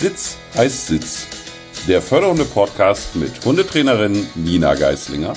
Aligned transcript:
Sitz 0.00 0.38
heißt 0.56 0.86
Sitz. 0.86 1.26
Der 1.86 2.00
Förderhunde-Podcast 2.00 3.16
mit 3.16 3.44
Hundetrainerin 3.44 4.26
Nina 4.34 4.74
Geislinger 4.74 5.34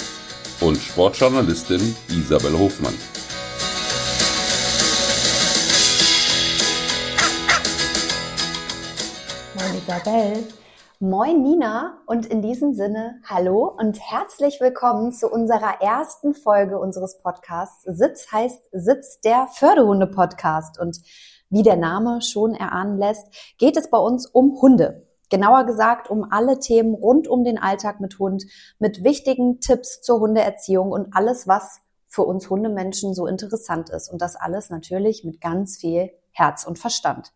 und 0.62 0.78
Sportjournalistin 0.78 1.94
Isabel 2.08 2.58
Hofmann. 2.58 2.94
Moin 9.56 9.82
Isabel. 9.86 10.48
Moin 11.02 11.42
Nina 11.42 11.98
und 12.06 12.26
in 12.28 12.42
diesem 12.42 12.74
Sinne 12.74 13.20
hallo 13.26 13.66
und 13.78 14.00
herzlich 14.00 14.62
willkommen 14.62 15.12
zu 15.12 15.28
unserer 15.28 15.82
ersten 15.82 16.34
Folge 16.34 16.80
unseres 16.80 17.18
Podcasts. 17.22 17.84
Sitz 17.84 18.32
heißt 18.32 18.70
Sitz 18.72 19.20
der 19.20 19.50
Förderhunde-Podcast 19.52 20.80
und 20.80 21.02
wie 21.54 21.62
der 21.62 21.78
Name 21.78 22.22
schon 22.22 22.56
erahnen 22.56 22.98
lässt, 22.98 23.28
geht 23.60 23.78
es 23.78 23.90
bei 23.90 23.98
uns 24.00 24.26
um 24.26 24.60
Hunde. 24.60 25.08
Genauer 25.30 25.66
gesagt 25.66 26.10
um 26.10 26.26
alle 26.32 26.60
Themen 26.60 26.96
rund 26.96 27.28
um 27.28 27.44
den 27.44 27.60
Alltag 27.60 28.02
mit 28.02 28.18
Hund, 28.18 28.44
mit 28.80 29.04
wichtigen 29.04 29.60
Tipps 29.60 30.02
zur 30.02 30.20
Hundeerziehung 30.20 30.92
und 30.92 31.16
alles, 31.16 31.48
was 31.48 31.80
für 32.08 32.24
uns 32.24 32.50
Hundemenschen 32.50 33.14
so 33.14 33.28
interessant 33.28 33.92
ist. 33.92 34.12
Und 34.12 34.22
das 34.22 34.36
alles 34.36 34.72
natürlich 34.72 35.24
mit 35.24 35.42
ganz 35.42 35.78
viel 35.78 36.12
Herz 36.32 36.66
und 36.66 36.80
Verstand. 36.80 37.34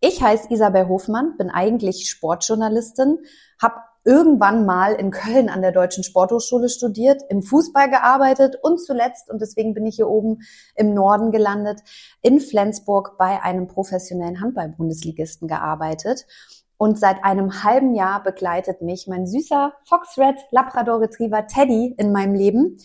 Ich 0.00 0.22
heiße 0.22 0.48
Isabel 0.50 0.88
Hofmann, 0.88 1.36
bin 1.36 1.50
eigentlich 1.50 2.08
Sportjournalistin, 2.08 3.18
habe 3.60 3.76
irgendwann 4.04 4.66
mal 4.66 4.94
in 4.94 5.10
Köln 5.10 5.48
an 5.48 5.62
der 5.62 5.72
Deutschen 5.72 6.04
Sporthochschule 6.04 6.68
studiert, 6.68 7.22
im 7.28 7.42
Fußball 7.42 7.88
gearbeitet 7.88 8.56
und 8.60 8.80
zuletzt, 8.80 9.30
und 9.30 9.40
deswegen 9.40 9.74
bin 9.74 9.86
ich 9.86 9.96
hier 9.96 10.08
oben 10.08 10.40
im 10.74 10.94
Norden 10.94 11.30
gelandet, 11.30 11.80
in 12.20 12.40
Flensburg 12.40 13.16
bei 13.18 13.42
einem 13.42 13.68
professionellen 13.68 14.40
Handball-Bundesligisten 14.40 15.46
gearbeitet. 15.48 16.26
Und 16.76 16.98
seit 16.98 17.22
einem 17.22 17.62
halben 17.62 17.94
Jahr 17.94 18.24
begleitet 18.24 18.82
mich 18.82 19.06
mein 19.06 19.26
süßer 19.26 19.72
Fox 19.84 20.18
Red 20.18 20.36
Labrador 20.50 21.00
Retriever 21.00 21.46
Teddy 21.46 21.94
in 21.96 22.10
meinem 22.10 22.34
Leben. 22.34 22.78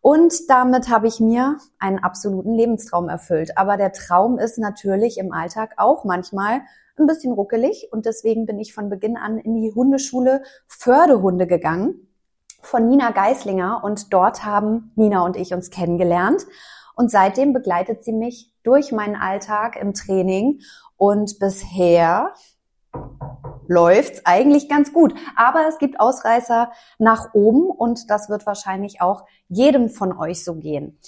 Und 0.00 0.48
damit 0.48 0.88
habe 0.88 1.08
ich 1.08 1.18
mir 1.18 1.58
einen 1.80 1.98
absoluten 1.98 2.54
Lebenstraum 2.54 3.08
erfüllt. 3.08 3.58
Aber 3.58 3.76
der 3.76 3.92
Traum 3.92 4.38
ist 4.38 4.58
natürlich 4.58 5.18
im 5.18 5.32
Alltag 5.32 5.74
auch 5.78 6.04
manchmal 6.04 6.60
ein 7.00 7.06
bisschen 7.06 7.32
ruckelig 7.32 7.88
und 7.90 8.06
deswegen 8.06 8.46
bin 8.46 8.58
ich 8.58 8.74
von 8.74 8.88
Beginn 8.88 9.16
an 9.16 9.38
in 9.38 9.56
die 9.56 9.72
Hundeschule 9.74 10.42
Fördehunde 10.68 11.46
gegangen 11.46 12.06
von 12.62 12.88
Nina 12.88 13.10
Geislinger 13.10 13.82
und 13.82 14.12
dort 14.12 14.44
haben 14.44 14.92
Nina 14.94 15.24
und 15.24 15.36
ich 15.36 15.54
uns 15.54 15.70
kennengelernt 15.70 16.46
und 16.94 17.10
seitdem 17.10 17.52
begleitet 17.52 18.04
sie 18.04 18.12
mich 18.12 18.52
durch 18.62 18.92
meinen 18.92 19.16
Alltag 19.16 19.76
im 19.76 19.94
Training 19.94 20.60
und 20.96 21.38
bisher 21.38 22.34
läuft's 23.66 24.26
eigentlich 24.26 24.68
ganz 24.68 24.92
gut. 24.92 25.14
Aber 25.36 25.66
es 25.68 25.78
gibt 25.78 26.00
Ausreißer 26.00 26.72
nach 26.98 27.32
oben 27.34 27.70
und 27.70 28.10
das 28.10 28.28
wird 28.28 28.44
wahrscheinlich 28.44 29.00
auch 29.00 29.24
jedem 29.48 29.88
von 29.88 30.16
euch 30.16 30.44
so 30.44 30.56
gehen. 30.56 30.98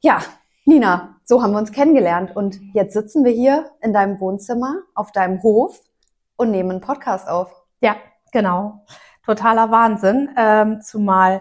Ja, 0.00 0.20
Nina, 0.68 1.16
so 1.24 1.42
haben 1.42 1.52
wir 1.52 1.58
uns 1.60 1.72
kennengelernt 1.72 2.36
und 2.36 2.60
jetzt 2.74 2.92
sitzen 2.92 3.24
wir 3.24 3.32
hier 3.32 3.70
in 3.80 3.94
deinem 3.94 4.20
Wohnzimmer, 4.20 4.82
auf 4.94 5.12
deinem 5.12 5.42
Hof 5.42 5.80
und 6.36 6.50
nehmen 6.50 6.72
einen 6.72 6.80
Podcast 6.82 7.26
auf. 7.26 7.50
Ja, 7.80 7.96
genau. 8.32 8.84
Totaler 9.24 9.70
Wahnsinn. 9.70 10.28
Ähm, 10.36 10.82
zumal 10.82 11.40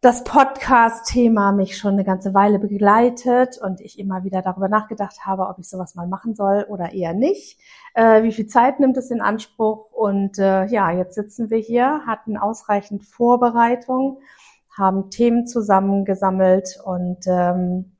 das 0.00 0.24
Podcast-Thema 0.24 1.52
mich 1.52 1.76
schon 1.76 1.92
eine 1.92 2.04
ganze 2.04 2.32
Weile 2.32 2.58
begleitet 2.58 3.58
und 3.58 3.82
ich 3.82 3.98
immer 3.98 4.24
wieder 4.24 4.40
darüber 4.40 4.68
nachgedacht 4.68 5.26
habe, 5.26 5.48
ob 5.48 5.58
ich 5.58 5.68
sowas 5.68 5.94
mal 5.94 6.06
machen 6.06 6.34
soll 6.34 6.64
oder 6.70 6.94
eher 6.94 7.12
nicht. 7.12 7.60
Äh, 7.92 8.22
wie 8.22 8.32
viel 8.32 8.46
Zeit 8.46 8.80
nimmt 8.80 8.96
es 8.96 9.10
in 9.10 9.20
Anspruch? 9.20 9.92
Und 9.92 10.38
äh, 10.38 10.64
ja, 10.68 10.90
jetzt 10.90 11.16
sitzen 11.16 11.50
wir 11.50 11.58
hier, 11.58 12.06
hatten 12.06 12.38
ausreichend 12.38 13.04
Vorbereitung, 13.04 14.20
haben 14.74 15.10
Themen 15.10 15.46
zusammengesammelt 15.46 16.80
und 16.82 17.26
ähm, 17.26 17.91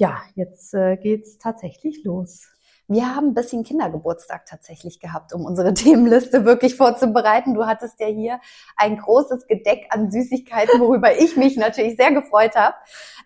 ja, 0.00 0.22
jetzt 0.34 0.72
äh, 0.72 0.96
geht's 0.96 1.36
tatsächlich 1.36 2.02
los. 2.04 2.48
Wir 2.88 3.14
haben 3.14 3.28
ein 3.28 3.34
bisschen 3.34 3.64
Kindergeburtstag 3.64 4.46
tatsächlich 4.46 4.98
gehabt, 4.98 5.34
um 5.34 5.44
unsere 5.44 5.74
Themenliste 5.74 6.46
wirklich 6.46 6.74
vorzubereiten. 6.74 7.52
Du 7.52 7.66
hattest 7.66 8.00
ja 8.00 8.06
hier 8.06 8.40
ein 8.78 8.96
großes 8.96 9.46
Gedeck 9.46 9.88
an 9.90 10.10
Süßigkeiten, 10.10 10.80
worüber 10.80 11.16
ich 11.18 11.36
mich 11.36 11.58
natürlich 11.58 11.96
sehr 11.96 12.12
gefreut 12.12 12.56
habe. 12.56 12.76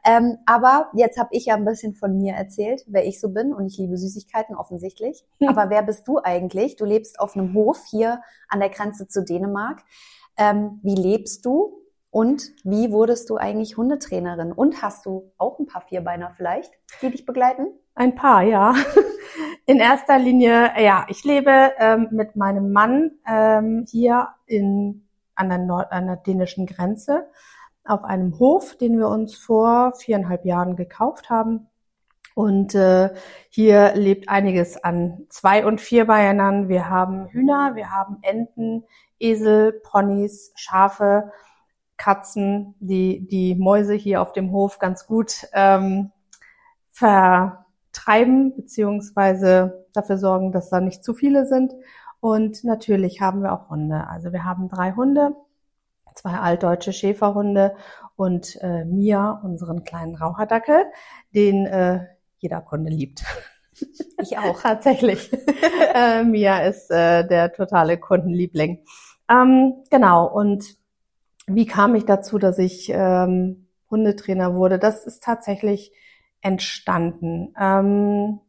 Ähm, 0.04 0.38
aber 0.46 0.90
jetzt 0.94 1.16
habe 1.16 1.28
ich 1.30 1.46
ja 1.46 1.54
ein 1.54 1.64
bisschen 1.64 1.94
von 1.94 2.18
mir 2.18 2.34
erzählt, 2.34 2.82
wer 2.88 3.06
ich 3.06 3.20
so 3.20 3.28
bin. 3.28 3.54
Und 3.54 3.66
ich 3.66 3.78
liebe 3.78 3.96
Süßigkeiten 3.96 4.56
offensichtlich. 4.56 5.24
Aber 5.46 5.70
wer 5.70 5.82
bist 5.82 6.08
du 6.08 6.18
eigentlich? 6.18 6.74
Du 6.74 6.84
lebst 6.84 7.20
auf 7.20 7.36
einem 7.36 7.54
Hof 7.54 7.78
hier 7.88 8.20
an 8.48 8.58
der 8.58 8.70
Grenze 8.70 9.06
zu 9.06 9.24
Dänemark. 9.24 9.80
Ähm, 10.36 10.80
wie 10.82 10.96
lebst 10.96 11.46
du? 11.46 11.83
Und 12.14 12.52
wie 12.62 12.92
wurdest 12.92 13.28
du 13.28 13.38
eigentlich 13.38 13.76
Hundetrainerin? 13.76 14.52
Und 14.52 14.82
hast 14.82 15.04
du 15.04 15.32
auch 15.36 15.58
ein 15.58 15.66
paar 15.66 15.80
Vierbeiner 15.80 16.30
vielleicht, 16.30 16.72
die 17.02 17.10
dich 17.10 17.26
begleiten? 17.26 17.66
Ein 17.96 18.14
paar, 18.14 18.44
ja. 18.44 18.72
In 19.66 19.80
erster 19.80 20.20
Linie, 20.20 20.70
ja, 20.80 21.06
ich 21.08 21.24
lebe 21.24 21.72
ähm, 21.76 22.06
mit 22.12 22.36
meinem 22.36 22.70
Mann 22.70 23.18
ähm, 23.26 23.84
hier 23.90 24.28
in, 24.46 25.08
an, 25.34 25.48
der 25.48 25.58
Nord 25.58 25.90
an 25.90 26.06
der 26.06 26.14
dänischen 26.14 26.66
Grenze 26.66 27.26
auf 27.84 28.04
einem 28.04 28.38
Hof, 28.38 28.76
den 28.76 28.96
wir 28.96 29.08
uns 29.08 29.34
vor 29.34 29.94
viereinhalb 29.94 30.44
Jahren 30.44 30.76
gekauft 30.76 31.30
haben. 31.30 31.66
Und 32.36 32.76
äh, 32.76 33.10
hier 33.48 33.92
lebt 33.96 34.28
einiges 34.28 34.76
an 34.84 35.26
Zwei- 35.30 35.66
und 35.66 35.80
Vierbeinern. 35.80 36.68
Wir 36.68 36.88
haben 36.88 37.26
Hühner, 37.26 37.74
wir 37.74 37.90
haben 37.90 38.18
Enten, 38.22 38.84
Esel, 39.18 39.72
Ponys, 39.82 40.52
Schafe 40.54 41.32
Katzen, 42.04 42.74
die 42.80 43.26
die 43.26 43.54
Mäuse 43.54 43.94
hier 43.94 44.20
auf 44.20 44.34
dem 44.34 44.52
Hof 44.52 44.78
ganz 44.78 45.06
gut 45.06 45.48
ähm, 45.54 46.12
vertreiben, 46.90 48.54
beziehungsweise 48.54 49.86
dafür 49.94 50.18
sorgen, 50.18 50.52
dass 50.52 50.68
da 50.68 50.82
nicht 50.82 51.02
zu 51.02 51.14
viele 51.14 51.46
sind. 51.46 51.72
Und 52.20 52.62
natürlich 52.62 53.22
haben 53.22 53.42
wir 53.42 53.54
auch 53.54 53.70
Hunde. 53.70 54.06
Also 54.06 54.34
wir 54.34 54.44
haben 54.44 54.68
drei 54.68 54.92
Hunde, 54.92 55.34
zwei 56.14 56.32
altdeutsche 56.32 56.92
Schäferhunde 56.92 57.74
und 58.16 58.58
äh, 58.60 58.84
Mia, 58.84 59.40
unseren 59.42 59.84
kleinen 59.84 60.14
Raucherdackel, 60.14 60.84
den 61.34 61.64
äh, 61.64 62.06
jeder 62.38 62.60
Kunde 62.60 62.90
liebt. 62.90 63.24
Ich 64.18 64.38
auch. 64.38 64.62
Tatsächlich. 64.62 65.32
äh, 65.94 66.22
Mia 66.22 66.58
ist 66.58 66.92
äh, 66.92 67.26
der 67.26 67.52
totale 67.52 67.98
Kundenliebling. 67.98 68.84
Ähm, 69.28 69.82
genau, 69.90 70.28
und 70.28 70.76
wie 71.46 71.66
kam 71.66 71.94
ich 71.94 72.04
dazu, 72.04 72.38
dass 72.38 72.58
ich 72.58 72.90
ähm, 72.92 73.68
Hundetrainer 73.90 74.54
wurde? 74.54 74.78
Das 74.78 75.04
ist 75.04 75.22
tatsächlich 75.22 75.92
entstanden. 76.40 77.54
Ähm, 77.58 78.40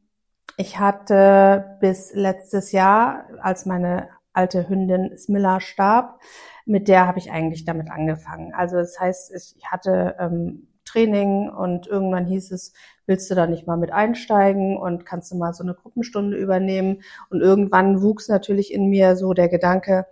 ich 0.57 0.79
hatte 0.79 1.77
bis 1.81 2.13
letztes 2.13 2.71
Jahr, 2.71 3.25
als 3.41 3.65
meine 3.65 4.09
alte 4.33 4.67
Hündin 4.69 5.17
Smilla 5.17 5.59
starb, 5.59 6.19
mit 6.65 6.87
der 6.87 7.07
habe 7.07 7.19
ich 7.19 7.31
eigentlich 7.31 7.65
damit 7.65 7.89
angefangen. 7.91 8.53
Also 8.53 8.77
das 8.77 8.99
heißt, 8.99 9.33
ich 9.33 9.65
hatte 9.65 10.15
ähm, 10.19 10.67
Training 10.85 11.49
und 11.49 11.87
irgendwann 11.87 12.25
hieß 12.25 12.51
es, 12.51 12.73
willst 13.05 13.29
du 13.29 13.35
da 13.35 13.47
nicht 13.47 13.67
mal 13.67 13.77
mit 13.77 13.91
einsteigen 13.91 14.77
und 14.77 15.05
kannst 15.05 15.31
du 15.31 15.35
mal 15.35 15.53
so 15.53 15.63
eine 15.63 15.73
Gruppenstunde 15.73 16.37
übernehmen? 16.37 17.01
Und 17.29 17.41
irgendwann 17.41 18.01
wuchs 18.01 18.27
natürlich 18.27 18.73
in 18.73 18.89
mir 18.89 19.15
so 19.15 19.33
der 19.33 19.49
Gedanke, 19.49 20.05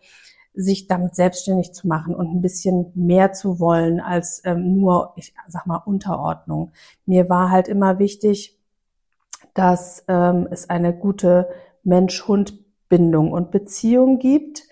sich 0.54 0.88
damit 0.88 1.16
selbstständig 1.16 1.74
zu 1.74 1.88
machen 1.88 2.16
und 2.16 2.28
ein 2.28 2.42
bisschen 2.42 2.92
mehr 2.96 3.34
zu 3.34 3.60
wollen 3.60 4.00
als 4.00 4.42
ähm, 4.46 4.80
nur, 4.80 5.14
ich 5.16 5.34
sag 5.48 5.66
mal, 5.66 5.78
Unterordnung. 5.78 6.72
Mir 7.06 7.30
war 7.30 7.50
halt 7.50 7.68
immer 7.68 8.00
wichtig, 8.00 8.60
dass 9.54 10.04
ähm, 10.08 10.48
es 10.52 10.70
eine 10.70 10.94
gute 10.94 11.50
Mensch-Hund-Bindung 11.84 13.32
und 13.32 13.52
Beziehung 13.52 14.20
gibt. 14.20 14.64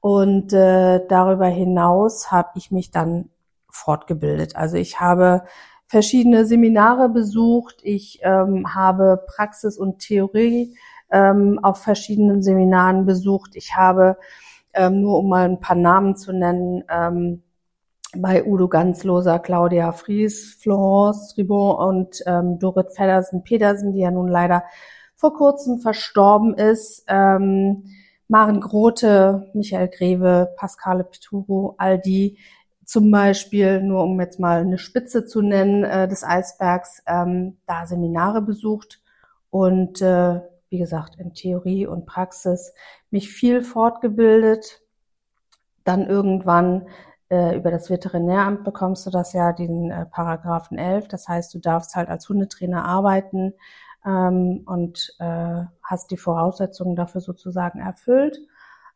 Und 0.00 0.52
äh, 0.52 1.00
darüber 1.08 1.46
hinaus 1.46 2.30
habe 2.30 2.50
ich 2.56 2.70
mich 2.70 2.90
dann 2.90 3.30
fortgebildet. 3.70 4.54
Also 4.54 4.76
ich 4.76 5.00
habe 5.00 5.44
verschiedene 5.86 6.46
Seminare 6.46 7.08
besucht, 7.08 7.76
ich 7.82 8.20
ähm, 8.22 8.74
habe 8.74 9.24
Praxis 9.26 9.78
und 9.78 9.98
Theorie 9.98 10.76
ähm, 11.10 11.58
auf 11.62 11.78
verschiedenen 11.78 12.42
Seminaren 12.42 13.06
besucht, 13.06 13.54
ich 13.54 13.76
habe 13.76 14.16
ähm, 14.74 15.00
nur 15.00 15.18
um 15.18 15.28
mal 15.28 15.48
ein 15.48 15.60
paar 15.60 15.76
Namen 15.76 16.16
zu 16.16 16.32
nennen, 16.32 16.84
ähm, 16.88 17.42
bei 18.16 18.44
Udo 18.44 18.68
Ganzloser, 18.68 19.38
Claudia 19.38 19.92
Fries, 19.92 20.56
Florence 20.60 21.34
Tribon 21.34 21.76
und 21.76 22.22
ähm, 22.26 22.58
Dorit 22.58 22.92
Feddersen-Petersen, 22.92 23.92
die 23.92 24.00
ja 24.00 24.10
nun 24.10 24.28
leider 24.28 24.64
vor 25.16 25.34
kurzem 25.34 25.78
verstorben 25.78 26.54
ist, 26.54 27.04
ähm, 27.08 27.84
Maren 28.28 28.60
Grote, 28.60 29.50
Michael 29.54 29.88
Greve, 29.88 30.54
Pascale 30.56 31.04
Pituro, 31.04 31.74
all 31.78 31.98
die 31.98 32.38
zum 32.84 33.10
Beispiel, 33.10 33.82
nur 33.82 34.04
um 34.04 34.20
jetzt 34.20 34.38
mal 34.38 34.60
eine 34.60 34.78
Spitze 34.78 35.24
zu 35.24 35.40
nennen, 35.42 35.84
äh, 35.84 36.08
des 36.08 36.24
Eisbergs, 36.24 37.02
ähm, 37.06 37.58
da 37.66 37.86
Seminare 37.86 38.42
besucht. 38.42 39.00
Und 39.50 40.02
äh, 40.02 40.40
wie 40.74 40.78
gesagt, 40.78 41.14
in 41.20 41.34
Theorie 41.34 41.86
und 41.86 42.04
Praxis 42.04 42.74
mich 43.12 43.30
viel 43.30 43.62
fortgebildet. 43.62 44.82
Dann 45.84 46.08
irgendwann 46.08 46.88
äh, 47.28 47.56
über 47.56 47.70
das 47.70 47.90
Veterinäramt 47.90 48.64
bekommst 48.64 49.06
du 49.06 49.10
das 49.10 49.32
ja, 49.34 49.52
den 49.52 49.92
äh, 49.92 50.04
Paragraphen 50.06 50.76
11. 50.76 51.06
Das 51.06 51.28
heißt, 51.28 51.54
du 51.54 51.60
darfst 51.60 51.94
halt 51.94 52.08
als 52.08 52.28
Hundetrainer 52.28 52.84
arbeiten 52.84 53.54
ähm, 54.04 54.64
und 54.66 55.14
äh, 55.20 55.62
hast 55.80 56.10
die 56.10 56.16
Voraussetzungen 56.16 56.96
dafür 56.96 57.20
sozusagen 57.20 57.78
erfüllt. 57.78 58.36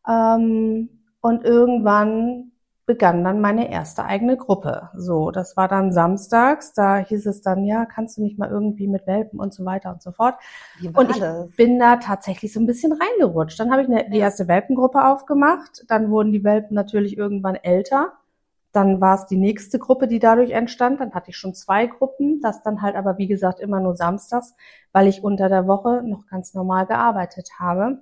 Ähm, 0.08 0.88
und 1.20 1.44
irgendwann 1.44 2.50
begann 2.88 3.23
dann 3.23 3.43
meine 3.43 3.70
erste 3.70 4.06
eigene 4.06 4.38
Gruppe. 4.38 4.88
So, 4.94 5.31
das 5.31 5.58
war 5.58 5.69
dann 5.69 5.93
samstags, 5.93 6.73
da 6.73 6.96
hieß 6.96 7.26
es 7.26 7.43
dann, 7.43 7.67
ja, 7.67 7.85
kannst 7.85 8.17
du 8.17 8.23
nicht 8.23 8.38
mal 8.38 8.49
irgendwie 8.49 8.88
mit 8.88 9.06
Welpen 9.06 9.38
und 9.38 9.52
so 9.52 9.67
weiter 9.67 9.93
und 9.93 10.02
so 10.02 10.11
fort. 10.11 10.37
Und 10.94 11.11
ich 11.11 11.19
das? 11.19 11.50
bin 11.55 11.79
da 11.79 11.96
tatsächlich 11.96 12.50
so 12.50 12.61
ein 12.61 12.67
bisschen 12.67 12.93
reingerutscht. 12.93 13.61
Dann 13.61 13.70
habe 13.70 13.82
ich 13.82 13.88
eine, 13.88 14.08
die 14.08 14.19
erste 14.19 14.49
Welpengruppe 14.49 15.05
aufgemacht, 15.05 15.85
dann 15.87 16.11
wurden 16.11 16.32
die 16.32 16.44
Welpen 16.44 16.75
natürlich 16.75 17.19
irgendwann 17.19 17.56
älter. 17.56 18.14
Dann 18.73 19.02
war 19.02 19.17
es 19.17 19.26
die 19.26 19.37
nächste 19.37 19.79
Gruppe, 19.79 20.08
die 20.08 20.19
dadurch 20.19 20.52
entstand. 20.52 21.00
Dann 21.00 21.12
hatte 21.12 21.29
ich 21.29 21.37
schon 21.37 21.55
zwei 21.55 21.87
Gruppen, 21.87 22.40
das 22.40 22.62
dann 22.62 22.81
halt 22.81 22.96
aber 22.96 23.19
wie 23.19 23.29
gesagt 23.29 23.61
immer 23.61 23.81
nur 23.81 23.96
samstags, 23.96 24.55
weil 24.93 25.08
ich 25.08 25.23
unter 25.23 25.50
der 25.50 25.67
Woche 25.67 26.02
noch 26.06 26.26
ganz 26.26 26.55
normal 26.55 26.87
gearbeitet 26.87 27.50
habe 27.58 28.00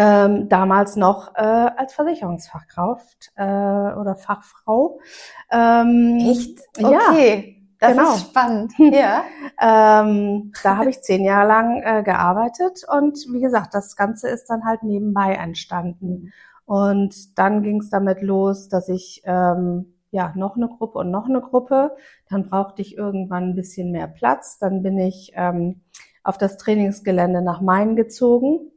ähm, 0.00 0.48
damals 0.48 0.96
noch 0.96 1.34
äh, 1.34 1.40
als 1.40 1.94
Versicherungsfachkraft 1.94 3.32
äh, 3.36 3.42
oder 3.42 4.16
Fachfrau. 4.16 5.00
Ähm, 5.50 6.18
Echt? 6.20 6.58
Ja, 6.78 6.88
Okay. 7.10 7.56
Das 7.80 7.92
genau. 7.92 8.14
ist 8.14 8.20
spannend. 8.20 8.72
Ja. 8.78 9.22
ähm, 9.60 10.52
da 10.62 10.76
habe 10.76 10.90
ich 10.90 11.00
zehn 11.00 11.24
Jahre 11.24 11.48
lang 11.48 11.82
äh, 11.82 12.02
gearbeitet 12.02 12.82
und 12.86 13.16
wie 13.32 13.40
gesagt, 13.40 13.72
das 13.72 13.96
Ganze 13.96 14.28
ist 14.28 14.50
dann 14.50 14.64
halt 14.66 14.82
nebenbei 14.82 15.32
entstanden. 15.32 16.32
Und 16.66 17.38
dann 17.38 17.62
ging 17.62 17.80
es 17.80 17.88
damit 17.88 18.20
los, 18.20 18.68
dass 18.68 18.88
ich 18.88 19.22
ähm, 19.24 19.94
ja 20.10 20.32
noch 20.36 20.56
eine 20.56 20.68
Gruppe 20.68 20.98
und 20.98 21.10
noch 21.10 21.26
eine 21.26 21.40
Gruppe. 21.40 21.96
Dann 22.28 22.48
brauchte 22.48 22.82
ich 22.82 22.96
irgendwann 22.96 23.50
ein 23.50 23.54
bisschen 23.54 23.90
mehr 23.92 24.08
Platz. 24.08 24.58
Dann 24.58 24.82
bin 24.82 24.98
ich 24.98 25.32
ähm, 25.34 25.80
auf 26.22 26.36
das 26.36 26.58
Trainingsgelände 26.58 27.40
nach 27.42 27.60
Main 27.62 27.96
gezogen. 27.96 28.70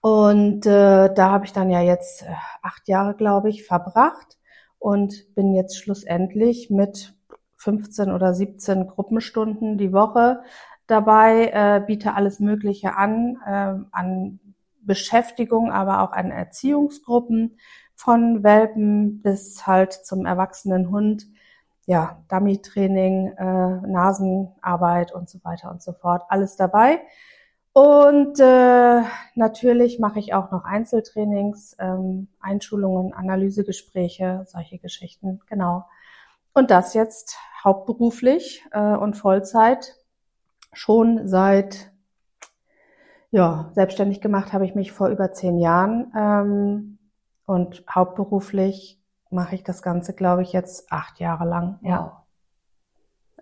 Und 0.00 0.64
äh, 0.66 1.12
da 1.12 1.30
habe 1.30 1.44
ich 1.44 1.52
dann 1.52 1.70
ja 1.70 1.80
jetzt 1.80 2.22
äh, 2.22 2.26
acht 2.62 2.88
Jahre, 2.88 3.14
glaube 3.14 3.48
ich, 3.48 3.64
verbracht 3.64 4.38
und 4.78 5.34
bin 5.34 5.54
jetzt 5.54 5.76
schlussendlich 5.78 6.70
mit 6.70 7.14
15 7.56 8.12
oder 8.12 8.32
17 8.32 8.86
Gruppenstunden 8.86 9.76
die 9.78 9.92
Woche 9.92 10.42
dabei, 10.86 11.50
äh, 11.52 11.82
biete 11.84 12.14
alles 12.14 12.40
Mögliche 12.40 12.96
an, 12.96 13.38
äh, 13.44 13.74
an 13.90 14.40
Beschäftigung, 14.80 15.70
aber 15.70 16.02
auch 16.02 16.12
an 16.12 16.30
Erziehungsgruppen 16.30 17.58
von 17.94 18.44
Welpen 18.44 19.20
bis 19.22 19.66
halt 19.66 19.92
zum 19.92 20.24
erwachsenen 20.24 20.90
Hund. 20.90 21.26
Ja, 21.86 22.22
Dummy-Training, 22.28 23.32
äh, 23.36 23.86
Nasenarbeit 23.86 25.12
und 25.12 25.28
so 25.28 25.38
weiter 25.42 25.70
und 25.70 25.82
so 25.82 25.92
fort. 25.92 26.22
Alles 26.28 26.56
dabei. 26.56 27.00
Und 27.78 28.40
äh, 28.40 29.02
natürlich 29.36 30.00
mache 30.00 30.18
ich 30.18 30.34
auch 30.34 30.50
noch 30.50 30.64
Einzeltrainings, 30.64 31.76
ähm, 31.78 32.26
Einschulungen, 32.40 33.14
Analysegespräche, 33.14 34.42
solche 34.48 34.78
Geschichten, 34.78 35.38
genau. 35.46 35.84
Und 36.52 36.72
das 36.72 36.92
jetzt 36.94 37.38
hauptberuflich 37.62 38.64
äh, 38.72 38.96
und 38.96 39.14
Vollzeit 39.14 39.94
schon 40.72 41.28
seit, 41.28 41.92
ja, 43.30 43.70
selbstständig 43.74 44.20
gemacht 44.20 44.52
habe 44.52 44.64
ich 44.64 44.74
mich 44.74 44.90
vor 44.90 45.06
über 45.06 45.30
zehn 45.30 45.60
Jahren 45.60 46.12
ähm, 46.16 46.98
und 47.46 47.84
hauptberuflich 47.88 49.00
mache 49.30 49.54
ich 49.54 49.62
das 49.62 49.82
Ganze, 49.82 50.14
glaube 50.14 50.42
ich, 50.42 50.52
jetzt 50.52 50.90
acht 50.90 51.20
Jahre 51.20 51.44
lang. 51.44 51.78
Ja. 51.82 52.24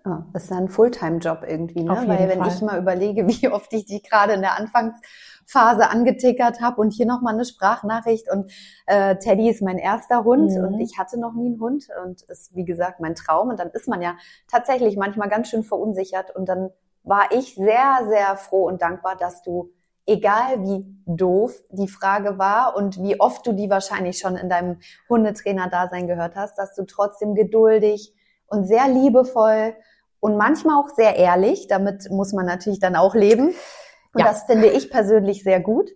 Ja, 0.07 0.25
das 0.33 0.43
ist 0.45 0.49
ja 0.51 0.57
ein 0.57 0.69
Fulltime-Job 0.69 1.43
irgendwie, 1.47 1.83
ne? 1.83 1.91
Weil 2.07 2.29
wenn 2.29 2.39
Fall. 2.39 2.47
ich 2.47 2.61
mal 2.61 2.79
überlege, 2.79 3.27
wie 3.27 3.49
oft 3.49 3.71
ich 3.73 3.85
die 3.85 4.01
gerade 4.01 4.33
in 4.33 4.41
der 4.41 4.57
Anfangsphase 4.57 5.89
angetickert 5.89 6.61
habe 6.61 6.79
und 6.81 6.91
hier 6.91 7.05
nochmal 7.05 7.33
eine 7.33 7.45
Sprachnachricht 7.45 8.31
und 8.31 8.51
äh, 8.85 9.17
Teddy 9.17 9.49
ist 9.49 9.61
mein 9.61 9.77
erster 9.77 10.23
Hund 10.23 10.51
Mhm. 10.51 10.63
und 10.65 10.79
ich 10.79 10.97
hatte 10.97 11.19
noch 11.19 11.33
nie 11.33 11.47
einen 11.47 11.59
Hund 11.59 11.87
und 12.05 12.21
ist, 12.23 12.55
wie 12.55 12.65
gesagt, 12.65 12.99
mein 12.99 13.15
Traum 13.15 13.49
und 13.49 13.59
dann 13.59 13.69
ist 13.71 13.87
man 13.87 14.01
ja 14.01 14.15
tatsächlich 14.49 14.95
manchmal 14.97 15.29
ganz 15.29 15.49
schön 15.49 15.63
verunsichert 15.63 16.35
und 16.35 16.47
dann 16.47 16.69
war 17.03 17.31
ich 17.31 17.55
sehr, 17.55 17.99
sehr 18.09 18.35
froh 18.37 18.67
und 18.67 18.81
dankbar, 18.81 19.15
dass 19.15 19.41
du, 19.41 19.71
egal 20.05 20.63
wie 20.63 20.85
doof 21.05 21.53
die 21.69 21.87
Frage 21.87 22.37
war 22.37 22.75
und 22.77 23.01
wie 23.01 23.19
oft 23.19 23.45
du 23.45 23.51
die 23.53 23.69
wahrscheinlich 23.69 24.19
schon 24.19 24.35
in 24.37 24.49
deinem 24.49 24.77
Hundetrainer-Dasein 25.09 26.07
gehört 26.07 26.35
hast, 26.35 26.57
dass 26.57 26.75
du 26.75 26.85
trotzdem 26.85 27.35
geduldig 27.35 28.13
und 28.47 28.65
sehr 28.65 28.87
liebevoll 28.87 29.73
und 30.19 30.37
manchmal 30.37 30.75
auch 30.75 30.89
sehr 30.89 31.15
ehrlich, 31.15 31.67
damit 31.67 32.09
muss 32.09 32.33
man 32.33 32.45
natürlich 32.45 32.79
dann 32.79 32.95
auch 32.95 33.15
leben. 33.15 33.47
Und 34.13 34.21
Ja. 34.21 34.25
das 34.25 34.43
finde 34.43 34.67
ich 34.67 34.89
persönlich 34.89 35.43
sehr 35.43 35.59
gut. 35.59 35.89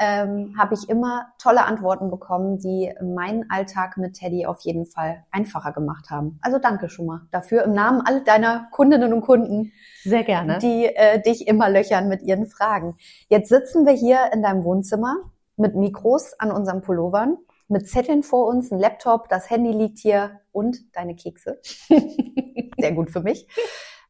Ähm, 0.00 0.54
habe 0.58 0.72
ich 0.74 0.88
immer 0.88 1.26
tolle 1.38 1.64
Antworten 1.66 2.10
bekommen, 2.10 2.58
die 2.58 2.92
meinen 3.02 3.50
Alltag 3.50 3.98
mit 3.98 4.14
Teddy 4.14 4.46
auf 4.46 4.60
jeden 4.62 4.86
Fall 4.86 5.24
einfacher 5.30 5.72
gemacht 5.72 6.08
haben. 6.10 6.38
Also 6.42 6.58
danke 6.58 6.88
schon 6.88 7.06
mal 7.06 7.20
dafür 7.30 7.62
im 7.64 7.72
Namen 7.72 8.00
all 8.04 8.22
deiner 8.22 8.68
Kundinnen 8.72 9.12
und 9.12 9.20
Kunden, 9.20 9.72
Sehr 10.02 10.24
gerne. 10.24 10.58
die 10.58 10.86
äh, 10.86 11.20
dich 11.20 11.46
immer 11.46 11.68
löchern 11.68 12.08
mit 12.08 12.22
ihren 12.22 12.46
Fragen. 12.46 12.96
Jetzt 13.28 13.50
sitzen 13.50 13.84
wir 13.84 13.92
hier 13.92 14.18
in 14.32 14.42
deinem 14.42 14.64
Wohnzimmer 14.64 15.16
mit 15.56 15.74
Mikros 15.76 16.32
an 16.38 16.50
unseren 16.52 16.80
Pullovern, 16.80 17.36
mit 17.72 17.88
Zetteln 17.88 18.22
vor 18.22 18.46
uns, 18.46 18.70
ein 18.70 18.78
Laptop, 18.78 19.28
das 19.28 19.50
Handy 19.50 19.72
liegt 19.72 19.98
hier 19.98 20.40
und 20.52 20.94
deine 20.94 21.16
Kekse. 21.16 21.60
Sehr 22.78 22.92
gut 22.92 23.10
für 23.10 23.20
mich. 23.20 23.48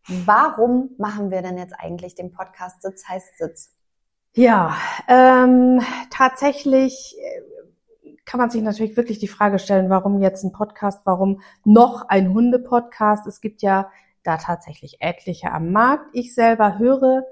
Warum 0.06 0.90
machen 0.98 1.30
wir 1.30 1.42
denn 1.42 1.56
jetzt 1.56 1.74
eigentlich 1.78 2.14
den 2.14 2.32
Podcast 2.32 2.82
Sitz 2.82 3.08
heißt 3.08 3.38
Sitz? 3.38 3.74
Ja, 4.34 4.76
ähm, 5.08 5.80
tatsächlich 6.10 7.16
äh, 7.20 8.12
kann 8.24 8.40
man 8.40 8.50
sich 8.50 8.62
natürlich 8.62 8.96
wirklich 8.96 9.18
die 9.18 9.28
Frage 9.28 9.58
stellen, 9.58 9.90
warum 9.90 10.20
jetzt 10.20 10.42
ein 10.42 10.52
Podcast, 10.52 11.02
warum 11.04 11.40
noch 11.64 12.08
ein 12.08 12.32
Hunde-Podcast? 12.32 13.26
Es 13.26 13.40
gibt 13.40 13.62
ja 13.62 13.90
da 14.24 14.38
tatsächlich 14.38 15.00
etliche 15.00 15.52
am 15.52 15.70
Markt. 15.70 16.06
Ich 16.12 16.34
selber 16.34 16.78
höre 16.78 17.24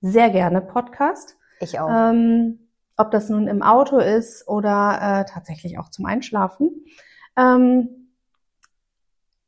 sehr 0.00 0.30
gerne 0.30 0.60
Podcast. 0.60 1.36
Ich 1.60 1.78
auch. 1.78 1.88
Ähm, 1.90 2.65
ob 2.96 3.10
das 3.10 3.28
nun 3.28 3.46
im 3.46 3.62
Auto 3.62 3.98
ist 3.98 4.48
oder 4.48 4.98
äh, 5.00 5.30
tatsächlich 5.30 5.78
auch 5.78 5.90
zum 5.90 6.06
Einschlafen. 6.06 6.84
Ähm, 7.36 8.10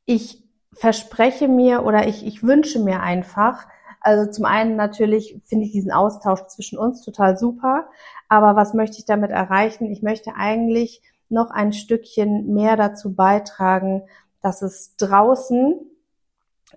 ich 0.05 0.43
verspreche 0.73 1.47
mir 1.47 1.83
oder 1.83 2.07
ich, 2.07 2.25
ich 2.25 2.43
wünsche 2.43 2.79
mir 2.79 3.01
einfach, 3.01 3.67
also 4.01 4.31
zum 4.31 4.45
einen 4.45 4.75
natürlich 4.75 5.41
finde 5.45 5.65
ich 5.65 5.71
diesen 5.71 5.91
Austausch 5.91 6.45
zwischen 6.47 6.77
uns 6.77 7.03
total 7.03 7.37
super, 7.37 7.89
aber 8.27 8.55
was 8.55 8.73
möchte 8.73 8.97
ich 8.97 9.05
damit 9.05 9.31
erreichen? 9.31 9.91
Ich 9.91 10.01
möchte 10.01 10.35
eigentlich 10.35 11.01
noch 11.27 11.51
ein 11.51 11.73
Stückchen 11.73 12.53
mehr 12.53 12.75
dazu 12.75 13.13
beitragen, 13.13 14.03
dass 14.41 14.61
es 14.61 14.95
draußen 14.95 15.79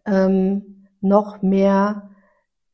ähm, 0.05 0.89
noch 1.01 1.43
mehr 1.43 2.11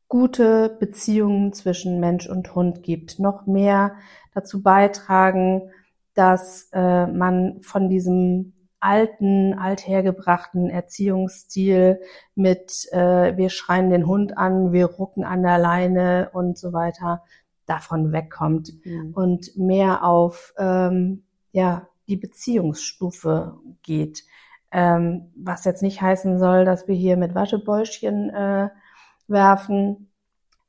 gute 0.09 0.77
Beziehungen 0.81 1.53
zwischen 1.53 2.01
Mensch 2.01 2.29
und 2.29 2.55
Hund 2.55 2.83
gibt, 2.83 3.19
noch 3.19 3.47
mehr 3.47 3.95
dazu 4.35 4.63
beitragen, 4.63 5.71
dass 6.15 6.69
äh, 6.73 7.07
man 7.07 7.61
von 7.63 7.89
diesem 7.89 8.55
alten, 8.81 9.55
althergebrachten 9.55 10.71
Erziehungsstil 10.71 12.01
mit 12.35 12.87
äh, 12.93 13.37
wir 13.37 13.51
schreien 13.51 13.91
den 13.91 14.07
Hund 14.07 14.39
an, 14.39 14.73
wir 14.73 14.87
rucken 14.87 15.25
an 15.25 15.43
der 15.43 15.59
Leine 15.59 16.31
und 16.33 16.57
so 16.59 16.73
weiter 16.73 17.23
davon 17.67 18.13
wegkommt 18.13 18.73
Mhm. 18.85 19.13
und 19.15 19.57
mehr 19.57 20.05
auf 20.05 20.55
ähm, 20.59 21.25
ja 21.53 21.89
die 22.09 22.17
Beziehungsstufe 22.17 23.59
geht. 23.83 24.25
Ähm, 24.71 25.33
was 25.37 25.65
jetzt 25.65 25.83
nicht 25.83 26.01
heißen 26.01 26.39
soll, 26.39 26.65
dass 26.65 26.89
wir 26.89 26.95
hier 26.95 27.17
mit 27.17 27.35
Waschebäuschen 27.35 28.31
äh, 28.31 28.69
werfen. 29.29 30.09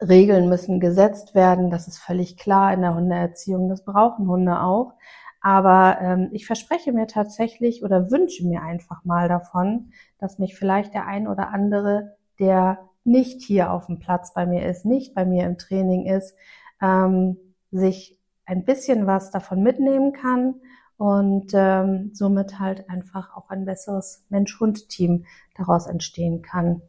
Regeln 0.02 0.48
müssen 0.48 0.80
gesetzt 0.80 1.36
werden, 1.36 1.70
das 1.70 1.88
ist 1.88 1.98
völlig 1.98 2.38
klar 2.38 2.74
in 2.74 2.82
der 2.82 2.96
Hundeerziehung, 2.96 3.68
das 3.68 3.84
brauchen 3.84 4.28
Hunde 4.28 4.62
auch. 4.62 4.94
Aber 5.42 5.98
ähm, 6.02 6.30
ich 6.32 6.46
verspreche 6.46 6.92
mir 6.92 7.08
tatsächlich 7.08 7.84
oder 7.84 8.12
wünsche 8.12 8.46
mir 8.46 8.62
einfach 8.62 9.04
mal 9.06 9.28
davon, 9.28 9.92
dass 10.18 10.40
mich 10.40 10.56
vielleicht 10.56 10.94
der 10.94 11.06
ein 11.08 11.28
oder 11.28 11.50
andere, 11.50 12.18
der 12.40 12.90
nicht 13.04 13.42
hier 13.42 13.72
auf 13.72 13.88
dem 13.88 14.00
Platz 14.00 14.34
bei 14.34 14.46
mir 14.46 14.66
ist, 14.66 14.86
nicht 14.86 15.14
bei 15.14 15.26
mir 15.26 15.46
im 15.46 15.58
Training 15.58 16.06
ist, 16.06 16.36
ähm, 16.82 17.38
sich 17.72 18.18
ein 18.46 18.66
bisschen 18.66 19.08
was 19.08 19.32
davon 19.32 19.64
mitnehmen 19.64 20.12
kann 20.12 20.56
und 20.98 21.52
ähm, 21.54 22.12
somit 22.14 22.60
halt 22.60 22.90
einfach 22.90 23.36
auch 23.36 23.50
ein 23.50 23.66
besseres 23.66 24.26
Mensch-Hund-Team 24.30 25.26
daraus 25.56 25.88
entstehen 25.88 26.42
kann 26.42 26.82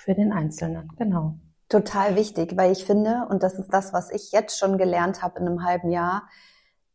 für 0.00 0.14
den 0.14 0.32
Einzelnen. 0.32 0.90
Genau. 0.96 1.34
Total 1.68 2.16
wichtig, 2.16 2.56
weil 2.56 2.72
ich 2.72 2.84
finde, 2.84 3.26
und 3.30 3.42
das 3.42 3.54
ist 3.54 3.68
das, 3.72 3.92
was 3.92 4.10
ich 4.10 4.32
jetzt 4.32 4.58
schon 4.58 4.76
gelernt 4.76 5.22
habe 5.22 5.38
in 5.38 5.46
einem 5.46 5.64
halben 5.64 5.90
Jahr, 5.90 6.24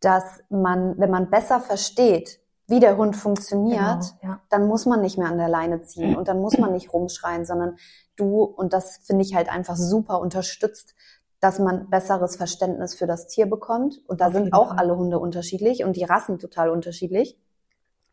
dass 0.02 0.44
man, 0.50 0.98
wenn 1.00 1.10
man 1.10 1.30
besser 1.30 1.60
versteht, 1.62 2.40
wie 2.68 2.80
der 2.80 2.98
Hund 2.98 3.16
funktioniert, 3.16 4.16
Genau, 4.22 4.34
ja. 4.34 4.42
dann 4.50 4.68
muss 4.68 4.86
man 4.86 5.02
nicht 5.02 5.18
mehr 5.18 5.28
an 5.28 5.38
der 5.38 5.48
Leine 5.50 5.84
ziehen 5.84 6.16
und 6.18 6.28
dann 6.28 6.42
muss 6.42 6.58
man 6.58 6.74
nicht 6.74 6.92
rumschreien, 6.92 7.46
sondern 7.46 7.78
du, 8.16 8.44
und 8.44 8.74
das 8.74 8.98
finde 9.04 9.24
ich 9.24 9.36
halt 9.36 9.50
einfach 9.50 9.76
super 9.76 10.20
unterstützt, 10.20 10.96
dass 11.40 11.60
man 11.60 11.90
besseres 11.90 12.38
Verständnis 12.38 12.96
für 12.96 13.06
das 13.08 13.28
Tier 13.28 13.46
bekommt. 13.46 14.02
Und 14.08 14.20
da 14.20 14.28
Auf 14.28 14.34
sind 14.34 14.54
auch 14.54 14.70
Fall. 14.70 14.80
alle 14.80 14.98
Hunde 14.98 15.20
unterschiedlich 15.20 15.84
und 15.84 15.96
die 15.96 16.04
Rassen 16.04 16.40
total 16.40 16.70
unterschiedlich. 16.70 17.38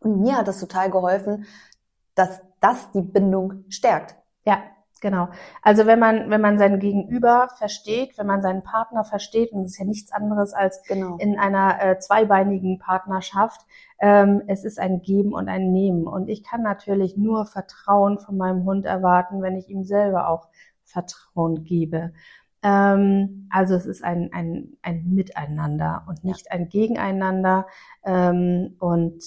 Und 0.01 0.21
mir 0.21 0.37
hat 0.37 0.49
das 0.49 0.61
total 0.61 0.91
geholfen, 0.91 1.47
dass 2.15 2.43
das 2.61 2.91
die 2.93 3.01
Bindung 3.01 3.65
stärkt. 3.69 4.17
Ja, 4.45 4.59
genau. 5.03 5.29
Also 5.61 5.85
wenn 5.85 5.99
man, 5.99 6.31
wenn 6.31 6.41
man 6.41 6.57
sein 6.57 6.79
Gegenüber 6.79 7.49
versteht, 7.59 8.17
wenn 8.17 8.27
man 8.27 8.41
seinen 8.41 8.63
Partner 8.63 9.05
versteht, 9.05 9.53
und 9.53 9.65
es 9.65 9.73
ist 9.73 9.79
ja 9.79 9.85
nichts 9.85 10.13
anderes 10.13 10.55
als 10.55 10.83
Genau. 10.89 11.19
in 11.19 11.39
einer 11.39 11.83
äh, 11.83 11.99
zweibeinigen 11.99 12.79
Partnerschaft, 12.79 13.61
ähm, 13.99 14.43
es 14.47 14.65
ist 14.65 14.81
ein 14.81 15.03
Geben 15.03 15.35
und 15.35 15.51
ein 15.51 15.73
Nehmen. 15.73 16.07
Und 16.07 16.29
ich 16.29 16.43
kann 16.43 16.63
natürlich 16.63 17.19
nur 17.19 17.45
Vertrauen 17.45 18.19
von 18.19 18.39
meinem 18.39 18.65
Hund 18.65 18.87
erwarten, 18.87 19.43
wenn 19.43 19.57
ich 19.57 19.69
ihm 19.69 19.85
selber 19.85 20.29
auch 20.29 20.49
Vertrauen 20.85 21.65
gebe. 21.65 22.13
Ähm, 22.63 23.49
also 23.51 23.75
es 23.75 23.87
ist 23.87 24.05
ein, 24.05 24.31
ein, 24.33 24.77
ein 24.83 25.05
Miteinander 25.13 26.05
und 26.09 26.25
nicht 26.25 26.51
ein 26.53 26.69
Gegeneinander. 26.69 27.67
Ähm, 28.05 28.77
und 28.79 29.23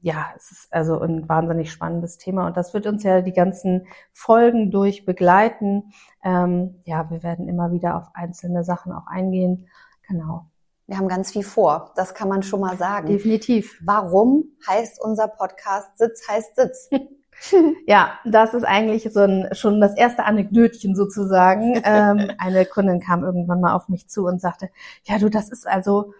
ja, 0.00 0.26
es 0.36 0.50
ist 0.50 0.72
also 0.72 1.00
ein 1.00 1.28
wahnsinnig 1.28 1.72
spannendes 1.72 2.18
Thema 2.18 2.46
und 2.46 2.56
das 2.56 2.74
wird 2.74 2.86
uns 2.86 3.02
ja 3.02 3.20
die 3.20 3.32
ganzen 3.32 3.86
Folgen 4.12 4.70
durch 4.70 5.04
begleiten. 5.04 5.92
Ähm, 6.22 6.82
ja, 6.84 7.10
wir 7.10 7.22
werden 7.22 7.48
immer 7.48 7.72
wieder 7.72 7.96
auf 7.96 8.08
einzelne 8.14 8.64
Sachen 8.64 8.92
auch 8.92 9.06
eingehen. 9.06 9.68
Genau, 10.06 10.46
Wir 10.86 10.96
haben 10.98 11.08
ganz 11.08 11.32
viel 11.32 11.42
vor. 11.42 11.92
Das 11.96 12.14
kann 12.14 12.28
man 12.28 12.42
schon 12.42 12.60
mal 12.60 12.76
sagen. 12.76 13.08
definitiv. 13.08 13.78
Warum 13.84 14.44
heißt 14.66 15.00
unser 15.02 15.28
Podcast 15.28 15.98
Sitz 15.98 16.26
heißt 16.28 16.56
Sitz? 16.56 16.88
Ja, 17.86 18.18
das 18.24 18.54
ist 18.54 18.64
eigentlich 18.64 19.08
so 19.12 19.20
ein, 19.20 19.48
schon 19.52 19.80
das 19.80 19.96
erste 19.96 20.24
Anekdötchen 20.24 20.94
sozusagen. 20.94 21.80
ähm, 21.84 22.30
eine 22.38 22.64
Kundin 22.66 23.00
kam 23.00 23.24
irgendwann 23.24 23.60
mal 23.60 23.74
auf 23.74 23.88
mich 23.88 24.08
zu 24.08 24.26
und 24.26 24.40
sagte, 24.40 24.70
ja 25.04 25.18
du, 25.18 25.28
das 25.28 25.50
ist 25.50 25.66
also, 25.66 26.12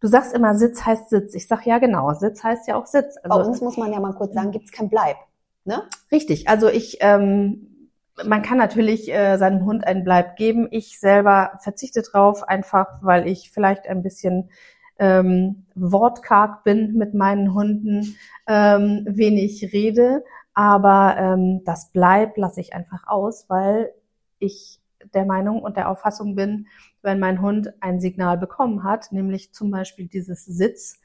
du 0.00 0.08
sagst 0.08 0.32
immer 0.32 0.54
Sitz 0.54 0.84
heißt 0.84 1.10
Sitz. 1.10 1.34
Ich 1.34 1.48
sag 1.48 1.66
ja 1.66 1.78
genau, 1.78 2.12
Sitz 2.14 2.42
heißt 2.42 2.68
ja 2.68 2.76
auch 2.76 2.86
Sitz. 2.86 3.16
Bei 3.22 3.36
uns 3.36 3.60
muss 3.60 3.76
man 3.76 3.92
ja 3.92 4.00
mal 4.00 4.14
kurz 4.14 4.34
sagen, 4.34 4.50
gibt's 4.50 4.72
kein 4.72 4.88
Bleib. 4.88 5.16
Ne? 5.64 5.82
Richtig, 6.10 6.48
also 6.48 6.68
ich, 6.68 6.98
ähm, 7.00 7.90
man 8.24 8.42
kann 8.42 8.58
natürlich 8.58 9.12
äh, 9.12 9.36
seinem 9.36 9.64
Hund 9.64 9.86
einen 9.86 10.04
Bleib 10.04 10.36
geben. 10.36 10.68
Ich 10.70 10.98
selber 10.98 11.52
verzichte 11.60 12.02
drauf, 12.02 12.42
einfach 12.42 12.86
weil 13.02 13.28
ich 13.28 13.50
vielleicht 13.50 13.86
ein 13.86 14.02
bisschen 14.02 14.50
ähm, 14.98 15.66
wortkarg 15.74 16.64
bin 16.64 16.94
mit 16.94 17.14
meinen 17.14 17.54
Hunden, 17.54 18.16
ähm, 18.46 19.06
wenig 19.08 19.72
rede, 19.72 20.24
aber 20.54 21.16
ähm, 21.18 21.62
das 21.64 21.90
Bleib 21.92 22.36
lasse 22.36 22.60
ich 22.60 22.74
einfach 22.74 23.06
aus, 23.06 23.44
weil 23.48 23.92
ich 24.38 24.77
der 25.14 25.24
Meinung 25.24 25.62
und 25.62 25.76
der 25.76 25.88
Auffassung 25.88 26.34
bin, 26.34 26.66
wenn 27.02 27.18
mein 27.18 27.40
Hund 27.40 27.72
ein 27.80 28.00
Signal 28.00 28.38
bekommen 28.38 28.84
hat, 28.84 29.12
nämlich 29.12 29.52
zum 29.52 29.70
Beispiel 29.70 30.08
dieses 30.08 30.44
Sitz, 30.44 31.00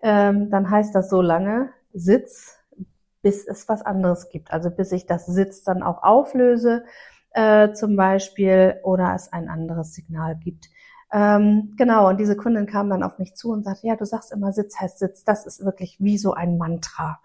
ähm, 0.00 0.50
dann 0.50 0.70
heißt 0.70 0.94
das 0.94 1.08
so 1.08 1.20
lange 1.22 1.70
Sitz, 1.92 2.58
bis 3.22 3.46
es 3.46 3.68
was 3.68 3.82
anderes 3.82 4.28
gibt. 4.30 4.52
Also 4.52 4.70
bis 4.70 4.92
ich 4.92 5.06
das 5.06 5.26
Sitz 5.26 5.62
dann 5.62 5.82
auch 5.82 6.02
auflöse, 6.02 6.84
äh, 7.30 7.72
zum 7.72 7.96
Beispiel, 7.96 8.80
oder 8.82 9.14
es 9.14 9.32
ein 9.32 9.48
anderes 9.48 9.94
Signal 9.94 10.36
gibt. 10.36 10.68
Ähm, 11.12 11.74
genau, 11.76 12.08
und 12.08 12.18
diese 12.18 12.36
Kundin 12.36 12.66
kam 12.66 12.88
dann 12.88 13.02
auf 13.02 13.18
mich 13.18 13.34
zu 13.34 13.50
und 13.50 13.64
sagte, 13.64 13.86
ja, 13.86 13.96
du 13.96 14.06
sagst 14.06 14.32
immer 14.32 14.52
Sitz 14.52 14.80
heißt 14.80 14.98
Sitz. 14.98 15.24
Das 15.24 15.46
ist 15.46 15.64
wirklich 15.64 15.98
wie 16.00 16.18
so 16.18 16.32
ein 16.32 16.56
Mantra. 16.56 17.20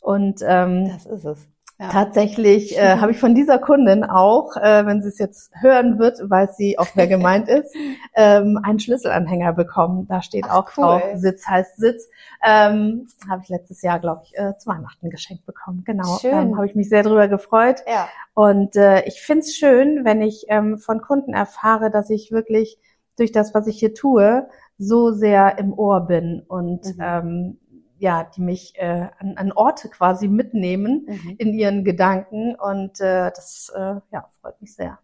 Und 0.00 0.40
ähm, 0.46 0.88
Das 0.88 1.06
ist 1.06 1.24
es. 1.24 1.53
Ja. 1.78 1.88
Tatsächlich 1.88 2.78
äh, 2.78 2.96
habe 3.00 3.12
ich 3.12 3.18
von 3.18 3.34
dieser 3.34 3.58
Kundin 3.58 4.04
auch, 4.04 4.56
äh, 4.56 4.86
wenn 4.86 5.02
sie 5.02 5.08
es 5.08 5.18
jetzt 5.18 5.50
hören 5.60 5.98
wird, 5.98 6.18
weiß 6.22 6.56
sie 6.56 6.78
auch, 6.78 6.86
wer 6.94 7.08
gemeint 7.08 7.48
ist, 7.48 7.74
ähm, 8.14 8.60
einen 8.62 8.78
Schlüsselanhänger 8.78 9.52
bekommen. 9.52 10.06
Da 10.08 10.22
steht 10.22 10.44
Ach, 10.48 10.58
auch 10.58 10.70
drauf, 10.70 11.02
cool. 11.04 11.18
Sitz 11.18 11.46
heißt 11.46 11.76
Sitz. 11.76 12.08
Ähm, 12.46 13.08
habe 13.28 13.42
ich 13.42 13.48
letztes 13.48 13.82
Jahr, 13.82 13.98
glaube 13.98 14.22
ich, 14.24 14.38
äh, 14.38 14.56
zu 14.56 14.68
Weihnachten 14.70 15.10
geschenkt 15.10 15.46
bekommen. 15.46 15.82
Genau. 15.84 16.18
Schön. 16.20 16.32
Ähm, 16.32 16.56
habe 16.56 16.66
ich 16.66 16.74
mich 16.76 16.88
sehr 16.88 17.02
drüber 17.02 17.26
gefreut. 17.26 17.82
Ja. 17.88 18.08
Und 18.34 18.76
äh, 18.76 19.04
ich 19.06 19.20
find's 19.20 19.56
schön, 19.56 20.04
wenn 20.04 20.22
ich 20.22 20.44
ähm, 20.48 20.78
von 20.78 21.00
Kunden 21.00 21.34
erfahre, 21.34 21.90
dass 21.90 22.08
ich 22.10 22.30
wirklich 22.30 22.78
durch 23.16 23.32
das, 23.32 23.54
was 23.54 23.66
ich 23.66 23.78
hier 23.78 23.94
tue, 23.94 24.46
so 24.78 25.12
sehr 25.12 25.58
im 25.58 25.72
Ohr 25.72 26.06
bin 26.06 26.42
und 26.48 26.84
Mhm. 26.84 27.00
ähm, 27.00 27.58
ja, 28.04 28.24
die 28.36 28.42
mich 28.42 28.74
äh, 28.76 29.08
an, 29.18 29.36
an 29.36 29.50
Orte 29.52 29.88
quasi 29.88 30.28
mitnehmen 30.28 31.06
Mhm. 31.08 31.36
in 31.38 31.54
ihren 31.54 31.84
Gedanken 31.84 32.54
und 32.54 33.00
äh, 33.00 33.30
das 33.34 33.72
äh, 33.74 33.96
ja, 34.12 34.28
freut 34.42 34.60
mich 34.60 34.74
sehr. 34.74 34.98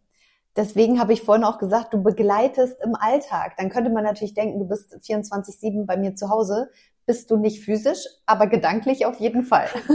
Deswegen 0.57 1.00
habe 1.00 1.12
ich 1.14 1.23
vorhin 1.23 1.45
auch 1.45 1.59
gesagt, 1.59 1.95
du 1.95 2.02
begleitest 2.02 2.80
im 2.85 2.95
Alltag. 2.95 3.54
Dann 3.57 3.71
könnte 3.71 3.88
man 3.90 4.04
natürlich 4.04 4.35
denken, 4.35 4.59
du 4.59 4.69
bist 4.69 4.92
24-7 4.92 5.87
bei 5.87 5.97
mir 5.97 6.14
zu 6.14 6.28
Hause. 6.28 6.71
Bist 7.11 7.29
du 7.33 7.37
nicht 7.37 7.64
physisch, 7.64 8.05
aber 8.25 8.47
gedanklich 8.47 9.05
auf 9.05 9.19
jeden 9.19 9.43
Fall. 9.43 9.67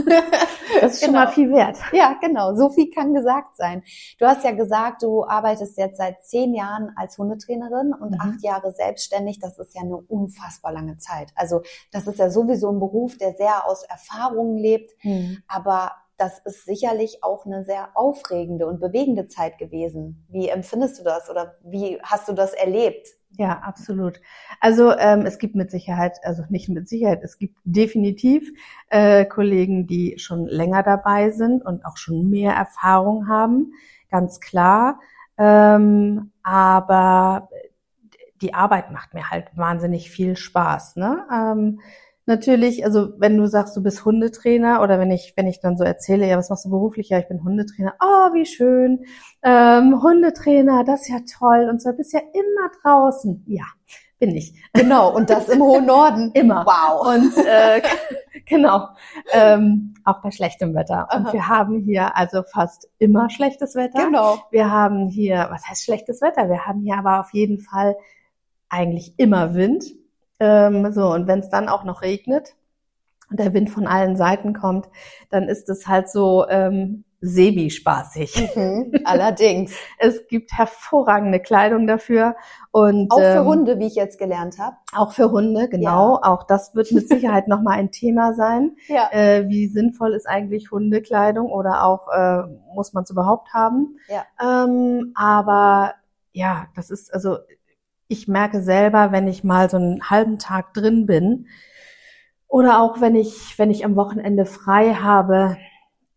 Das 0.80 0.94
ist 0.94 1.00
schon 1.04 1.14
Genau. 1.14 1.24
mal 1.24 1.32
viel 1.32 1.50
wert. 1.52 1.78
Ja, 1.92 2.16
genau. 2.20 2.54
So 2.54 2.68
viel 2.68 2.90
kann 2.90 3.14
gesagt 3.14 3.56
sein. 3.56 3.82
Du 4.18 4.26
hast 4.26 4.44
ja 4.44 4.50
gesagt, 4.50 5.02
du 5.02 5.24
arbeitest 5.24 5.78
jetzt 5.78 5.96
seit 5.96 6.22
zehn 6.24 6.52
Jahren 6.54 6.92
als 6.96 7.16
Hundetrainerin 7.16 7.94
und 7.98 8.10
Mhm. 8.10 8.20
acht 8.20 8.42
Jahre 8.42 8.72
selbstständig. 8.72 9.38
Das 9.38 9.58
ist 9.58 9.74
ja 9.74 9.80
eine 9.82 9.96
unfassbar 9.96 10.72
lange 10.72 10.98
Zeit. 10.98 11.30
Also 11.34 11.62
das 11.92 12.06
ist 12.06 12.18
ja 12.18 12.28
sowieso 12.28 12.70
ein 12.70 12.80
Beruf, 12.80 13.16
der 13.16 13.32
sehr 13.34 13.66
aus 13.66 13.84
Erfahrungen 13.84 14.58
lebt. 14.58 14.92
Aber 15.48 15.92
das 16.18 16.40
ist 16.44 16.64
sicherlich 16.66 17.22
auch 17.22 17.46
eine 17.46 17.64
sehr 17.64 17.88
aufregende 17.94 18.66
und 18.66 18.80
bewegende 18.80 19.28
Zeit 19.28 19.56
gewesen. 19.58 20.26
Wie 20.28 20.48
empfindest 20.48 20.98
du 20.98 21.04
das 21.04 21.30
oder 21.30 21.52
wie 21.64 21.98
hast 22.02 22.28
du 22.28 22.32
das 22.34 22.52
erlebt? 22.52 23.08
Ja, 23.30 23.58
absolut. 23.60 24.20
Also 24.60 24.96
ähm, 24.96 25.26
es 25.26 25.38
gibt 25.38 25.54
mit 25.56 25.70
Sicherheit, 25.70 26.18
also 26.22 26.44
nicht 26.48 26.68
mit 26.68 26.88
Sicherheit, 26.88 27.20
es 27.22 27.38
gibt 27.38 27.56
definitiv 27.64 28.50
äh, 28.88 29.26
Kollegen, 29.26 29.86
die 29.86 30.18
schon 30.18 30.46
länger 30.46 30.82
dabei 30.82 31.30
sind 31.30 31.64
und 31.64 31.84
auch 31.84 31.98
schon 31.98 32.30
mehr 32.30 32.54
Erfahrung 32.54 33.28
haben, 33.28 33.72
ganz 34.10 34.40
klar. 34.40 35.00
Ähm, 35.36 36.32
aber 36.42 37.50
die 38.40 38.54
Arbeit 38.54 38.90
macht 38.90 39.14
mir 39.14 39.30
halt 39.30 39.48
wahnsinnig 39.54 40.10
viel 40.10 40.36
Spaß. 40.36 40.96
Ne? 40.96 41.26
Ähm, 41.32 41.80
natürlich, 42.26 42.84
also 42.84 43.12
wenn 43.18 43.36
du 43.36 43.46
sagst, 43.46 43.76
du 43.76 43.82
bist 43.82 44.04
Hundetrainer 44.04 44.82
oder 44.82 44.98
wenn 44.98 45.10
ich, 45.10 45.32
wenn 45.36 45.46
ich 45.46 45.60
dann 45.60 45.76
so 45.76 45.84
erzähle, 45.84 46.28
ja, 46.28 46.36
was 46.36 46.50
machst 46.50 46.64
du 46.64 46.70
beruflich? 46.70 47.08
Ja, 47.08 47.18
ich 47.18 47.28
bin 47.28 47.42
Hundetrainer. 47.42 47.94
Oh, 48.00 48.34
wie 48.34 48.46
schön. 48.46 49.04
Ähm, 49.42 50.02
Hundetrainer, 50.02 50.84
das 50.84 51.02
ist 51.02 51.08
ja 51.08 51.20
toll. 51.38 51.68
Und 51.70 51.80
zwar 51.80 51.94
bist 51.94 52.12
ja 52.12 52.20
immer 52.20 52.70
draußen. 52.82 53.44
Ja, 53.46 53.64
bin 54.18 54.34
ich. 54.34 54.54
Genau, 54.72 55.14
und 55.14 55.30
das 55.30 55.48
im 55.48 55.62
hohen 55.62 55.86
Norden. 55.86 56.30
Immer. 56.34 56.64
Wow. 56.66 57.14
Und 57.14 57.36
äh, 57.46 57.82
genau, 58.46 58.88
ähm, 59.32 59.94
auch 60.04 60.22
bei 60.22 60.30
schlechtem 60.30 60.74
Wetter. 60.74 61.08
Und 61.14 61.26
Aha. 61.26 61.32
wir 61.32 61.48
haben 61.48 61.80
hier 61.80 62.16
also 62.16 62.42
fast 62.42 62.88
immer 62.98 63.30
schlechtes 63.30 63.74
Wetter. 63.74 64.06
Genau. 64.06 64.38
Wir 64.50 64.70
haben 64.70 65.08
hier, 65.08 65.48
was 65.50 65.66
heißt 65.68 65.84
schlechtes 65.84 66.22
Wetter? 66.22 66.48
Wir 66.48 66.66
haben 66.66 66.82
hier 66.82 66.96
aber 66.96 67.20
auf 67.20 67.32
jeden 67.32 67.58
Fall 67.58 67.96
eigentlich 68.68 69.14
immer 69.18 69.54
Wind. 69.54 69.84
Ähm, 70.40 70.92
so, 70.92 71.12
und 71.12 71.26
wenn 71.26 71.40
es 71.40 71.50
dann 71.50 71.68
auch 71.68 71.84
noch 71.84 72.02
regnet 72.02 72.54
und 73.30 73.40
der 73.40 73.54
Wind 73.54 73.70
von 73.70 73.86
allen 73.86 74.16
Seiten 74.16 74.52
kommt, 74.52 74.88
dann 75.30 75.44
ist 75.48 75.68
es 75.68 75.86
halt 75.86 76.08
so 76.08 76.46
ähm, 76.48 77.04
semi-spaßig. 77.20 78.54
Mhm, 78.54 78.92
allerdings. 79.04 79.74
Es 79.98 80.26
gibt 80.28 80.52
hervorragende 80.52 81.40
Kleidung 81.40 81.86
dafür 81.86 82.36
und 82.70 83.10
Auch 83.10 83.18
für 83.18 83.38
ähm, 83.38 83.46
Hunde, 83.46 83.78
wie 83.78 83.86
ich 83.86 83.94
jetzt 83.94 84.18
gelernt 84.18 84.58
habe. 84.58 84.76
Auch 84.94 85.12
für 85.12 85.30
Hunde, 85.30 85.68
genau. 85.68 86.20
Auch 86.22 86.44
das 86.44 86.74
wird 86.74 86.92
mit 86.92 87.08
Sicherheit 87.08 87.48
nochmal 87.48 87.78
ein 87.78 87.90
Thema 87.90 88.34
sein. 88.34 88.76
Ja. 88.86 89.10
Äh, 89.12 89.48
wie 89.48 89.66
sinnvoll 89.68 90.14
ist 90.14 90.28
eigentlich 90.28 90.70
Hundekleidung 90.70 91.50
oder 91.50 91.84
auch 91.84 92.08
äh, 92.12 92.42
muss 92.74 92.92
man 92.92 93.04
es 93.04 93.10
überhaupt 93.10 93.52
haben? 93.52 93.98
Ja. 94.08 94.24
Ähm, 94.40 95.12
aber 95.14 95.94
ja, 96.32 96.66
das 96.76 96.90
ist 96.90 97.12
also 97.12 97.38
ich 98.08 98.28
merke 98.28 98.62
selber, 98.62 99.12
wenn 99.12 99.26
ich 99.28 99.44
mal 99.44 99.68
so 99.70 99.76
einen 99.76 100.08
halben 100.08 100.38
Tag 100.38 100.74
drin 100.74 101.06
bin 101.06 101.46
oder 102.48 102.80
auch 102.80 103.00
wenn 103.00 103.14
ich 103.16 103.58
wenn 103.58 103.70
ich 103.70 103.84
am 103.84 103.96
Wochenende 103.96 104.46
frei 104.46 104.94
habe, 104.94 105.56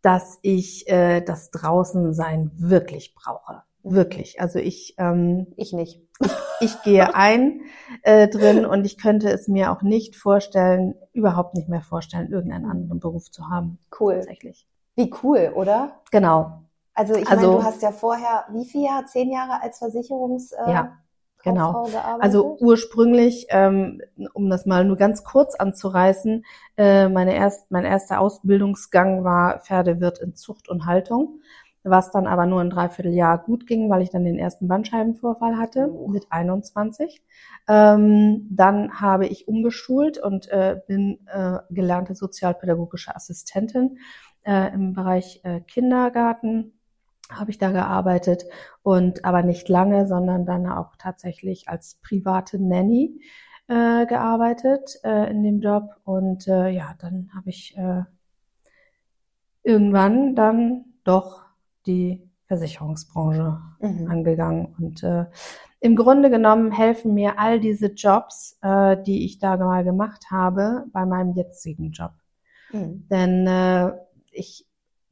dass 0.01 0.39
ich 0.41 0.87
äh, 0.89 1.21
das 1.21 1.51
Draußensein 1.51 2.51
wirklich 2.55 3.15
brauche. 3.15 3.63
Wirklich. 3.83 4.39
Also 4.41 4.59
ich 4.59 4.95
ähm, 4.97 5.47
Ich 5.55 5.73
nicht. 5.73 6.01
ich 6.59 6.81
gehe 6.83 7.13
ein 7.15 7.61
äh, 8.03 8.27
drin 8.27 8.65
und 8.65 8.85
ich 8.85 8.97
könnte 8.97 9.29
es 9.31 9.47
mir 9.47 9.71
auch 9.71 9.81
nicht 9.81 10.15
vorstellen, 10.15 10.95
überhaupt 11.13 11.55
nicht 11.55 11.69
mehr 11.69 11.81
vorstellen, 11.81 12.31
irgendeinen 12.31 12.65
anderen 12.69 12.99
Beruf 12.99 13.31
zu 13.31 13.49
haben. 13.49 13.79
Cool. 13.99 14.15
Tatsächlich. 14.15 14.67
Wie 14.95 15.11
cool, 15.23 15.51
oder? 15.55 16.01
Genau. 16.11 16.61
Also 16.93 17.15
ich 17.15 17.27
Also- 17.29 17.47
meine, 17.47 17.57
du 17.59 17.63
hast 17.63 17.81
ja 17.81 17.91
vorher, 17.91 18.45
wie 18.51 18.65
viel 18.65 18.83
Jahre? 18.83 19.05
Zehn 19.05 19.31
Jahre 19.31 19.61
als 19.63 19.79
Versicherungs 19.79 20.51
äh, 20.51 20.71
Ja, 20.71 20.97
genau. 21.43 21.87
Also 22.19 22.57
ursprünglich, 22.59 23.47
ähm, 23.49 24.01
um 24.33 24.49
das 24.49 24.65
mal 24.65 24.85
nur 24.85 24.97
ganz 24.97 25.23
kurz 25.23 25.55
anzureißen, 25.55 26.43
äh, 26.77 27.07
meine 27.09 27.35
erst, 27.35 27.71
mein 27.71 27.85
erster 27.85 28.19
Ausbildungsgang 28.19 29.23
war 29.23 29.59
Pferdewirt 29.61 30.19
in 30.19 30.35
Zucht 30.35 30.69
und 30.69 30.85
Haltung, 30.85 31.39
was 31.83 32.11
dann 32.11 32.27
aber 32.27 32.45
nur 32.45 32.61
ein 32.61 32.69
Dreivierteljahr 32.69 33.37
gut 33.37 33.65
ging, 33.67 33.89
weil 33.89 34.01
ich 34.01 34.09
dann 34.09 34.25
den 34.25 34.37
ersten 34.37 34.67
Bandscheibenvorfall 34.67 35.57
hatte 35.57 35.89
Oh. 35.91 36.07
mit 36.07 36.27
21. 36.29 37.21
Ähm, 37.67 38.47
dann 38.51 38.99
habe 38.99 39.27
ich 39.27 39.47
umgeschult 39.47 40.17
und 40.17 40.49
äh, 40.49 40.81
bin 40.87 41.19
äh, 41.27 41.59
gelernte 41.69 42.15
sozialpädagogische 42.15 43.15
Assistentin 43.15 43.99
äh, 44.43 44.73
im 44.73 44.93
Bereich 44.93 45.41
äh, 45.43 45.61
Kindergarten 45.61 46.78
habe 47.31 47.51
ich 47.51 47.57
da 47.57 47.71
gearbeitet 47.71 48.45
und 48.83 49.25
aber 49.25 49.43
nicht 49.43 49.69
lange, 49.69 50.07
sondern 50.07 50.45
dann 50.45 50.67
auch 50.67 50.95
tatsächlich 50.97 51.69
als 51.69 51.99
private 52.01 52.59
Nanny 52.59 53.21
äh, 53.67 54.05
gearbeitet 54.05 54.99
äh, 55.03 55.29
in 55.29 55.43
dem 55.43 55.59
Job 55.59 55.95
und 56.03 56.47
äh, 56.47 56.69
ja, 56.69 56.95
dann 56.99 57.29
habe 57.35 57.49
ich 57.49 57.77
äh, 57.77 58.03
irgendwann 59.63 60.35
dann 60.35 60.85
doch 61.03 61.45
die 61.85 62.27
Versicherungsbranche 62.47 63.61
Mhm. 63.81 64.09
angegangen 64.09 64.75
und 64.77 65.03
äh, 65.03 65.25
im 65.79 65.95
Grunde 65.95 66.29
genommen 66.29 66.71
helfen 66.71 67.13
mir 67.13 67.39
all 67.39 67.59
diese 67.59 67.87
Jobs, 67.93 68.57
äh, 68.61 69.01
die 69.01 69.23
ich 69.25 69.39
da 69.39 69.55
mal 69.55 69.83
gemacht 69.83 70.25
habe, 70.29 70.85
bei 70.91 71.05
meinem 71.05 71.33
jetzigen 71.33 71.91
Job. 71.91 72.11
Mhm. 72.73 73.07
Denn 73.09 73.47
äh, 73.47 73.91
ich 74.31 74.65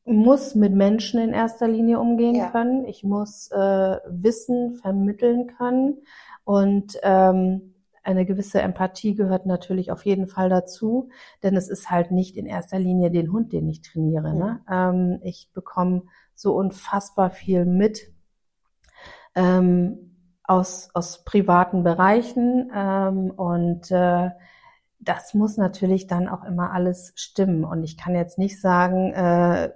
muss 0.07 0.55
mit 0.55 0.73
Menschen 0.73 1.19
in 1.19 1.33
erster 1.33 1.67
Linie 1.67 1.99
umgehen 1.99 2.35
Ja. 2.35 2.49
können. 2.49 2.85
Ich 2.85 3.03
muss 3.03 3.49
äh, 3.51 3.97
Wissen 4.07 4.75
vermitteln 4.75 5.47
können. 5.57 5.97
Und 6.43 6.97
ähm, 7.03 7.73
eine 8.03 8.25
gewisse 8.25 8.61
Empathie 8.61 9.15
gehört 9.15 9.45
natürlich 9.45 9.91
auf 9.91 10.05
jeden 10.05 10.27
Fall 10.27 10.49
dazu. 10.49 11.09
Denn 11.43 11.57
es 11.57 11.67
ist 11.69 11.91
halt 11.91 12.11
nicht 12.11 12.37
in 12.37 12.45
erster 12.45 12.79
Linie 12.79 13.11
den 13.11 13.31
Hund, 13.33 13.51
den 13.51 13.67
ich 13.67 13.81
trainiere. 13.81 14.33
Ne? 14.33 14.61
Ähm, 14.71 15.19
ich 15.23 15.49
bekomme 15.53 16.03
so 16.33 16.55
unfassbar 16.55 17.29
viel 17.29 17.65
mit 17.65 18.13
ähm, 19.35 20.15
aus, 20.43 20.89
aus 20.93 21.25
privaten 21.25 21.83
Bereichen. 21.83 22.71
Ähm, 22.73 23.31
und 23.31 23.91
äh, 23.91 24.29
das 24.99 25.33
muss 25.33 25.57
natürlich 25.57 26.07
dann 26.07 26.27
auch 26.27 26.43
immer 26.43 26.71
alles 26.71 27.11
stimmen. 27.15 27.65
Und 27.65 27.83
ich 27.83 27.97
kann 27.97 28.15
jetzt 28.15 28.37
nicht 28.37 28.59
sagen, 28.59 29.13
äh, 29.13 29.71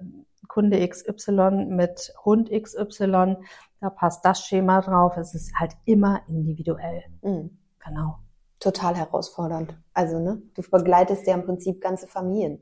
Kunde 0.52 0.86
XY 0.88 1.66
mit 1.70 2.14
Hund 2.26 2.50
XY, 2.52 3.38
da 3.80 3.90
passt 3.90 4.26
das 4.26 4.46
Schema 4.46 4.82
drauf. 4.82 5.16
Es 5.18 5.34
ist 5.34 5.54
halt 5.58 5.74
immer 5.86 6.22
individuell. 6.28 7.04
Mhm. 7.22 7.58
Genau. 7.80 8.20
Total 8.60 8.96
herausfordernd. 8.96 9.76
Also, 9.94 10.20
ne? 10.20 10.42
Du 10.54 10.62
begleitest 10.62 11.26
ja 11.26 11.34
im 11.34 11.46
Prinzip 11.46 11.82
ganze 11.82 12.08
Familien. 12.08 12.60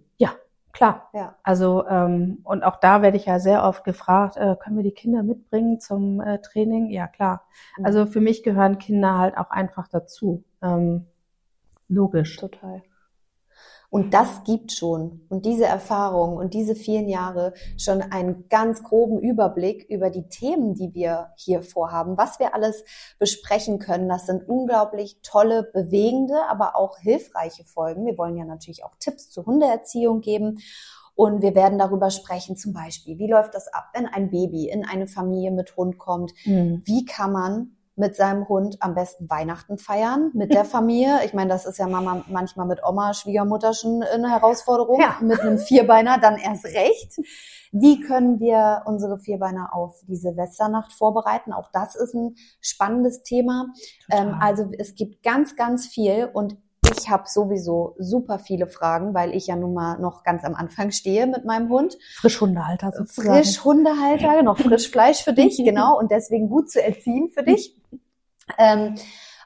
Klar. 0.71 1.09
Ja. 1.13 1.35
Also, 1.43 1.85
ähm, 1.87 2.39
und 2.43 2.63
auch 2.63 2.77
da 2.77 3.01
werde 3.01 3.17
ich 3.17 3.25
ja 3.25 3.39
sehr 3.39 3.63
oft 3.63 3.83
gefragt, 3.83 4.37
äh, 4.37 4.55
können 4.59 4.77
wir 4.77 4.83
die 4.83 4.93
Kinder 4.93 5.23
mitbringen 5.23 5.79
zum 5.79 6.21
äh, 6.21 6.39
Training? 6.41 6.89
Ja, 6.89 7.07
klar. 7.07 7.47
Mhm. 7.77 7.85
Also 7.85 8.05
für 8.05 8.21
mich 8.21 8.43
gehören 8.43 8.77
Kinder 8.77 9.17
halt 9.17 9.37
auch 9.37 9.49
einfach 9.49 9.87
dazu. 9.87 10.43
Ähm, 10.61 11.07
logisch. 11.87 12.37
Total. 12.37 12.83
Und 13.89 14.13
das 14.13 14.43
gibt 14.43 14.71
schon 14.71 15.21
und 15.29 15.45
diese 15.45 15.65
Erfahrung 15.65 16.37
und 16.37 16.53
diese 16.53 16.75
vielen 16.75 17.09
Jahre 17.09 17.53
schon 17.77 18.01
einen 18.03 18.47
ganz 18.47 18.83
groben 18.83 19.19
Überblick 19.19 19.83
über 19.89 20.11
die 20.11 20.29
Themen, 20.29 20.75
die 20.75 20.93
wir 20.93 21.31
hier 21.37 21.63
vorhaben, 21.63 22.15
was 22.15 22.39
wir 22.39 22.53
alles 22.53 22.83
besprechen 23.17 23.79
können. 23.79 24.07
Das 24.07 24.27
sind 24.27 24.47
unglaublich 24.47 25.19
tolle, 25.23 25.63
bewegende, 25.73 26.35
aber 26.49 26.75
auch 26.75 26.99
hilfreiche 26.99 27.65
Folgen. 27.65 28.05
Wir 28.05 28.17
wollen 28.17 28.37
ja 28.37 28.45
natürlich 28.45 28.83
auch 28.83 28.93
Tipps 28.99 29.31
zur 29.31 29.45
Hundeerziehung 29.45 30.21
geben. 30.21 30.59
Und 31.15 31.41
wir 31.41 31.53
werden 31.53 31.77
darüber 31.77 32.11
sprechen, 32.11 32.55
zum 32.55 32.71
Beispiel, 32.71 33.17
wie 33.17 33.29
läuft 33.29 33.53
das 33.53 33.67
ab, 33.73 33.89
wenn 33.93 34.05
ein 34.05 34.29
Baby 34.29 34.69
in 34.69 34.85
eine 34.85 35.05
Familie 35.05 35.51
mit 35.51 35.75
Hund 35.75 35.97
kommt? 35.97 36.31
Mhm. 36.45 36.81
wie 36.85 37.03
kann 37.03 37.33
man 37.33 37.75
mit 37.99 38.15
seinem 38.15 38.47
Hund 38.47 38.77
am 38.79 38.95
besten 38.95 39.29
Weihnachten 39.29 39.77
feiern 39.77 40.31
mit 40.33 40.53
der 40.53 40.65
Familie. 40.75 41.19
Ich 41.25 41.33
meine, 41.33 41.49
das 41.49 41.65
ist 41.65 41.77
ja 41.77 41.87
Mama, 41.87 42.23
manchmal 42.27 42.65
mit 42.65 42.79
Oma, 42.83 43.13
Schwiegermutter 43.13 43.73
schon 43.73 44.01
eine 44.01 44.31
Herausforderung. 44.31 45.01
Ja. 45.01 45.17
Mit 45.21 45.41
einem 45.41 45.57
Vierbeiner 45.57 46.17
dann 46.17 46.37
erst 46.37 46.65
recht. 46.65 47.17
Wie 47.71 47.99
können 47.99 48.39
wir 48.39 48.83
unsere 48.85 49.19
Vierbeiner 49.19 49.75
auf 49.75 50.01
die 50.07 50.15
Silvesternacht 50.15 50.93
vorbereiten? 50.93 51.51
Auch 51.51 51.69
das 51.73 51.95
ist 51.95 52.15
ein 52.15 52.35
spannendes 52.61 53.21
Thema. 53.23 53.67
Ähm, 54.09 54.35
also 54.39 54.71
es 54.77 54.95
gibt 54.95 55.21
ganz, 55.21 55.55
ganz 55.55 55.85
viel 55.85 56.29
und 56.33 56.57
ich 56.97 57.09
habe 57.09 57.23
sowieso 57.27 57.95
super 57.97 58.39
viele 58.39 58.67
Fragen, 58.67 59.13
weil 59.13 59.35
ich 59.35 59.47
ja 59.47 59.55
nun 59.55 59.73
mal 59.73 59.99
noch 59.99 60.23
ganz 60.23 60.43
am 60.43 60.55
Anfang 60.55 60.91
stehe 60.91 61.27
mit 61.27 61.45
meinem 61.45 61.69
Hund. 61.69 61.97
Frischhundehalter 62.15 62.91
sozusagen. 62.91 63.35
Frisch 63.35 63.63
Hundehalter, 63.63 64.43
noch 64.43 64.57
frisch 64.57 64.89
Fleisch 64.91 65.23
für 65.23 65.33
dich, 65.33 65.57
genau, 65.57 65.97
und 65.97 66.11
deswegen 66.11 66.49
gut 66.49 66.69
zu 66.69 66.83
erziehen 66.83 67.29
für 67.29 67.43
dich. 67.43 67.75
Ähm, 68.57 68.95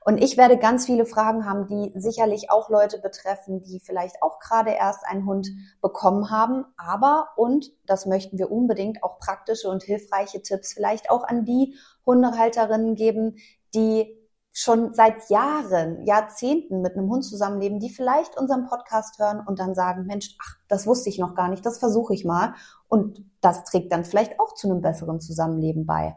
und 0.06 0.22
ich 0.22 0.38
werde 0.38 0.58
ganz 0.58 0.86
viele 0.86 1.06
Fragen 1.06 1.46
haben, 1.46 1.68
die 1.68 1.98
sicherlich 1.98 2.52
auch 2.52 2.70
Leute 2.70 3.00
betreffen, 3.00 3.64
die 3.64 3.80
vielleicht 3.80 4.22
auch 4.22 4.40
gerade 4.40 4.72
erst 4.72 5.06
einen 5.06 5.26
Hund 5.26 5.48
bekommen 5.82 6.30
haben. 6.30 6.66
Aber, 6.76 7.30
und 7.38 7.72
das 7.86 8.06
möchten 8.06 8.38
wir 8.38 8.52
unbedingt, 8.52 9.02
auch 9.02 9.18
praktische 9.20 9.70
und 9.70 9.84
hilfreiche 9.84 10.42
Tipps 10.42 10.74
vielleicht 10.74 11.10
auch 11.10 11.24
an 11.24 11.46
die 11.46 11.76
Hundehalterinnen 12.06 12.96
geben, 12.96 13.38
die 13.74 14.23
schon 14.56 14.94
seit 14.94 15.30
Jahren, 15.32 16.06
Jahrzehnten 16.06 16.82
mit 16.82 16.96
einem 16.96 17.10
Hund 17.10 17.26
zusammenleben, 17.26 17.80
die 17.80 17.89
vielleicht 17.89 18.38
unseren 18.38 18.66
Podcast 18.68 19.18
hören 19.18 19.44
und 19.46 19.58
dann 19.60 19.74
sagen, 19.74 20.06
Mensch, 20.06 20.38
ach, 20.42 20.56
das 20.68 20.86
wusste 20.86 21.10
ich 21.10 21.18
noch 21.18 21.34
gar 21.34 21.50
nicht, 21.50 21.66
das 21.66 21.80
versuche 21.80 22.13
ich 22.13 22.24
mal. 22.24 22.54
Und 22.88 23.24
das 23.42 23.63
trägt 23.63 23.92
dann 23.92 24.06
vielleicht 24.06 24.39
auch 24.39 24.54
zu 24.54 24.70
einem 24.70 24.82
besseren 24.82 25.20
Zusammenleben 25.20 25.88
bei. 25.88 26.16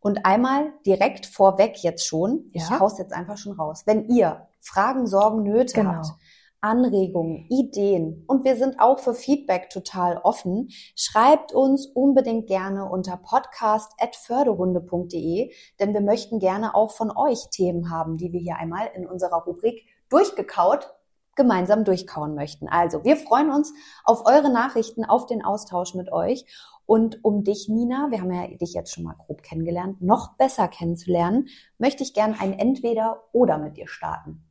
Und 0.00 0.26
einmal 0.26 0.72
direkt 0.86 1.24
vorweg 1.26 1.78
jetzt 1.82 2.06
schon, 2.06 2.50
ich 2.52 2.68
Ja. 2.68 2.78
hau's 2.78 2.98
jetzt 2.98 3.14
einfach 3.14 3.38
schon 3.38 3.54
raus. 3.54 3.82
Wenn 3.86 4.06
ihr 4.10 4.46
Fragen, 4.60 5.06
Sorgen, 5.06 5.42
Nöte 5.42 5.72
Genau. 5.74 5.94
habt, 5.94 6.08
Anregungen, 6.60 7.46
Ideen 7.48 8.24
und 8.26 8.44
wir 8.44 8.56
sind 8.56 8.80
auch 8.80 8.98
für 8.98 9.14
Feedback 9.14 9.70
total 9.70 10.18
offen, 10.18 10.68
schreibt 10.96 11.52
uns 11.52 11.86
unbedingt 11.86 12.48
gerne 12.48 12.90
unter 12.90 13.16
podcast.förderhunde.de, 13.16 15.52
denn 15.78 15.94
wir 15.94 16.00
möchten 16.00 16.38
gerne 16.38 16.74
auch 16.74 16.90
von 16.90 17.16
euch 17.16 17.48
Themen 17.50 17.90
haben, 17.90 18.16
die 18.16 18.32
wir 18.32 18.40
hier 18.40 18.56
einmal 18.56 18.90
in 18.94 19.06
unserer 19.06 19.44
Rubrik 19.44 19.86
durchgekaut 20.08 20.94
gemeinsam 21.36 21.84
durchkauen 21.84 22.34
möchten. 22.34 22.68
Also, 22.68 23.04
wir 23.04 23.16
freuen 23.16 23.50
uns 23.50 23.72
auf 24.04 24.26
eure 24.26 24.52
Nachrichten, 24.52 25.04
auf 25.04 25.26
den 25.26 25.44
Austausch 25.44 25.94
mit 25.94 26.12
euch 26.12 26.44
und 26.84 27.22
um 27.22 27.44
dich, 27.44 27.68
Nina, 27.68 28.08
wir 28.10 28.20
haben 28.20 28.32
ja 28.32 28.48
dich 28.48 28.74
jetzt 28.74 28.92
schon 28.92 29.04
mal 29.04 29.14
grob 29.14 29.42
kennengelernt, 29.42 30.02
noch 30.02 30.36
besser 30.36 30.68
kennenzulernen, 30.68 31.46
möchte 31.78 32.02
ich 32.02 32.12
gern 32.12 32.34
ein 32.38 32.58
Entweder-Oder 32.58 33.58
mit 33.58 33.76
dir 33.76 33.88
starten. 33.88 34.47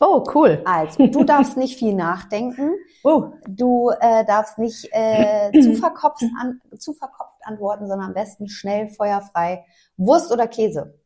Oh, 0.00 0.24
cool. 0.34 0.62
Also, 0.64 1.06
du 1.06 1.24
darfst 1.24 1.56
nicht 1.56 1.78
viel 1.78 1.94
nachdenken, 1.94 2.72
Oh, 3.08 3.34
du 3.48 3.90
äh, 4.00 4.24
darfst 4.24 4.58
nicht 4.58 4.88
äh, 4.90 5.52
zu, 5.62 5.74
verkopft 5.74 6.24
an, 6.40 6.60
zu 6.76 6.92
verkopft 6.92 7.38
antworten, 7.44 7.86
sondern 7.86 8.08
am 8.08 8.14
besten 8.14 8.48
schnell, 8.48 8.88
feuerfrei. 8.88 9.64
Wurst 9.96 10.32
oder 10.32 10.48
Käse? 10.48 10.98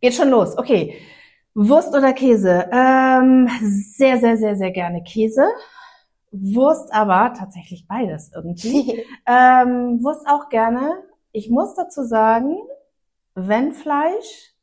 geht 0.00 0.14
schon 0.14 0.30
los. 0.30 0.56
Okay. 0.56 0.94
Wurst 1.54 1.94
oder 1.94 2.14
Käse? 2.14 2.68
Ähm, 2.72 3.50
sehr, 3.60 4.16
sehr, 4.18 4.38
sehr, 4.38 4.56
sehr 4.56 4.70
gerne 4.70 5.02
Käse. 5.02 5.46
Wurst 6.30 6.92
aber 6.92 7.34
tatsächlich 7.34 7.86
beides 7.86 8.30
irgendwie. 8.34 9.04
Ähm, 9.28 10.02
Wurst 10.02 10.26
auch 10.28 10.48
gerne. 10.48 11.02
Ich 11.32 11.50
muss 11.50 11.74
dazu 11.74 12.02
sagen, 12.04 12.56
wenn 13.34 13.72
Fleisch, 13.72 14.54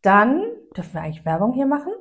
dann 0.00 0.44
dürfen 0.76 0.94
wir 0.94 1.02
eigentlich 1.02 1.24
Werbung 1.24 1.52
hier 1.52 1.66
machen? 1.66 1.92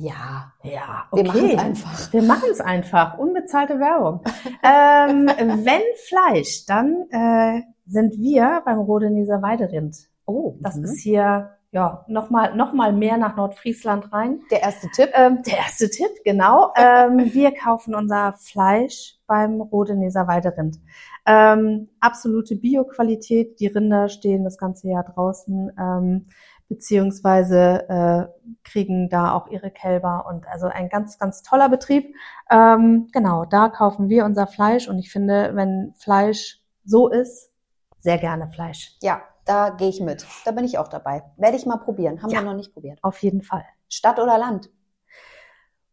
Ja, 0.00 0.52
Ja, 0.62 1.06
wir 1.12 1.20
okay. 1.20 1.24
machen 1.26 1.50
es 1.50 1.58
einfach. 1.58 2.12
Wir 2.12 2.22
machen 2.22 2.48
es 2.50 2.60
einfach. 2.60 3.18
Unbezahlte 3.18 3.78
Werbung. 3.78 4.22
ähm, 4.62 5.26
wenn 5.64 5.82
Fleisch, 6.08 6.66
dann 6.66 7.06
äh, 7.10 7.62
sind 7.86 8.18
wir 8.18 8.62
beim 8.64 8.78
Rodeneser 8.78 9.42
Weiderind. 9.42 9.96
Oh, 10.26 10.56
Das 10.60 10.76
mhm. 10.76 10.84
ist 10.84 11.00
hier 11.00 11.50
ja 11.72 12.04
nochmal 12.08 12.56
noch 12.56 12.72
mal 12.72 12.92
mehr 12.92 13.16
nach 13.16 13.36
Nordfriesland 13.36 14.12
rein. 14.12 14.40
der 14.50 14.62
erste 14.62 14.88
Tipp. 14.88 15.10
Ähm, 15.14 15.42
der 15.46 15.58
erste 15.58 15.88
Tipp, 15.88 16.10
genau. 16.24 16.72
Ähm, 16.80 17.32
wir 17.32 17.52
kaufen 17.52 17.94
unser 17.94 18.32
Fleisch 18.34 19.18
beim 19.26 19.60
Rodeneser 19.60 20.26
Weiderind. 20.26 20.78
Ähm, 21.26 21.88
absolute 22.00 22.56
Bioqualität. 22.56 23.60
Die 23.60 23.66
Rinder 23.66 24.08
stehen 24.08 24.44
das 24.44 24.58
ganze 24.58 24.88
Jahr 24.88 25.04
draußen, 25.04 25.70
ähm, 25.78 26.26
beziehungsweise 26.70 27.88
äh, 27.88 28.54
kriegen 28.62 29.10
da 29.10 29.34
auch 29.34 29.48
ihre 29.48 29.70
Kälber 29.72 30.24
und 30.26 30.46
also 30.48 30.66
ein 30.68 30.88
ganz, 30.88 31.18
ganz 31.18 31.42
toller 31.42 31.68
Betrieb. 31.68 32.14
Ähm, 32.48 33.08
genau, 33.12 33.44
da 33.44 33.68
kaufen 33.68 34.08
wir 34.08 34.24
unser 34.24 34.46
Fleisch 34.46 34.88
und 34.88 34.98
ich 34.98 35.10
finde, 35.10 35.50
wenn 35.54 35.92
Fleisch 35.98 36.62
so 36.84 37.08
ist, 37.08 37.50
sehr 37.98 38.18
gerne 38.18 38.48
Fleisch. 38.48 38.96
Ja, 39.02 39.20
da 39.44 39.70
gehe 39.70 39.88
ich 39.88 40.00
mit. 40.00 40.24
Da 40.44 40.52
bin 40.52 40.64
ich 40.64 40.78
auch 40.78 40.88
dabei. 40.88 41.24
Werde 41.36 41.56
ich 41.56 41.66
mal 41.66 41.76
probieren. 41.76 42.22
Haben 42.22 42.30
Ja. 42.30 42.40
wir 42.40 42.46
noch 42.46 42.56
nicht 42.56 42.72
probiert. 42.72 43.00
Auf 43.02 43.18
jeden 43.18 43.42
Fall. 43.42 43.64
Stadt 43.88 44.20
oder 44.20 44.38
Land? 44.38 44.70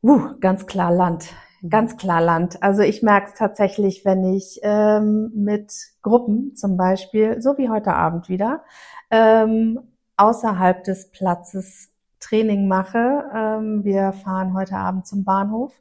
Uh, 0.04 0.38
ganz 0.40 0.68
klar 0.68 0.92
Land. 0.92 1.34
Ganz 1.68 1.98
klar 1.98 2.22
Land. 2.22 2.62
Also 2.62 2.84
ich 2.84 3.02
merke 3.02 3.30
es 3.30 3.34
tatsächlich, 3.34 4.06
wenn 4.06 4.24
ich 4.24 4.60
ähm, 4.62 5.32
mit 5.34 5.74
Gruppen 6.04 6.56
zum 6.56 6.78
Beispiel, 6.78 7.42
so 7.42 7.58
wie 7.58 7.68
heute 7.68 7.96
Abend 7.96 8.30
wieder, 8.30 8.64
ähm, 9.10 9.80
außerhalb 10.18 10.84
des 10.84 11.12
Platzes 11.12 11.90
Training 12.20 12.68
mache. 12.68 13.24
Ähm, 13.34 13.84
wir 13.84 14.12
fahren 14.14 14.54
heute 14.54 14.76
Abend 14.76 15.06
zum 15.08 15.24
Bahnhof 15.24 15.74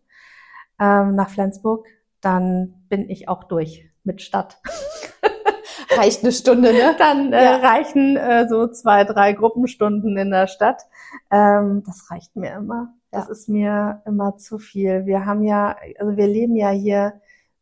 ähm, 0.79 1.15
nach 1.15 1.31
Flensburg. 1.31 1.87
Dann 2.21 2.75
bin 2.89 3.09
ich 3.09 3.29
auch 3.29 3.45
durch 3.45 3.89
mit 4.05 4.23
Stadt. 4.23 4.59
Reicht 5.97 6.23
eine 6.23 6.33
Stunde, 6.33 6.73
ne? 6.73 6.95
Dann 6.99 7.33
äh, 7.33 7.43
Ja. 7.45 7.57
reichen 7.57 8.17
äh, 8.17 8.47
so 8.49 8.67
zwei, 8.69 9.05
drei 9.05 9.33
Gruppenstunden 9.33 10.17
in 10.19 10.31
der 10.31 10.47
Stadt. 10.47 10.83
Ähm, 11.31 11.83
das 11.87 12.11
reicht 12.11 12.37
mir 12.37 12.55
immer. 12.55 12.93
Das 13.11 13.27
Ja. 13.27 13.33
ist 13.33 13.49
mir 13.49 14.03
immer 14.05 14.37
zu 14.37 14.59
viel. 14.59 15.07
Wir 15.07 15.25
haben 15.25 15.43
ja, 15.43 15.77
also 15.99 16.17
wir 16.17 16.27
leben 16.27 16.57
ja 16.57 16.71
hier 16.71 17.15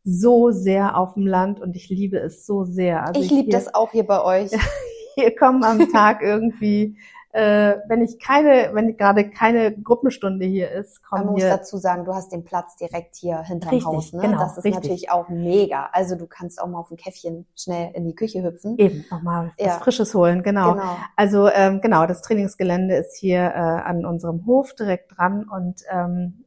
so 0.03 0.51
sehr 0.51 0.97
auf 0.97 1.13
dem 1.13 1.25
Land 1.27 1.59
und 1.61 1.75
ich 1.75 1.89
liebe 1.89 2.17
es 2.17 2.45
so 2.45 2.63
sehr. 2.63 3.03
Also 3.05 3.21
Ich 3.21 3.31
liebe 3.31 3.51
das 3.51 3.73
auch 3.73 3.91
hier 3.91 4.05
bei 4.05 4.21
euch. 4.21 4.51
Hier 5.15 5.35
kommen 5.35 5.63
am 5.63 5.89
Tag 5.91 6.21
irgendwie, 6.21 6.97
äh, 7.35 7.79
wenn 7.89 8.01
ich 8.01 8.17
keine, 8.17 8.69
wenn 8.73 8.95
gerade 8.95 9.29
keine 9.29 9.73
Gruppenstunde 9.73 10.45
hier 10.45 10.71
ist, 10.71 11.01
Man 11.11 11.19
kommen 11.21 11.31
muss 11.33 11.41
hier 11.41 11.49
dazu 11.49 11.75
sagen, 11.77 12.05
du 12.05 12.13
hast 12.13 12.31
den 12.31 12.45
Platz 12.45 12.77
direkt 12.77 13.17
hier 13.17 13.41
hinterm 13.43 13.71
Richtig, 13.71 13.85
Haus. 13.85 14.13
Ne? 14.13 14.21
genau, 14.21 14.39
das 14.39 14.57
ist 14.57 14.63
richtig. 14.63 14.83
natürlich 14.83 15.11
auch 15.11 15.27
mega. 15.27 15.89
Also 15.91 16.15
du 16.15 16.27
kannst 16.27 16.61
auch 16.61 16.67
mal 16.67 16.79
auf 16.79 16.91
ein 16.91 16.97
Käffchen 16.97 17.45
schnell 17.57 17.91
in 17.93 18.05
die 18.05 18.15
Küche 18.15 18.41
hüpfen. 18.41 18.77
eben 18.77 19.03
nochmal 19.11 19.51
was 19.57 19.65
Ja. 19.65 19.73
Frisches 19.79 20.15
holen, 20.15 20.43
genau. 20.43 20.73
Genau. 20.75 20.95
Also 21.17 21.49
ähm, 21.49 21.81
genau, 21.81 22.05
das 22.05 22.21
Trainingsgelände 22.21 22.95
ist 22.95 23.17
hier 23.17 23.39
äh, 23.41 23.59
an 23.59 24.05
unserem 24.05 24.45
Hof 24.45 24.73
direkt 24.73 25.17
dran 25.17 25.43
und 25.49 25.81
ähm, 25.91 26.45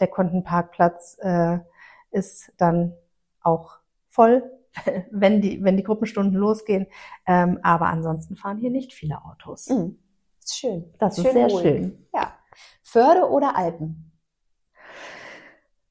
der 0.00 0.08
Kundenparkplatz 0.08 1.16
äh, 1.22 1.60
ist 2.10 2.52
dann 2.58 2.92
auch 3.42 3.78
voll, 4.08 4.42
wenn 5.10 5.40
die, 5.40 5.62
wenn 5.62 5.76
die 5.76 5.82
Gruppenstunden 5.82 6.34
losgehen. 6.38 6.86
Ähm, 7.26 7.58
aber 7.62 7.86
ansonsten 7.86 8.36
fahren 8.36 8.58
hier 8.58 8.70
nicht 8.70 8.92
viele 8.92 9.24
Autos. 9.24 9.68
Mhm. 9.68 9.98
Ist 10.42 10.58
schön. 10.58 10.84
Das 10.98 11.18
ist 11.18 11.30
sehr 11.32 11.48
ruhig. 11.48 11.60
schön. 11.62 12.06
Ja. 12.14 12.32
Förde 12.82 13.28
oder 13.28 13.56
Alpen? 13.56 14.02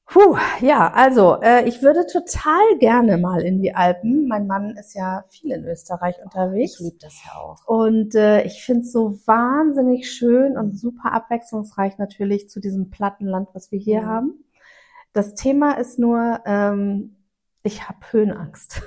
Puh, 0.08 0.36
ja, 0.60 0.92
also 0.92 1.40
äh, 1.42 1.68
ich 1.68 1.82
würde 1.82 2.06
total 2.06 2.62
gerne 2.78 3.18
mal 3.18 3.42
in 3.42 3.60
die 3.60 3.74
Alpen. 3.74 4.28
Mein 4.28 4.46
Mann 4.46 4.76
ist 4.76 4.94
ja 4.94 5.24
viel 5.28 5.50
in 5.50 5.64
Österreich 5.64 6.14
unterwegs. 6.24 6.74
Ich 6.74 6.80
liebe 6.80 6.96
das 7.00 7.12
ja 7.26 7.32
auch. 7.40 7.66
Und 7.66 8.14
äh, 8.14 8.42
ich 8.44 8.64
finde 8.64 8.82
es 8.82 8.92
so 8.92 9.18
wahnsinnig 9.26 10.10
schön 10.10 10.56
und 10.56 10.78
super 10.78 11.12
abwechslungsreich 11.12 11.98
natürlich 11.98 12.48
zu 12.48 12.60
diesem 12.60 12.88
Plattenland, 12.90 13.48
was 13.52 13.72
wir 13.72 13.80
hier 13.80 14.02
Mhm. 14.02 14.06
haben. 14.06 14.44
Das 15.12 15.34
Thema 15.34 15.72
ist 15.72 15.98
nur, 15.98 16.40
ähm, 16.46 17.15
ich 17.66 17.88
habe 17.88 17.98
Höhenangst. 18.10 18.82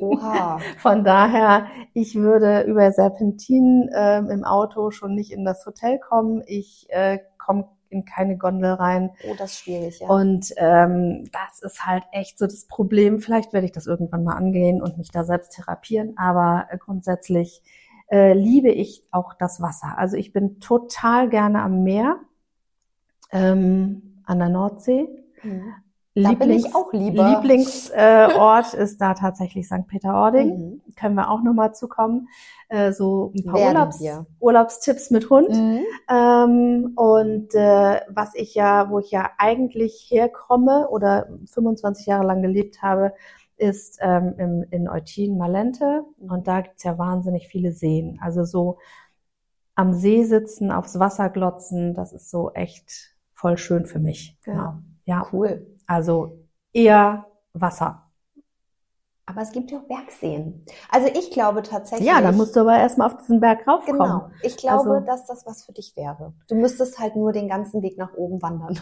Oha. 0.00 0.58
Von 0.78 1.04
daher, 1.04 1.66
ich 1.94 2.16
würde 2.16 2.62
über 2.62 2.90
Serpentinen 2.92 3.90
ähm, 3.94 4.30
im 4.30 4.44
Auto 4.44 4.90
schon 4.90 5.14
nicht 5.14 5.32
in 5.32 5.44
das 5.44 5.64
Hotel 5.66 5.98
kommen. 5.98 6.42
Ich 6.46 6.86
äh, 6.90 7.18
komme 7.38 7.68
in 7.90 8.04
keine 8.04 8.36
Gondel 8.36 8.72
rein. 8.72 9.10
Oh, 9.24 9.34
das 9.38 9.52
ist 9.52 9.60
schwierig, 9.60 10.00
ja. 10.00 10.08
Und 10.08 10.52
ähm, 10.56 11.28
das 11.32 11.62
ist 11.62 11.86
halt 11.86 12.04
echt 12.12 12.38
so 12.38 12.46
das 12.46 12.66
Problem. 12.66 13.20
Vielleicht 13.20 13.52
werde 13.52 13.66
ich 13.66 13.72
das 13.72 13.86
irgendwann 13.86 14.24
mal 14.24 14.36
angehen 14.36 14.82
und 14.82 14.98
mich 14.98 15.10
da 15.10 15.24
selbst 15.24 15.52
therapieren. 15.52 16.14
Aber 16.18 16.66
äh, 16.70 16.76
grundsätzlich 16.76 17.62
äh, 18.10 18.34
liebe 18.34 18.70
ich 18.70 19.04
auch 19.10 19.34
das 19.34 19.60
Wasser. 19.62 19.96
Also 19.96 20.16
ich 20.16 20.32
bin 20.32 20.60
total 20.60 21.28
gerne 21.30 21.62
am 21.62 21.82
Meer, 21.82 22.16
ähm, 23.32 24.22
an 24.24 24.38
der 24.38 24.48
Nordsee. 24.50 25.08
Mhm. 25.42 25.74
Da 26.22 26.32
bin 26.32 26.50
ich 26.50 26.74
auch 26.74 26.92
lieber. 26.92 27.28
Lieblingsort 27.28 28.74
äh, 28.74 28.76
ist 28.82 29.00
da 29.00 29.14
tatsächlich 29.14 29.66
St. 29.66 29.86
Peter-Ording. 29.86 30.48
Mhm. 30.48 30.82
Können 30.96 31.14
wir 31.14 31.30
auch 31.30 31.42
nochmal 31.42 31.74
zukommen. 31.74 32.28
Äh, 32.68 32.92
so 32.92 33.32
ein 33.34 33.44
paar 33.44 33.54
Werden 33.54 33.76
Urlaubs, 33.76 34.00
wir. 34.00 34.26
Urlaubstipps 34.40 35.10
mit 35.10 35.30
Hund. 35.30 35.50
Mhm. 35.50 35.80
Ähm, 36.10 36.92
und 36.96 37.54
äh, 37.54 38.00
was 38.08 38.34
ich 38.34 38.54
ja, 38.54 38.90
wo 38.90 38.98
ich 38.98 39.10
ja 39.10 39.30
eigentlich 39.38 40.08
herkomme 40.10 40.88
oder 40.88 41.28
25 41.52 42.06
Jahre 42.06 42.26
lang 42.26 42.42
gelebt 42.42 42.82
habe, 42.82 43.12
ist 43.56 43.98
ähm, 44.00 44.34
im, 44.38 44.64
in 44.70 44.88
Eutin 44.88 45.36
Malente. 45.36 46.04
Und 46.18 46.46
da 46.46 46.60
gibt's 46.60 46.84
ja 46.84 46.98
wahnsinnig 46.98 47.48
viele 47.48 47.72
Seen. 47.72 48.18
Also 48.22 48.44
so 48.44 48.78
am 49.74 49.94
See 49.94 50.24
sitzen, 50.24 50.72
aufs 50.72 50.98
Wasser 50.98 51.28
glotzen, 51.28 51.94
das 51.94 52.12
ist 52.12 52.30
so 52.30 52.52
echt 52.52 53.14
voll 53.32 53.56
schön 53.56 53.86
für 53.86 54.00
mich. 54.00 54.36
Genau. 54.42 54.74
Ja, 55.04 55.26
Cool. 55.32 55.77
Also 55.88 56.38
eher 56.72 57.26
Wasser. 57.54 58.04
Aber 59.26 59.42
es 59.42 59.52
gibt 59.52 59.70
ja 59.70 59.78
auch 59.78 59.82
Bergseen. 59.82 60.64
Also 60.90 61.08
ich 61.08 61.30
glaube 61.30 61.62
tatsächlich. 61.62 62.08
Ja, 62.08 62.22
dann 62.22 62.34
musst 62.36 62.56
du 62.56 62.60
aber 62.60 62.78
erstmal 62.78 63.08
auf 63.08 63.18
diesen 63.18 63.40
Berg 63.40 63.66
raufkommen. 63.68 64.00
Genau. 64.00 64.30
Ich 64.42 64.56
glaube, 64.56 64.90
Also- 64.90 65.06
dass 65.06 65.26
das 65.26 65.44
was 65.44 65.64
für 65.64 65.72
dich 65.72 65.94
wäre. 65.96 66.32
Du 66.48 66.54
müsstest 66.54 66.98
halt 66.98 67.14
nur 67.14 67.32
den 67.32 67.46
ganzen 67.46 67.82
Weg 67.82 67.98
nach 67.98 68.14
oben 68.14 68.40
wandern. 68.40 68.80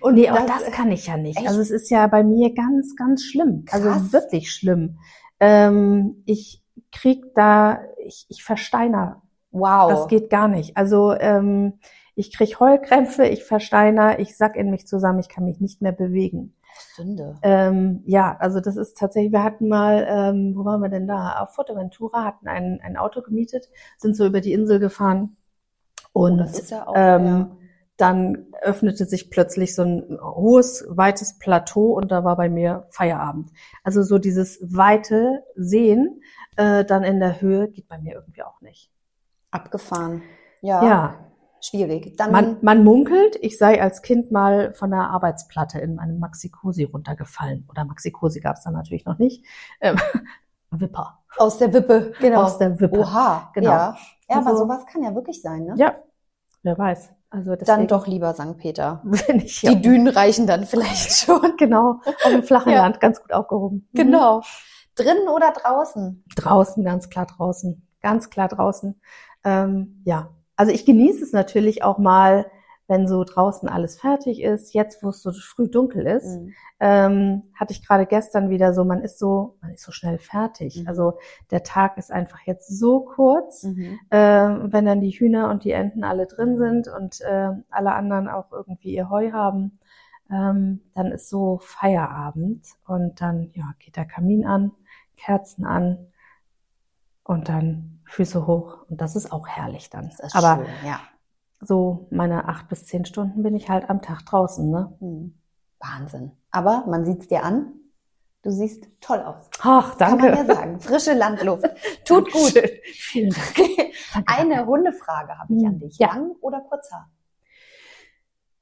Und 0.00 0.14
nee, 0.14 0.30
auch 0.30 0.36
das- 0.46 0.64
das, 0.66 0.70
kann 0.72 0.92
ich 0.92 1.08
ja 1.08 1.16
nicht. 1.16 1.38
Echt? 1.38 1.48
Also 1.48 1.60
es 1.60 1.70
ist 1.72 1.90
ja 1.90 2.06
bei 2.06 2.22
mir 2.22 2.54
ganz, 2.54 2.94
ganz 2.94 3.24
schlimm. 3.24 3.64
Krass. 3.64 3.84
Also 3.84 4.12
wirklich 4.12 4.52
schlimm. 4.52 4.98
Ähm, 5.40 6.22
ich 6.26 6.62
krieg 6.92 7.34
da, 7.34 7.80
ich, 8.04 8.26
ich 8.28 8.44
versteiner. 8.44 9.22
Wow. 9.50 9.90
Das 9.90 10.06
geht 10.06 10.30
gar 10.30 10.46
nicht. 10.46 10.76
Also 10.76 11.12
ähm, 11.14 11.80
ich 12.16 12.34
krieg 12.36 12.58
Heulkrämpfe, 12.58 13.26
ich 13.26 13.44
versteiner, 13.44 14.18
ich 14.18 14.36
sack 14.36 14.56
in 14.56 14.70
mich 14.70 14.86
zusammen, 14.88 15.20
ich 15.20 15.28
kann 15.28 15.44
mich 15.44 15.60
nicht 15.60 15.82
mehr 15.82 15.92
bewegen. 15.92 16.54
Sünde. 16.94 17.36
Ähm, 17.42 18.02
ja, 18.06 18.36
also 18.40 18.60
das 18.60 18.76
ist 18.76 18.98
tatsächlich, 18.98 19.32
wir 19.32 19.44
hatten 19.44 19.68
mal, 19.68 20.06
ähm, 20.08 20.54
wo 20.56 20.64
waren 20.64 20.80
wir 20.80 20.88
denn 20.88 21.06
da? 21.06 21.40
Auf 21.40 21.54
Fuerteventura, 21.54 22.24
hatten 22.24 22.48
ein, 22.48 22.80
ein 22.82 22.96
Auto 22.96 23.22
gemietet, 23.22 23.68
sind 23.98 24.16
so 24.16 24.26
über 24.26 24.40
die 24.40 24.52
Insel 24.52 24.78
gefahren 24.80 25.36
und 26.12 26.40
Oh, 26.40 26.60
ja 26.68 26.86
auch. 26.88 26.94
ähm, 26.96 27.52
dann 27.98 28.46
öffnete 28.60 29.04
sich 29.06 29.30
plötzlich 29.30 29.74
so 29.74 29.82
ein 29.82 30.18
hohes, 30.20 30.84
weites 30.88 31.38
Plateau 31.38 31.92
und 31.94 32.10
da 32.10 32.24
war 32.24 32.36
bei 32.36 32.48
mir 32.50 32.86
Feierabend. 32.90 33.50
Also 33.84 34.02
so 34.02 34.18
dieses 34.18 34.58
weite 34.62 35.44
Sehen 35.54 36.20
äh, 36.56 36.84
dann 36.84 37.04
in 37.04 37.20
der 37.20 37.40
Höhe 37.40 37.68
geht 37.70 37.88
bei 37.88 37.98
mir 37.98 38.14
irgendwie 38.14 38.42
auch 38.42 38.60
nicht. 38.60 38.90
abgefahren. 39.50 40.22
Ja. 40.60 40.84
Ja, 40.84 41.14
Schwierig. 41.60 42.16
Dann 42.16 42.32
man, 42.32 42.56
man 42.62 42.84
munkelt, 42.84 43.36
ich 43.40 43.58
sei 43.58 43.80
als 43.82 44.02
Kind 44.02 44.30
mal 44.30 44.72
von 44.74 44.90
der 44.90 45.10
Arbeitsplatte 45.10 45.78
in 45.80 45.98
einem 45.98 46.18
Maxi-Cosi 46.18 46.84
runtergefallen. 46.84 47.66
Oder 47.70 47.84
Maxi-Cosi 47.84 48.40
gab 48.40 48.56
es 48.56 48.64
dann 48.64 48.74
natürlich 48.74 49.04
noch 49.04 49.18
nicht. 49.18 49.44
Ähm, 49.80 49.96
Wipper. 50.70 51.20
aus 51.38 51.58
der 51.58 51.72
Wippe. 51.72 52.12
Genau. 52.20 52.42
Aus 52.42 52.58
der 52.58 52.78
Wippe. 52.78 52.98
Oha. 53.00 53.50
Genau. 53.54 53.70
Ja. 53.70 53.96
Ja, 54.28 54.36
aber 54.38 54.46
Also- 54.48 54.64
sowas 54.64 54.84
kann 54.86 55.02
ja 55.02 55.14
wirklich 55.14 55.40
sein, 55.40 55.64
ne? 55.64 55.74
Ja, 55.76 55.96
wer 56.62 56.76
weiß. 56.76 57.10
Also 57.30 57.50
Dann 57.50 57.58
deswegen 57.60 57.88
doch 57.88 58.06
lieber 58.06 58.34
St. 58.34 58.56
Peter. 58.58 59.02
bin 59.26 59.40
ich 59.40 59.60
Die 59.60 59.66
ja 59.66 59.74
Dünen 59.74 60.08
reichen 60.08 60.46
dann 60.46 60.64
vielleicht 60.66 61.12
schon. 61.24 61.56
genau 61.56 62.00
auf 62.04 62.30
dem 62.30 62.42
flachen 62.42 62.72
Ja. 62.72 62.82
Land 62.82 63.00
ganz 63.00 63.20
gut 63.20 63.32
aufgehoben. 63.32 63.88
Mhm. 63.92 63.96
Genau. 63.96 64.42
Drinnen 64.94 65.28
oder 65.28 65.52
draußen? 65.52 66.24
Draußen, 66.36 66.84
ganz 66.84 67.08
klar 67.10 67.26
draußen. 67.26 67.86
Ganz 68.02 68.30
klar 68.30 68.48
draußen. 68.48 69.00
Ähm, 69.44 70.02
ja. 70.04 70.30
Also 70.56 70.72
ich 70.72 70.84
genieße 70.86 71.22
es 71.22 71.32
natürlich 71.32 71.82
auch 71.84 71.98
mal, 71.98 72.46
wenn 72.88 73.08
so 73.08 73.24
draußen 73.24 73.68
alles 73.68 73.98
fertig 74.00 74.40
ist. 74.40 74.72
Jetzt, 74.72 75.02
wo 75.02 75.08
es 75.08 75.20
so 75.20 75.32
früh 75.32 75.68
dunkel 75.68 76.06
ist, 76.06 76.26
Mhm. 76.38 76.52
ähm, 76.78 77.42
hatte 77.54 77.72
ich 77.72 77.84
gerade 77.86 78.06
gestern 78.06 78.48
wieder 78.48 78.72
so, 78.72 78.84
man 78.84 79.00
ist 79.02 79.18
so, 79.18 79.56
man 79.60 79.72
ist 79.72 79.82
so 79.82 79.90
schnell 79.92 80.18
fertig. 80.18 80.80
Mhm. 80.82 80.88
Also 80.88 81.18
der 81.50 81.64
Tag 81.64 81.98
ist 81.98 82.12
einfach 82.12 82.40
jetzt 82.46 82.68
so 82.78 83.00
kurz. 83.00 83.64
Mhm. 83.64 83.98
Ähm, 84.10 84.72
wenn 84.72 84.86
dann 84.86 85.00
die 85.00 85.10
Hühner 85.10 85.50
und 85.50 85.64
die 85.64 85.72
Enten 85.72 86.04
alle 86.04 86.26
drin 86.26 86.58
sind 86.58 86.88
und 86.88 87.20
äh, 87.22 87.50
alle 87.70 87.92
anderen 87.94 88.28
auch 88.28 88.52
irgendwie 88.52 88.94
ihr 88.94 89.10
Heu 89.10 89.32
haben, 89.32 89.78
ähm, 90.30 90.80
dann 90.94 91.10
ist 91.12 91.28
so 91.28 91.58
Feierabend 91.62 92.64
und 92.86 93.20
dann 93.20 93.50
ja, 93.54 93.72
geht 93.80 93.96
der 93.96 94.06
Kamin 94.06 94.44
an, 94.46 94.70
Kerzen 95.16 95.64
an 95.66 96.06
und 97.24 97.48
dann 97.48 97.95
Füße 98.06 98.46
hoch 98.46 98.86
und 98.88 99.00
das 99.00 99.16
ist 99.16 99.32
auch 99.32 99.46
herrlich 99.48 99.90
dann. 99.90 100.10
Aber 100.32 100.64
schön, 100.64 100.88
ja. 100.88 101.00
so 101.60 102.06
meine 102.10 102.48
acht 102.48 102.68
bis 102.68 102.86
zehn 102.86 103.04
Stunden 103.04 103.42
bin 103.42 103.54
ich 103.54 103.68
halt 103.68 103.90
am 103.90 104.00
Tag 104.02 104.24
draußen, 104.26 104.70
ne? 104.70 104.96
Hm. 105.00 105.38
Wahnsinn. 105.80 106.32
Aber 106.50 106.84
man 106.86 107.04
sieht's 107.04 107.28
dir 107.28 107.44
an. 107.44 107.72
Du 108.42 108.50
siehst 108.52 108.84
toll 109.00 109.18
aus. 109.20 109.50
Ach, 109.60 109.98
Kann 109.98 110.18
danke. 110.18 110.28
man 110.36 110.46
ja 110.46 110.54
sagen. 110.54 110.80
Frische 110.80 111.14
Landluft. 111.14 111.64
Tut 112.04 112.30
gut. 112.32 112.52
Vielen 112.94 113.30
Dank. 113.30 113.54
Danke, 113.56 113.92
Eine 114.26 114.54
danke. 114.56 114.66
Hundefrage 114.70 115.36
habe 115.38 115.52
ich 115.54 115.66
an 115.66 115.72
Hm, 115.72 115.78
dich. 115.80 115.98
ja. 115.98 116.08
Lang 116.14 116.30
oder 116.40 116.60
Kurzhaar? 116.60 117.10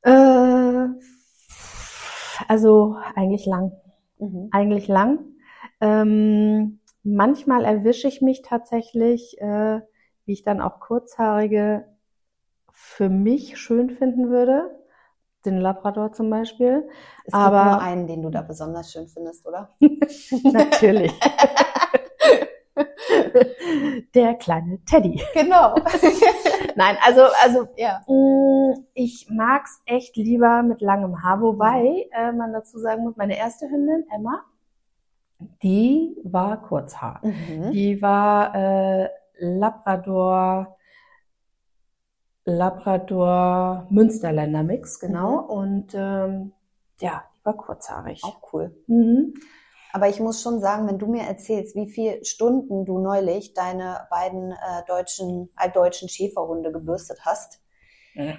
Äh, 0.03 0.89
also 2.49 2.97
eigentlich 3.15 3.45
lang. 3.47 3.73
Mhm. 4.19 4.49
Eigentlich 4.53 4.89
lang. 4.89 5.19
Ähm, 5.81 6.81
manchmal 7.05 7.65
erwische 7.65 8.09
ich 8.09 8.21
mich 8.23 8.43
tatsächlich, 8.43 9.39
äh, 9.41 9.81
wie 10.27 10.33
ich 10.33 10.43
dann 10.43 10.61
auch 10.61 10.81
kurzhaarige 10.81 11.87
für 12.73 13.09
mich 13.09 13.59
schön 13.59 13.91
finden 13.91 14.31
würde. 14.31 14.75
Den 15.45 15.59
Labrador 15.59 16.13
zum 16.13 16.31
Beispiel. 16.31 16.89
Es 17.27 17.35
Aber- 17.35 17.59
gibt 17.63 17.73
nur 17.73 17.83
einen, 17.83 18.07
den 18.07 18.23
du 18.23 18.31
da 18.31 18.41
besonders 18.43 18.91
schön 18.93 19.07
findest, 19.07 19.47
oder? 19.47 19.69
Natürlich. 20.53 21.13
Der 24.15 24.35
kleine 24.35 24.79
Teddy. 24.85 25.21
Genau. 25.35 25.75
Nein, 26.77 26.97
also, 27.05 27.23
also 27.43 27.69
ja. 27.77 28.01
mh, 28.09 28.79
ich 28.95 29.29
mag's 29.31 29.83
echt 29.87 30.17
lieber 30.17 30.63
mit 30.63 30.81
langem 30.81 31.23
Haar, 31.23 31.41
wobei 31.41 32.09
äh, 32.13 32.33
man 32.33 32.53
dazu 32.53 32.79
sagen 32.79 33.03
muss, 33.05 33.17
meine 33.17 33.37
erste 33.37 33.69
Hündin, 33.69 34.05
Emma, 34.15 34.43
die 35.63 36.17
war 36.25 36.63
Kurzhaar. 36.63 37.21
Mhm. 37.23 37.71
Die 37.73 38.01
war 38.03 38.55
äh, 38.55 39.09
Labrador, 39.39 40.77
Labrador 42.45 43.87
Münsterländer 43.91 44.63
Mix, 44.63 45.01
genau. 45.01 45.43
Mhm. 45.43 45.49
Und 45.49 45.95
ähm, 45.95 46.53
ja, 47.01 47.25
die 47.37 47.45
war 47.45 47.57
kurzhaarig. 47.57 48.23
Auch 48.25 48.53
cool. 48.53 48.75
Mhm. 48.87 49.35
Aber 49.93 50.09
ich 50.09 50.19
muss 50.19 50.43
schon 50.43 50.61
sagen, 50.61 50.89
wenn 50.89 50.99
du 50.99 51.07
mir 51.07 51.23
erzählst, 51.23 51.77
wie 51.77 51.87
viele 51.87 52.25
Stunden 52.25 52.85
du 52.85 52.99
neulich 52.99 53.55
deine 53.55 54.09
beiden 54.11 54.51
äh, 54.51 54.83
deutschen, 54.89 55.51
altdeutschen 55.55 56.09
Schäferhunde 56.09 56.73
gebürstet 56.73 57.21
hast, 57.25 57.61
äh, 58.15 58.35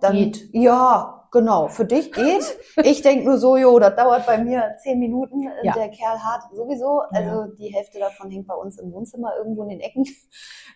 dann 0.00 0.12
Geht. 0.12 0.48
ja, 0.52 1.21
genau, 1.32 1.68
für 1.68 1.84
dich 1.84 2.12
geht. 2.12 2.44
ich 2.84 3.02
denk 3.02 3.24
nur 3.24 3.38
so, 3.38 3.56
jo, 3.56 3.78
das 3.78 3.96
dauert 3.96 4.26
bei 4.26 4.38
mir 4.38 4.76
zehn 4.82 4.98
Minuten. 5.00 5.42
Ja. 5.62 5.72
Der 5.72 5.88
Kerl 5.88 6.18
hat 6.22 6.42
sowieso, 6.52 7.00
also 7.10 7.52
die 7.58 7.74
Hälfte 7.74 7.98
davon 7.98 8.30
hängt 8.30 8.46
bei 8.46 8.54
uns 8.54 8.78
im 8.78 8.92
Wohnzimmer 8.92 9.32
irgendwo 9.36 9.64
in 9.64 9.70
den 9.70 9.80
Ecken. 9.80 10.04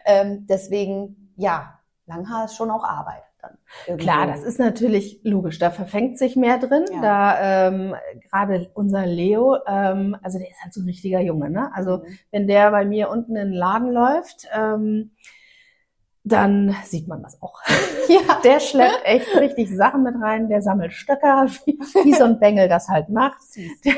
Ähm, 0.09 0.47
deswegen, 0.49 1.33
ja, 1.37 1.81
Langhaar 2.07 2.45
ist 2.45 2.55
schon 2.55 2.71
auch 2.71 2.85
Arbeit. 2.85 3.25
Dann 3.43 3.59
irgendwo. 3.89 4.05
Klar, 4.05 4.29
das 4.29 4.45
ist 4.45 4.61
natürlich 4.61 5.21
logisch. 5.25 5.59
Da 5.59 5.73
verfängt 5.73 6.17
sich 6.17 6.37
mehr 6.37 6.59
drin. 6.59 6.85
Ja. 6.93 7.01
Da 7.01 7.67
ähm, 7.69 7.95
gerade 8.31 8.71
unser 8.75 9.05
Leo, 9.05 9.57
ähm, 9.67 10.17
also 10.23 10.39
der 10.39 10.49
ist 10.49 10.63
halt 10.63 10.73
so 10.73 10.81
ein 10.81 10.87
richtiger 10.87 11.21
Junge, 11.21 11.51
ne? 11.51 11.73
Also 11.75 11.99
Mhm. 11.99 12.19
wenn 12.31 12.47
der 12.47 12.71
bei 12.71 12.85
mir 12.85 13.11
unten 13.11 13.35
in 13.35 13.49
den 13.49 13.53
Laden 13.53 13.91
läuft, 13.91 14.47
ähm, 14.57 15.11
dann 16.27 16.75
sieht 16.85 17.07
man 17.07 17.23
das 17.23 17.41
auch. 17.41 17.61
ja. 18.09 18.41
Der 18.43 18.59
schleppt 18.59 19.03
echt 19.05 19.35
richtig 19.37 19.71
Sachen 19.75 20.03
mit 20.03 20.17
rein, 20.21 20.49
der 20.49 20.61
sammelt 20.61 20.93
Stöcker, 20.93 21.47
wie, 21.65 21.79
wie 22.03 22.13
so 22.13 22.25
ein 22.25 22.41
Bengel 22.41 22.69
das 22.69 22.89
halt 22.89 23.09
macht. 23.09 23.39
Der, 23.85 23.95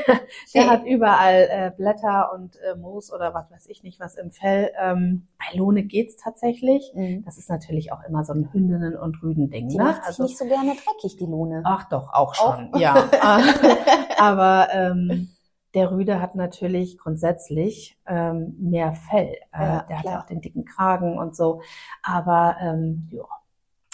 der 0.53 0.69
hat 0.69 0.85
überall 0.85 1.47
äh, 1.49 1.71
Blätter 1.75 2.31
und 2.33 2.55
äh, 2.57 2.75
Moos 2.75 3.11
oder 3.11 3.33
was 3.33 3.49
weiß 3.49 3.65
ich 3.67 3.81
nicht 3.81 3.99
was 3.99 4.15
im 4.15 4.31
Fell. 4.31 4.71
Ähm, 4.79 5.27
bei 5.39 5.57
Lohne 5.57 5.83
geht's 5.83 6.17
tatsächlich. 6.17 6.91
Mhm. 6.93 7.25
Das 7.25 7.39
ist 7.39 7.49
natürlich 7.49 7.91
auch 7.91 8.03
immer 8.07 8.23
so 8.23 8.33
ein 8.33 8.49
Hündinnen- 8.53 8.97
und 8.97 9.23
Rüdending. 9.23 9.69
Die 9.69 9.77
ne? 9.77 9.85
macht 9.85 10.05
sich 10.05 10.19
nicht 10.19 10.37
so 10.37 10.45
gerne 10.45 10.73
dreckig, 10.73 11.17
die 11.17 11.25
Lohne. 11.25 11.63
Ach 11.65 11.89
doch, 11.89 12.13
auch 12.13 12.35
schon, 12.35 12.73
Auch? 12.73 12.79
ja. 12.79 13.09
Aber 14.19 14.67
ähm, 14.71 15.29
der 15.73 15.91
Rüde 15.91 16.19
hat 16.21 16.35
natürlich 16.35 16.97
grundsätzlich 16.97 17.97
ähm, 18.07 18.55
mehr 18.59 18.93
Fell. 18.95 19.33
Äh, 19.53 19.61
Ja, 19.61 19.81
der 19.83 19.95
hat 19.97 20.01
klar. 20.03 20.13
ja 20.15 20.21
auch 20.21 20.25
den 20.25 20.41
dicken 20.41 20.65
Kragen 20.65 21.17
und 21.17 21.35
so. 21.35 21.61
Aber 22.01 22.57
ähm, 22.61 23.07
ja, 23.11 23.23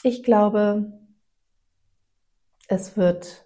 ich 0.04 0.24
glaube, 0.24 0.92
es 2.68 2.96
wird 2.98 3.46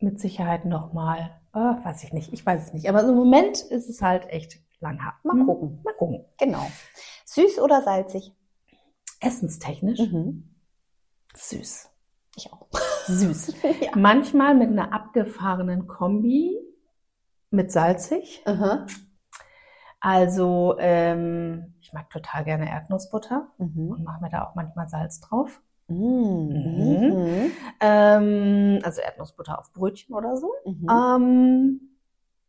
mit 0.00 0.20
Sicherheit 0.20 0.64
nochmal, 0.64 1.40
äh, 1.54 1.58
weiß 1.58 2.04
ich 2.04 2.12
nicht, 2.12 2.32
ich 2.32 2.44
weiß 2.44 2.66
es 2.68 2.72
nicht. 2.72 2.88
Aber 2.88 3.02
im 3.02 3.14
Moment 3.14 3.60
ist 3.62 3.88
es 3.88 4.00
halt 4.02 4.26
echt 4.28 4.60
langhaar. 4.80 5.18
Mal 5.24 5.32
Hm, 5.34 5.46
gucken. 5.46 5.80
Mal 5.84 5.94
gucken. 5.94 6.24
Genau. 6.38 6.66
Süß 7.24 7.58
oder 7.60 7.82
salzig? 7.82 8.32
Essenstechnisch 9.20 9.98
Mhm. 9.98 10.54
süß. 11.34 11.90
Ich 12.36 12.52
auch. 12.52 12.68
Süß. 13.08 13.54
ja. 13.80 13.90
Manchmal 13.96 14.54
mit 14.54 14.68
einer 14.70 14.92
abgefahrenen 14.92 15.86
Kombi 15.86 16.56
mit 17.50 17.72
salzig. 17.72 18.42
Aha. 18.46 18.86
Also 20.00 20.76
ähm, 20.78 21.74
ich 21.80 21.92
mag 21.92 22.08
total 22.10 22.44
gerne 22.44 22.68
Erdnussbutter 22.70 23.48
Mhm. 23.58 23.90
und 23.90 24.04
mache 24.04 24.22
mir 24.22 24.30
da 24.30 24.44
auch 24.44 24.54
manchmal 24.54 24.88
Salz 24.88 25.20
drauf. 25.20 25.60
Mhm. 25.88 26.48
Mhm. 26.50 27.50
Ähm, 27.80 28.78
also 28.84 29.00
Erdnussbutter 29.00 29.58
auf 29.58 29.72
Brötchen 29.72 30.14
oder 30.14 30.36
so. 30.36 30.52
Mhm. 30.64 30.86
Ähm, 30.90 31.80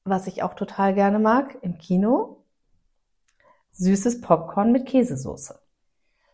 was 0.03 0.27
ich 0.27 0.43
auch 0.43 0.53
total 0.53 0.93
gerne 0.93 1.19
mag 1.19 1.57
im 1.61 1.77
Kino, 1.77 2.43
süßes 3.71 4.21
Popcorn 4.21 4.71
mit 4.71 4.85
Käsesoße. 4.85 5.59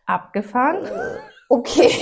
Abgefahren. 0.04 0.86
Okay. 1.48 1.92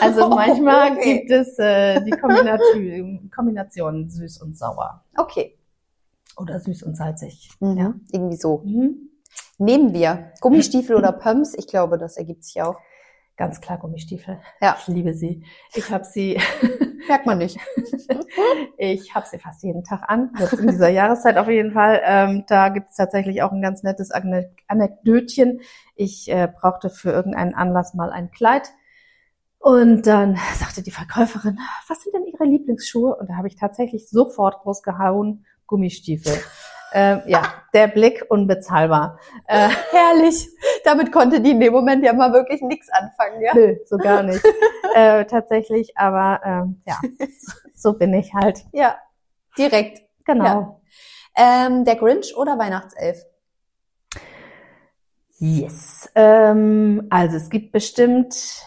Also 0.00 0.28
manchmal 0.28 0.92
Okay. 0.96 1.18
gibt 1.18 1.30
es 1.30 1.58
äh, 1.58 2.00
die 2.04 2.10
Kombination, 2.10 3.30
Kombination 3.34 4.08
süß 4.10 4.42
und 4.42 4.56
sauer 4.56 5.04
Okay. 5.16 5.58
oder 6.36 6.58
süß 6.60 6.82
und 6.84 6.96
salzig. 6.96 7.50
Mhm. 7.60 7.76
Ja. 7.78 7.94
Irgendwie 8.12 8.36
so. 8.36 8.62
Mhm. 8.64 9.10
Nehmen 9.58 9.92
wir 9.92 10.32
Gummistiefel 10.40 10.96
oder 10.96 11.12
Pumps? 11.12 11.54
Ich 11.54 11.66
glaube, 11.66 11.98
das 11.98 12.16
ergibt 12.16 12.44
sich 12.44 12.62
auch. 12.62 12.76
Ganz 13.36 13.60
klar 13.60 13.78
Gummistiefel. 13.78 14.38
Ja. 14.60 14.76
Ich 14.78 14.86
liebe 14.88 15.14
sie. 15.14 15.44
Ich 15.74 15.90
habe 15.90 16.04
sie, 16.04 16.38
Merkt 17.08 17.24
man 17.26 17.38
nicht. 17.38 17.58
ich 18.78 19.14
habe 19.14 19.26
sie 19.26 19.38
fast 19.38 19.62
jeden 19.62 19.82
Tag 19.84 20.02
an. 20.08 20.30
Jetzt 20.38 20.54
in 20.54 20.66
dieser 20.68 20.88
Jahreszeit 20.90 21.38
auf 21.38 21.48
jeden 21.48 21.72
Fall. 21.72 22.00
Ähm, 22.04 22.44
da 22.48 22.68
gibt 22.68 22.90
es 22.90 22.96
tatsächlich 22.96 23.42
auch 23.42 23.52
ein 23.52 23.62
ganz 23.62 23.82
nettes 23.82 24.10
Ane- 24.12 24.50
Anekdötchen. 24.68 25.60
Ich 25.94 26.30
äh, 26.30 26.48
brauchte 26.54 26.90
für 26.90 27.10
irgendeinen 27.12 27.54
Anlass 27.54 27.94
mal 27.94 28.10
ein 28.12 28.30
Kleid. 28.30 28.68
Und 29.60 30.06
dann 30.06 30.38
sagte 30.58 30.82
die 30.82 30.90
Verkäuferin, 30.90 31.58
was 31.86 32.00
sind 32.00 32.14
denn 32.14 32.24
Ihre 32.24 32.44
Lieblingsschuhe? 32.44 33.14
Und 33.14 33.28
da 33.28 33.36
habe 33.36 33.46
ich 33.46 33.56
tatsächlich 33.56 34.08
sofort 34.08 34.64
rausgehauen, 34.64 35.44
Gummistiefel. 35.66 36.32
ähm, 36.94 37.20
ja, 37.26 37.42
der 37.74 37.88
Blick 37.88 38.24
unbezahlbar. 38.30 39.18
Äh, 39.46 39.68
Herrlich. 39.90 40.48
Damit 40.82 41.12
konnte 41.12 41.42
die 41.42 41.50
in 41.50 41.60
dem 41.60 41.74
Moment 41.74 42.02
ja 42.02 42.14
mal 42.14 42.32
wirklich 42.32 42.62
nichts 42.62 42.88
anfangen, 42.88 43.42
ja? 43.42 43.54
Nö, 43.54 43.76
so 43.84 43.98
gar 43.98 44.22
nicht. 44.22 44.42
äh, 44.94 45.26
tatsächlich, 45.26 45.94
aber 45.94 46.40
ähm, 46.42 46.82
ja, 46.86 46.98
so 47.74 47.92
bin 47.92 48.14
ich 48.14 48.32
halt. 48.32 48.64
Ja. 48.72 48.96
Direkt. 49.58 50.00
Genau. 50.24 50.80
Ähm, 51.36 51.84
der 51.84 51.96
Grinch 51.96 52.34
oder 52.34 52.58
Weihnachtself? 52.58 53.26
Yes. 55.36 56.10
Ähm, 56.14 57.06
also 57.10 57.36
es 57.36 57.50
gibt 57.50 57.72
bestimmt 57.72 58.64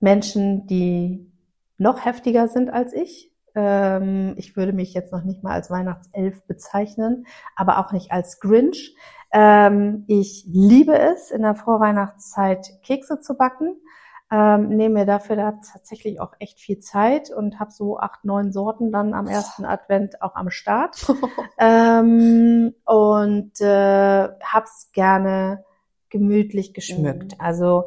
Menschen, 0.00 0.66
die 0.66 1.32
noch 1.76 2.04
heftiger 2.04 2.48
sind 2.48 2.70
als 2.70 2.92
ich. 2.92 3.32
Ähm, 3.54 4.34
ich 4.36 4.56
würde 4.56 4.72
mich 4.72 4.94
jetzt 4.94 5.12
noch 5.12 5.24
nicht 5.24 5.42
mal 5.42 5.52
als 5.52 5.70
Weihnachtself 5.70 6.44
bezeichnen, 6.46 7.26
aber 7.56 7.78
auch 7.78 7.92
nicht 7.92 8.12
als 8.12 8.40
Grinch. 8.40 8.96
Ähm, 9.32 10.04
ich 10.06 10.44
liebe 10.48 10.98
es, 10.98 11.30
in 11.30 11.42
der 11.42 11.54
Vorweihnachtszeit 11.54 12.80
Kekse 12.82 13.20
zu 13.20 13.36
backen. 13.36 13.76
Ähm, 14.30 14.68
nehme 14.68 15.00
mir 15.00 15.06
dafür 15.06 15.36
da 15.36 15.58
tatsächlich 15.72 16.20
auch 16.20 16.34
echt 16.38 16.60
viel 16.60 16.80
Zeit 16.80 17.30
und 17.30 17.58
habe 17.58 17.70
so 17.70 17.98
acht, 17.98 18.26
neun 18.26 18.52
Sorten 18.52 18.92
dann 18.92 19.14
am 19.14 19.26
ersten 19.26 19.64
Advent 19.64 20.20
auch 20.20 20.34
am 20.34 20.50
Start. 20.50 21.06
ähm, 21.58 22.74
und 22.84 23.60
äh, 23.60 24.28
hab's 24.42 24.90
gerne 24.92 25.64
gemütlich 26.10 26.74
geschmückt. 26.74 27.32
Mhm. 27.32 27.40
Also 27.40 27.84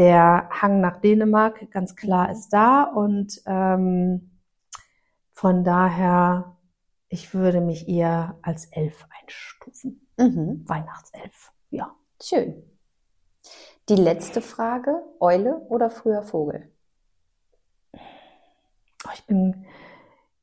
der 0.00 0.48
Hang 0.50 0.80
nach 0.80 0.96
Dänemark 0.96 1.70
ganz 1.70 1.94
klar 1.94 2.30
ist 2.30 2.48
da 2.54 2.84
und 2.84 3.42
ähm, 3.44 4.30
von 5.34 5.62
daher, 5.62 6.56
ich 7.10 7.34
würde 7.34 7.60
mich 7.60 7.86
eher 7.86 8.38
als 8.40 8.64
Elf 8.72 9.06
einstufen. 9.20 10.08
Mhm. 10.16 10.66
Weihnachtself. 10.66 11.52
Ja. 11.68 11.94
Schön. 12.22 12.62
Die 13.90 13.96
letzte 13.96 14.40
Frage, 14.40 15.02
Eule 15.20 15.58
oder 15.68 15.90
früher 15.90 16.22
Vogel? 16.22 16.72
Ich 19.12 19.26
bin 19.26 19.66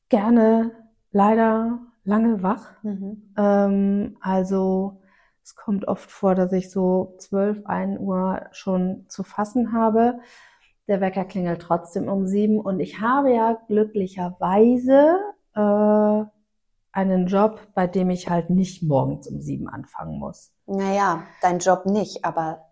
gerne 0.10 0.70
leider 1.12 1.80
lange 2.04 2.44
wach. 2.44 2.84
Mhm. 2.84 3.34
Ähm, 3.36 4.18
also 4.22 5.02
es 5.48 5.56
kommt 5.56 5.88
oft 5.88 6.12
vor, 6.12 6.36
dass 6.36 6.52
ich 6.52 6.70
so 6.70 7.16
12, 7.20 7.66
1 7.66 8.00
Uhr 8.02 8.48
schon 8.52 9.06
zu 9.08 9.24
fassen 9.24 9.72
habe. 9.72 10.20
Der 10.90 11.00
Wecker 11.00 11.24
klingelt 11.24 11.62
trotzdem 11.62 12.10
um 12.10 12.28
sieben 12.28 12.60
und 12.60 12.82
ich 12.82 13.00
habe 13.00 13.34
ja 13.34 13.58
glücklicherweise 13.68 15.16
äh, 15.56 16.26
einen 16.92 17.28
Job, 17.28 17.62
bei 17.74 17.88
dem 17.88 18.10
ich 18.10 18.30
halt 18.30 18.50
nicht 18.50 18.84
morgens 18.84 19.30
um 19.30 19.40
sieben 19.40 19.70
anfangen 19.70 20.20
muss. 20.20 20.52
Naja, 20.66 21.24
dein 21.42 21.60
Job 21.60 21.86
nicht, 21.86 22.26
aber 22.26 22.66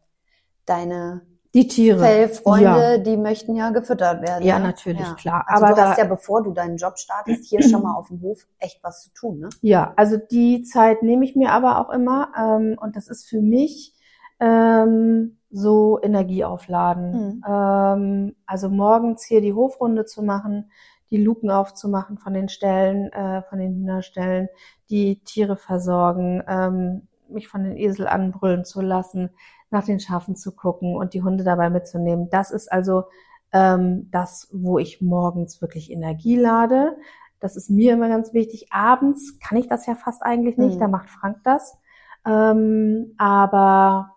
deine 0.65 1.21
Die 1.55 1.67
Tiere. 1.67 1.99
Fellfreunde, 1.99 2.63
Ja. 2.65 2.97
die 2.97 3.15
möchten 3.15 3.55
ja 3.55 3.69
gefüttert 3.69 4.21
werden. 4.21 4.43
Ja, 4.43 4.59
ne? 4.59 4.65
natürlich, 4.65 5.15
klar. 5.15 5.45
Also 5.47 5.65
Aber 5.65 5.73
du 5.73 5.81
hast 5.81 5.97
ja, 5.97 6.03
bevor 6.03 6.43
du 6.43 6.51
deinen 6.51 6.75
Job 6.75 6.99
startest, 6.99 7.45
hier 7.45 7.63
schon 7.63 7.81
mal 7.81 7.95
auf 7.95 8.09
dem 8.09 8.21
Hof 8.21 8.45
echt 8.59 8.83
was 8.83 9.03
zu 9.03 9.13
tun, 9.13 9.39
ne? 9.39 9.49
Ja, 9.61 9.93
also 9.95 10.17
die 10.17 10.63
Zeit 10.63 11.01
nehme 11.01 11.23
ich 11.23 11.35
mir 11.35 11.51
aber 11.53 11.79
auch 11.79 11.89
immer 11.91 12.27
ähm, 12.37 12.77
und 12.79 12.97
das 12.97 13.07
ist 13.07 13.25
für 13.25 13.41
mich 13.41 13.95
ähm, 14.41 15.37
so 15.49 15.97
Energieaufladen. 16.03 17.11
Mhm. 17.11 17.43
Ähm, 17.47 18.35
also 18.45 18.69
morgens 18.69 19.23
hier 19.23 19.39
die 19.39 19.53
Hofrunde 19.53 20.03
zu 20.05 20.23
machen, 20.23 20.71
die 21.09 21.23
Luken 21.23 21.51
aufzumachen 21.51 22.17
von 22.17 22.33
den 22.33 22.49
Ställen, 22.49 23.13
äh, 23.13 23.43
von 23.43 23.59
den 23.59 23.75
Hühnerställen, 23.75 24.49
die 24.89 25.21
Tiere 25.23 25.55
versorgen, 25.55 26.43
ähm, 26.47 27.07
mich 27.29 27.47
von 27.47 27.63
den 27.63 27.77
Esel 27.77 28.07
anbrüllen 28.07 28.65
zu 28.65 28.81
lassen, 28.81 29.29
nach 29.75 29.85
den 29.85 29.99
Schafen 29.99 30.35
zu 30.35 30.55
gucken 30.55 30.95
und 30.95 31.13
die 31.13 31.21
Hunde 31.21 31.43
dabei 31.43 31.69
mitzunehmen. 31.69 32.29
Das 32.29 32.51
ist 32.51 32.71
also 32.71 33.03
ähm, 33.51 34.09
das, 34.11 34.49
wo 34.51 34.79
ich 34.79 35.01
morgens 35.01 35.61
wirklich 35.61 35.91
Energie 35.91 36.35
lade. 36.37 36.97
Das 37.39 37.55
ist 37.55 37.69
mir 37.69 37.93
immer 37.93 38.09
ganz 38.09 38.33
wichtig. 38.33 38.67
Abends 38.71 39.39
kann 39.39 39.57
ich 39.57 39.67
das 39.67 39.85
ja 39.85 39.95
fast 39.95 40.23
eigentlich 40.23 40.57
nicht, 40.57 40.75
Mhm. 40.75 40.79
da 40.79 40.87
macht 40.87 41.09
Frank 41.09 41.37
das. 41.43 41.77
Ähm, 42.25 43.13
aber 43.17 44.15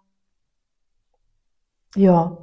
ja, 1.94 2.38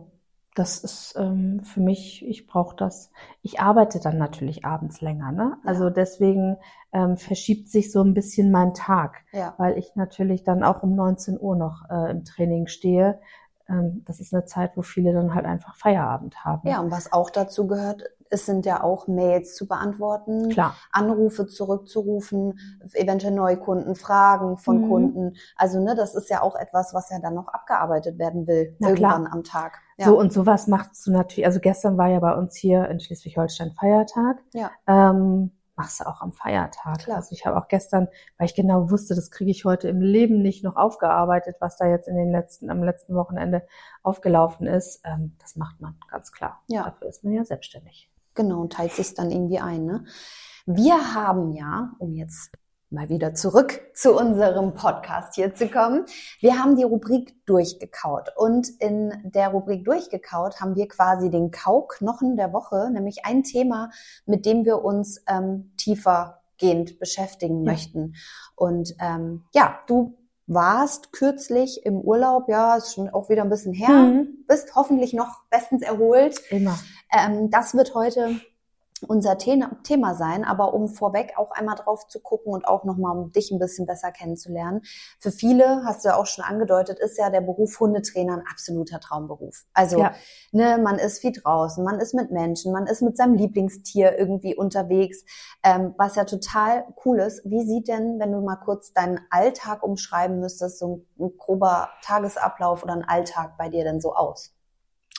das 0.56 0.80
ist 0.80 1.16
ähm, 1.18 1.62
für 1.64 1.82
mich, 1.82 2.26
ich 2.26 2.48
brauche 2.48 2.76
das. 2.76 3.12
Ich 3.42 3.60
arbeite 3.60 4.00
dann 4.00 4.18
natürlich 4.18 4.66
abends 4.66 5.02
länger, 5.02 5.32
ne? 5.32 5.58
Also 5.66 5.90
deswegen 5.90 6.58
ähm, 6.94 7.18
verschiebt 7.18 7.68
sich 7.70 7.92
so 7.92 8.02
ein 8.02 8.14
bisschen 8.14 8.52
mein 8.52 8.74
Tag, 8.74 9.18
Ja. 9.34 9.54
weil 9.58 9.78
ich 9.78 9.96
natürlich 9.96 10.44
dann 10.44 10.64
auch 10.64 10.82
um 10.82 10.96
19 10.96 11.38
Uhr 11.40 11.56
noch 11.58 11.84
äh, 11.90 12.10
im 12.10 12.24
Training 12.24 12.68
stehe. 12.68 13.20
Ähm, 13.68 14.04
das 14.06 14.22
ist 14.22 14.34
eine 14.34 14.46
Zeit, 14.46 14.72
wo 14.78 14.82
viele 14.82 15.14
dann 15.14 15.36
halt 15.36 15.46
einfach 15.46 15.76
Feierabend 15.76 16.44
haben. 16.46 16.68
Ja, 16.68 16.80
und 16.80 16.90
was 16.90 17.12
auch 17.12 17.30
dazu 17.30 17.68
gehört, 17.68 18.04
es 18.36 18.46
sind 18.46 18.66
ja 18.66 18.84
auch 18.84 19.08
Mails 19.08 19.56
zu 19.56 19.68
beantworten, 19.68 20.50
Klar. 20.50 20.76
Anrufe 20.92 21.48
zurückzurufen, 21.48 22.60
eventuell 22.94 23.34
Neukunden, 23.34 23.96
Fragen 23.96 24.58
von 24.58 24.82
Mhm. 24.82 24.90
Kunden. 24.90 25.36
Also, 25.56 25.80
ne, 25.80 25.96
das 25.96 26.14
ist 26.16 26.30
ja 26.30 26.42
auch 26.42 26.56
etwas, 26.56 26.94
was 26.94 27.10
ja 27.10 27.20
dann 27.20 27.34
noch 27.34 27.48
abgearbeitet 27.48 28.20
werden 28.20 28.46
will, 28.46 28.76
Na 28.80 28.92
klar. 28.94 29.14
irgendwann 29.18 29.34
am 29.34 29.44
Tag. 29.44 29.80
Ja. 29.98 30.06
So 30.08 30.20
und 30.20 30.34
sowas 30.34 30.68
machst 30.68 31.08
du 31.08 31.12
natürlich. 31.12 31.46
Also 31.46 31.60
gestern 31.62 31.98
war 31.98 32.08
ja 32.08 32.20
bei 32.20 32.34
uns 32.36 32.56
hier 32.56 32.90
in 32.90 33.00
Schleswig-Holstein 33.00 33.72
Feiertag. 33.72 34.40
Ja. 34.54 34.70
Ähm, 34.88 35.52
machst 35.78 36.00
du 36.02 36.06
auch 36.08 36.22
am 36.22 36.32
Feiertag. 36.34 37.00
Klar. 37.00 37.18
Also 37.18 37.32
ich 37.34 37.46
habe 37.46 37.58
auch 37.58 37.68
gestern, 37.70 38.08
weil 38.38 38.46
ich 38.48 38.56
genau 38.56 38.90
wusste, 38.92 39.16
das 39.16 39.30
kriege 39.32 39.52
ich 39.52 39.64
heute 39.66 39.88
im 39.90 40.02
Leben 40.02 40.42
nicht 40.42 40.64
noch 40.64 40.76
aufgearbeitet, 40.76 41.56
was 41.60 41.78
da 41.78 41.86
jetzt 41.86 42.08
in 42.08 42.16
den 42.16 42.32
letzten, 42.32 42.70
am 42.70 42.82
letzten 42.84 43.16
Wochenende 43.16 43.66
aufgelaufen 44.04 44.68
ist. 44.68 45.02
Ähm, 45.06 45.36
das 45.42 45.56
macht 45.56 45.80
man 45.82 45.96
ganz 46.10 46.32
klar. 46.32 46.62
Ja. 46.68 46.84
Dafür 46.84 47.08
ist 47.10 47.24
man 47.24 47.34
ja 47.34 47.44
selbstständig. 47.46 48.10
Genau, 48.36 48.62
und 48.62 48.74
teilt 48.74 48.92
sich 48.92 49.14
dann 49.14 49.32
irgendwie 49.32 49.60
ein. 49.60 49.86
Ne? 49.86 50.06
Wir 50.66 51.14
haben 51.16 51.54
ja, 51.54 51.94
um 52.00 52.14
jetzt 52.14 52.52
mal 52.90 53.10
wieder 53.10 53.34
zurück 53.34 53.82
zu 53.94 54.16
unserem 54.16 54.74
Podcast 54.74 55.36
hier 55.36 55.54
zu 55.54 55.68
kommen, 55.68 56.06
wir 56.40 56.60
haben 56.60 56.76
die 56.76 56.84
Rubrik 56.84 57.46
durchgekaut. 57.46 58.30
Und 58.36 58.70
in 58.80 59.14
der 59.24 59.50
Rubrik 59.50 59.86
durchgekaut 59.86 60.62
haben 60.62 60.76
wir 60.76 60.88
quasi 60.88 61.30
den 61.30 61.52
Kauknochen 61.52 62.38
der 62.38 62.54
Woche, 62.54 62.90
nämlich 62.92 63.26
ein 63.26 63.44
Thema, 63.44 63.90
mit 64.26 64.46
dem 64.46 64.66
wir 64.66 64.84
uns 64.84 65.24
ähm, 65.28 65.74
tiefergehend 65.78 67.00
beschäftigen 67.00 67.66
Ja. 67.66 67.72
möchten. 67.72 68.16
Und 68.56 68.96
ähm, 69.00 69.46
ja, 69.54 69.80
du 69.88 70.18
warst 70.48 71.12
kürzlich 71.12 71.86
im 71.86 72.00
Urlaub, 72.00 72.48
ja, 72.50 72.76
ist 72.76 72.94
schon 72.94 73.10
auch 73.10 73.30
wieder 73.30 73.42
ein 73.44 73.50
bisschen 73.50 73.74
her, 73.74 73.90
Mhm. 73.90 74.46
bist 74.48 74.76
hoffentlich 74.76 75.14
noch 75.14 75.44
bestens 75.50 75.82
erholt. 75.82 76.40
Immer. 76.52 76.78
Ähm, 77.12 77.50
das 77.50 77.74
wird 77.74 77.96
heute 77.96 78.40
unser 79.06 79.38
Thema 79.38 80.16
sein, 80.16 80.44
aber 80.44 80.74
um 80.74 80.88
vorweg 80.88 81.34
auch 81.38 81.52
einmal 81.52 81.76
drauf 81.76 82.08
zu 82.08 82.20
gucken 82.20 82.54
und 82.54 82.68
auch 82.68 82.84
nochmal, 82.84 83.18
um 83.18 83.32
dich 83.32 83.52
ein 83.52 83.60
bisschen 83.60 83.86
besser 83.86 84.12
kennenzulernen. 84.12 84.82
Für 85.20 85.32
viele, 85.32 85.84
hast 85.86 86.04
du 86.04 86.10
ja 86.10 86.18
auch 86.18 86.26
schon 86.26 86.44
angedeutet, 86.44 87.00
ist 87.00 87.18
ja 87.18 87.30
der 87.30 87.42
Beruf 87.42 87.80
Hundetrainer 87.80 88.34
ein 88.34 88.44
absoluter 88.50 89.00
Traumberuf. 89.00 89.66
Also, 89.74 90.00
Ja. 90.00 90.14
ne, 90.52 90.78
man 90.78 90.98
ist 91.00 91.20
viel 91.20 91.32
draußen, 91.32 91.84
man 91.84 92.00
ist 92.00 92.14
mit 92.14 92.32
Menschen, 92.32 92.72
man 92.72 92.88
ist 92.88 93.02
mit 93.02 93.18
seinem 93.18 93.36
Lieblingstier 93.36 94.18
irgendwie 94.18 94.56
unterwegs, 94.56 95.24
ähm, 95.64 95.94
was 95.98 96.16
ja 96.16 96.26
total 96.26 96.86
cool 97.06 97.20
ist. 97.20 97.42
Wie 97.46 97.66
sieht 97.66 97.88
denn, 97.88 98.20
wenn 98.20 98.32
du 98.32 98.42
mal 98.42 98.56
kurz 98.58 98.94
deinen 98.94 99.20
Alltag 99.30 99.84
umschreiben 99.84 100.40
müsstest, 100.40 100.80
so 100.80 101.06
ein, 101.20 101.26
ein 101.26 101.38
grober 101.38 101.90
Tagesablauf 102.04 102.84
oder 102.84 102.94
ein 102.94 103.04
Alltag 103.04 103.58
bei 103.58 103.70
dir 103.70 103.84
denn 103.84 104.02
so 104.02 104.16
aus? 104.16 104.55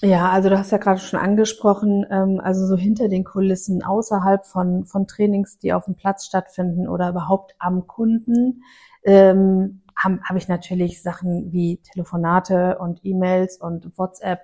Ja, 0.03 0.29
also 0.31 0.51
du 0.51 0.59
hast 0.59 0.73
ja 0.73 0.79
gerade 0.79 1.01
schon 1.01 1.19
angesprochen, 1.19 2.05
ähm, 2.11 2.39
also 2.43 2.67
so 2.67 2.77
hinter 2.77 3.09
den 3.09 3.25
Kulissen, 3.25 3.83
außerhalb 3.83 4.45
von, 4.45 4.85
von 4.85 5.07
Trainings, 5.07 5.59
die 5.59 5.73
auf 5.73 5.87
dem 5.87 5.95
Platz 5.95 6.27
stattfinden 6.27 6.87
oder 6.87 7.09
überhaupt 7.09 7.55
am 7.59 7.87
Kunden, 7.87 8.63
ähm, 9.05 9.83
habe 9.97 10.21
hab 10.23 10.37
ich 10.37 10.49
natürlich 10.49 11.03
Sachen 11.03 11.51
wie 11.51 11.79
Telefonate 11.79 12.77
und 12.79 13.01
E-Mails 13.05 13.57
und 13.57 13.97
WhatsApp 13.97 14.41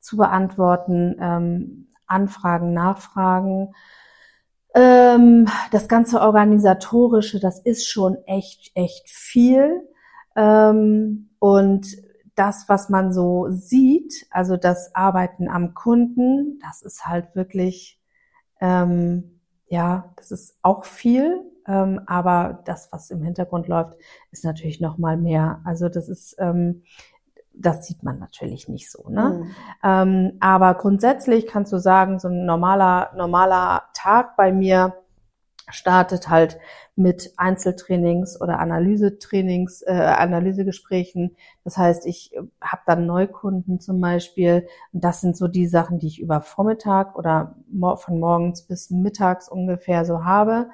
zu 0.00 0.16
beantworten, 0.16 1.16
ähm, 1.20 1.88
Anfragen, 2.08 2.72
Nachfragen. 2.72 3.74
Ähm, 4.74 5.46
das 5.70 5.86
ganze 5.86 6.20
Organisatorische, 6.20 7.38
das 7.38 7.60
ist 7.60 7.88
schon 7.88 8.16
echt, 8.26 8.72
echt 8.74 9.08
viel. 9.08 9.82
Ähm, 10.34 11.30
und 11.38 11.86
das, 12.36 12.68
was 12.68 12.88
man 12.88 13.12
so 13.12 13.48
sieht, 13.48 14.26
also 14.30 14.56
das 14.56 14.94
Arbeiten 14.94 15.48
am 15.48 15.74
Kunden, 15.74 16.60
das 16.62 16.82
ist 16.82 17.06
halt 17.06 17.34
wirklich, 17.34 18.00
ähm, 18.60 19.40
ja, 19.68 20.12
das 20.16 20.30
ist 20.30 20.58
auch 20.62 20.84
viel, 20.84 21.40
ähm, 21.66 22.00
aber 22.06 22.62
das, 22.66 22.90
was 22.92 23.10
im 23.10 23.22
Hintergrund 23.22 23.68
läuft, 23.68 23.94
ist 24.30 24.44
natürlich 24.44 24.80
noch 24.80 24.98
mal 24.98 25.16
mehr. 25.16 25.60
Also 25.64 25.88
das 25.88 26.08
ist, 26.08 26.36
ähm, 26.38 26.84
das 27.54 27.86
sieht 27.86 28.02
man 28.02 28.18
natürlich 28.18 28.68
nicht 28.68 28.90
so, 28.90 29.08
ne? 29.08 29.42
Mhm. 29.42 29.50
Ähm, 29.82 30.32
aber 30.40 30.74
grundsätzlich 30.74 31.46
kannst 31.46 31.72
du 31.72 31.78
sagen, 31.78 32.18
so 32.18 32.28
ein 32.28 32.44
normaler, 32.44 33.12
normaler 33.16 33.84
Tag 33.94 34.36
bei 34.36 34.52
mir 34.52 34.94
startet 35.68 36.28
halt 36.28 36.58
mit 36.96 37.34
Einzeltrainings 37.36 38.40
oder 38.40 38.58
Analysetrainings, 38.58 39.82
äh, 39.82 39.92
Analysegesprächen. 39.92 41.36
Das 41.62 41.76
heißt, 41.76 42.06
ich 42.06 42.32
habe 42.60 42.82
dann 42.86 43.06
Neukunden 43.06 43.80
zum 43.80 44.00
Beispiel. 44.00 44.66
Und 44.92 45.04
das 45.04 45.20
sind 45.20 45.36
so 45.36 45.46
die 45.46 45.66
Sachen, 45.66 45.98
die 45.98 46.06
ich 46.06 46.20
über 46.20 46.40
Vormittag 46.40 47.14
oder 47.16 47.54
von 47.96 48.18
morgens 48.18 48.62
bis 48.62 48.90
mittags 48.90 49.48
ungefähr 49.48 50.06
so 50.06 50.24
habe. 50.24 50.70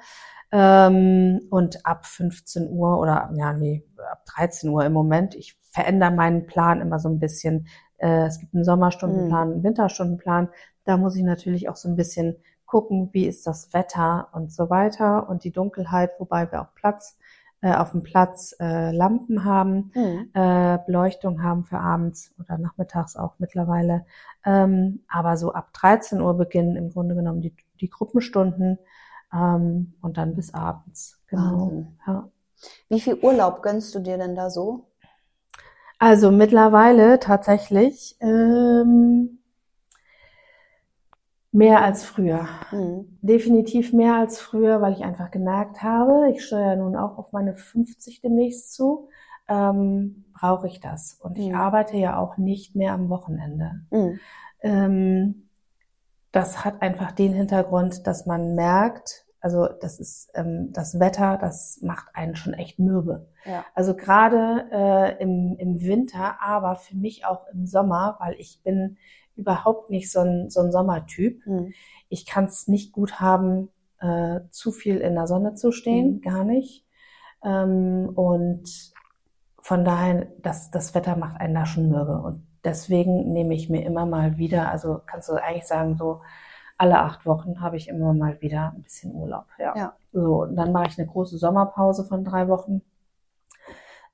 Ähm, 0.53 1.41
und 1.49 1.85
ab 1.85 2.05
15 2.05 2.69
Uhr 2.69 2.99
oder 2.99 3.31
ja, 3.35 3.51
nee, 3.53 3.83
ab 4.09 4.23
13 4.33 4.69
Uhr 4.69 4.85
im 4.85 4.93
Moment. 4.93 5.35
Ich 5.35 5.57
verändere 5.71 6.11
meinen 6.11 6.45
Plan 6.45 6.79
immer 6.79 6.99
so 6.99 7.09
ein 7.09 7.19
bisschen. 7.19 7.67
Äh, 7.97 8.27
es 8.27 8.39
gibt 8.39 8.53
einen 8.53 8.63
Sommerstundenplan, 8.63 9.51
einen 9.51 9.63
Winterstundenplan. 9.63 10.49
Da 10.85 10.95
muss 10.95 11.17
ich 11.17 11.23
natürlich 11.23 11.67
auch 11.67 11.75
so 11.75 11.89
ein 11.89 11.95
bisschen 11.97 12.37
gucken, 12.73 13.09
wie 13.11 13.27
ist 13.27 13.45
das 13.45 13.71
Wetter 13.71 14.29
und 14.33 14.51
so 14.51 14.71
weiter 14.71 15.29
und 15.29 15.43
die 15.43 15.51
Dunkelheit, 15.51 16.09
wobei 16.17 16.51
wir 16.51 16.59
auch 16.63 16.73
Platz 16.73 17.19
äh, 17.61 17.71
auf 17.75 17.91
dem 17.91 18.01
Platz 18.01 18.55
äh, 18.59 18.91
Lampen 18.91 19.45
haben, 19.45 19.91
Mhm. 19.93 20.29
äh, 20.33 20.79
Beleuchtung 20.83 21.43
haben 21.43 21.65
für 21.65 21.77
abends 21.77 22.33
oder 22.39 22.57
nachmittags 22.57 23.15
auch 23.15 23.35
mittlerweile. 23.37 24.07
Ähm, 24.43 25.03
aber 25.07 25.37
so 25.37 25.53
ab 25.53 25.71
13 25.73 26.19
Uhr 26.19 26.33
beginnen 26.35 26.75
im 26.75 26.89
Grunde 26.89 27.13
genommen 27.13 27.41
die, 27.41 27.53
die 27.79 27.91
Gruppenstunden 27.91 28.79
ähm, 29.31 29.93
und 30.01 30.17
dann 30.17 30.33
bis 30.33 30.51
abends. 30.55 31.21
Genau. 31.27 31.61
Wahnsinn. 31.61 31.99
Ja. 32.07 32.27
Wie 32.89 32.99
viel 33.01 33.19
Urlaub 33.21 33.61
gönnst 33.61 33.93
du 33.93 33.99
dir 33.99 34.17
denn 34.17 34.33
da 34.33 34.49
so? 34.49 34.87
Also 35.99 36.31
mittlerweile 36.31 37.19
tatsächlich 37.19 38.17
ähm, 38.19 39.42
mehr 41.53 41.81
als 41.83 42.03
früher. 42.03 42.47
Mhm. 42.71 43.17
Definitiv 43.21 43.93
mehr 43.93 44.15
als 44.15 44.39
früher, 44.39 44.81
weil 44.81 44.93
ich 44.93 45.03
einfach 45.03 45.31
gemerkt 45.31 45.81
habe, 45.83 46.29
ich 46.31 46.43
steuere 46.43 46.75
nun 46.75 46.95
auch 46.95 47.17
auf 47.17 47.31
meine 47.31 47.55
50 47.55 48.21
demnächst 48.21 48.73
zu, 48.73 49.07
ähm, 49.47 50.25
brauche 50.33 50.67
ich 50.67 50.79
das. 50.79 51.13
Und 51.21 51.37
ich 51.37 51.49
Mhm. 51.49 51.55
arbeite 51.55 51.95
ja 51.97 52.17
auch 52.17 52.37
nicht 52.37 52.75
mehr 52.75 52.93
am 52.93 53.09
Wochenende. 53.09 53.81
Mhm. 53.91 54.19
Ähm, 54.61 55.49
das 56.31 56.65
hat 56.65 56.81
einfach 56.81 57.11
den 57.11 57.33
Hintergrund, 57.33 58.07
dass 58.07 58.25
man 58.25 58.55
merkt, 58.55 59.25
also 59.39 59.67
das 59.67 59.99
ist 59.99 60.31
ähm, 60.33 60.69
das 60.71 60.99
Wetter, 60.99 61.37
das 61.37 61.79
macht 61.83 62.07
einen 62.15 62.35
schon 62.35 62.53
echt 62.53 62.79
mürbe. 62.79 63.27
Ja. 63.45 63.65
Also 63.75 63.93
gerade 63.95 64.65
äh, 64.71 65.21
im, 65.21 65.55
im 65.59 65.81
Winter, 65.81 66.37
aber 66.41 66.75
für 66.75 66.95
mich 66.95 67.25
auch 67.25 67.45
im 67.53 67.67
Sommer, 67.67 68.15
weil 68.19 68.35
ich 68.39 68.61
bin 68.63 68.97
überhaupt 69.35 69.89
nicht 69.89 70.11
so 70.11 70.19
ein, 70.19 70.49
so 70.49 70.61
ein 70.61 70.71
Sommertyp. 70.71 71.45
Mhm. 71.45 71.73
Ich 72.09 72.25
kann 72.25 72.45
es 72.45 72.67
nicht 72.67 72.91
gut 72.91 73.19
haben, 73.19 73.69
äh, 73.99 74.41
zu 74.51 74.71
viel 74.71 74.97
in 74.97 75.15
der 75.15 75.27
Sonne 75.27 75.55
zu 75.55 75.71
stehen, 75.71 76.15
Mhm. 76.15 76.21
gar 76.21 76.43
nicht. 76.43 76.85
Ähm, 77.43 78.11
und 78.15 78.63
von 79.61 79.85
daher, 79.85 80.27
das, 80.41 80.71
das 80.71 80.93
Wetter 80.93 81.15
macht 81.15 81.39
einen 81.39 81.53
da 81.53 81.65
schon 81.65 81.89
mürbe. 81.89 82.17
Und 82.21 82.45
deswegen 82.63 83.31
nehme 83.33 83.53
ich 83.55 83.69
mir 83.69 83.85
immer 83.85 84.05
mal 84.05 84.37
wieder, 84.37 84.69
also 84.69 84.99
kannst 85.05 85.29
du 85.29 85.33
eigentlich 85.33 85.65
sagen, 85.67 85.97
so 85.97 86.21
alle 86.77 86.99
acht 86.99 87.25
Wochen 87.25 87.61
habe 87.61 87.77
ich 87.77 87.87
immer 87.87 88.13
mal 88.13 88.41
wieder 88.41 88.73
ein 88.75 88.81
bisschen 88.83 89.13
Urlaub. 89.15 89.45
Ja. 89.57 89.73
Ja. 89.75 89.93
So, 90.11 90.43
und 90.43 90.55
dann 90.55 90.71
mache 90.71 90.87
ich 90.87 90.97
eine 90.99 91.07
große 91.07 91.37
Sommerpause 91.37 92.03
von 92.05 92.23
drei 92.23 92.47
Wochen. 92.47 92.81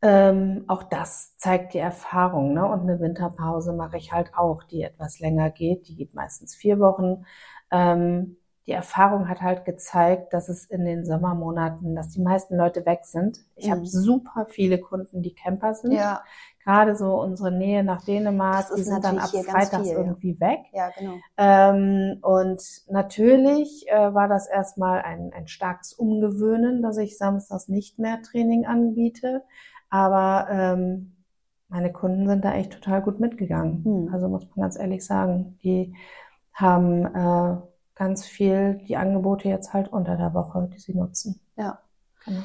Ähm, 0.01 0.63
auch 0.67 0.83
das 0.83 1.35
zeigt 1.37 1.73
die 1.73 1.79
Erfahrung, 1.79 2.53
ne? 2.53 2.65
Und 2.65 2.81
eine 2.81 2.99
Winterpause 3.01 3.73
mache 3.73 3.97
ich 3.97 4.13
halt 4.13 4.33
auch, 4.35 4.63
die 4.63 4.81
etwas 4.83 5.19
länger 5.19 5.49
geht. 5.51 5.87
Die 5.89 5.95
geht 5.95 6.13
meistens 6.13 6.55
vier 6.55 6.79
Wochen. 6.79 7.25
Ähm, 7.71 8.37
die 8.65 8.71
Erfahrung 8.71 9.27
hat 9.27 9.41
halt 9.41 9.65
gezeigt, 9.65 10.31
dass 10.33 10.47
es 10.47 10.65
in 10.65 10.85
den 10.85 11.03
Sommermonaten, 11.05 11.95
dass 11.95 12.09
die 12.11 12.21
meisten 12.21 12.55
Leute 12.55 12.85
weg 12.85 13.01
sind. 13.03 13.39
Ich 13.55 13.67
Mhm. 13.67 13.71
habe 13.71 13.85
super 13.85 14.45
viele 14.49 14.79
Kunden, 14.79 15.21
die 15.21 15.33
Camper 15.33 15.73
sind. 15.73 15.93
Ja, 15.93 16.23
Gerade 16.63 16.95
so 16.95 17.19
unsere 17.19 17.51
Nähe 17.51 17.83
nach 17.83 18.03
Dänemark, 18.03 18.67
die 18.75 18.81
ist 18.81 18.87
sind 18.87 19.03
dann 19.03 19.17
ab 19.17 19.31
Freitags 19.31 19.75
viel, 19.75 19.93
ja. 19.93 19.97
irgendwie 19.97 20.39
weg. 20.39 20.59
ja, 20.71 20.89
genau. 20.91 21.19
Ähm, 21.37 22.19
und 22.21 22.61
natürlich 22.89 23.87
äh, 23.89 24.13
war 24.13 24.27
das 24.27 24.47
erstmal 24.47 25.01
ein, 25.01 25.31
ein 25.33 25.47
starkes 25.47 25.93
Umgewöhnen, 25.93 26.81
dass 26.81 26.97
ich 26.97 27.17
samstags 27.17 27.67
nicht 27.69 27.97
mehr 27.99 28.21
Training 28.21 28.65
anbiete. 28.65 29.43
Aber 29.89 30.47
ähm, 30.49 31.15
meine 31.67 31.91
Kunden 31.91 32.27
sind 32.27 32.43
da 32.43 32.53
echt 32.53 32.73
total 32.73 33.01
gut 33.01 33.19
mitgegangen. 33.19 33.83
Hm. 33.83 34.13
Also 34.13 34.27
muss 34.27 34.47
man 34.49 34.65
ganz 34.65 34.77
ehrlich 34.77 35.05
sagen, 35.05 35.57
die 35.63 35.95
haben 36.53 37.05
äh, 37.05 37.57
ganz 37.95 38.25
viel 38.25 38.81
die 38.87 38.97
Angebote 38.97 39.47
jetzt 39.49 39.73
halt 39.73 39.91
unter 39.91 40.17
der 40.17 40.33
Woche, 40.33 40.69
die 40.73 40.79
sie 40.79 40.95
nutzen. 40.95 41.39
Ja. 41.55 41.79
Genau. 42.25 42.41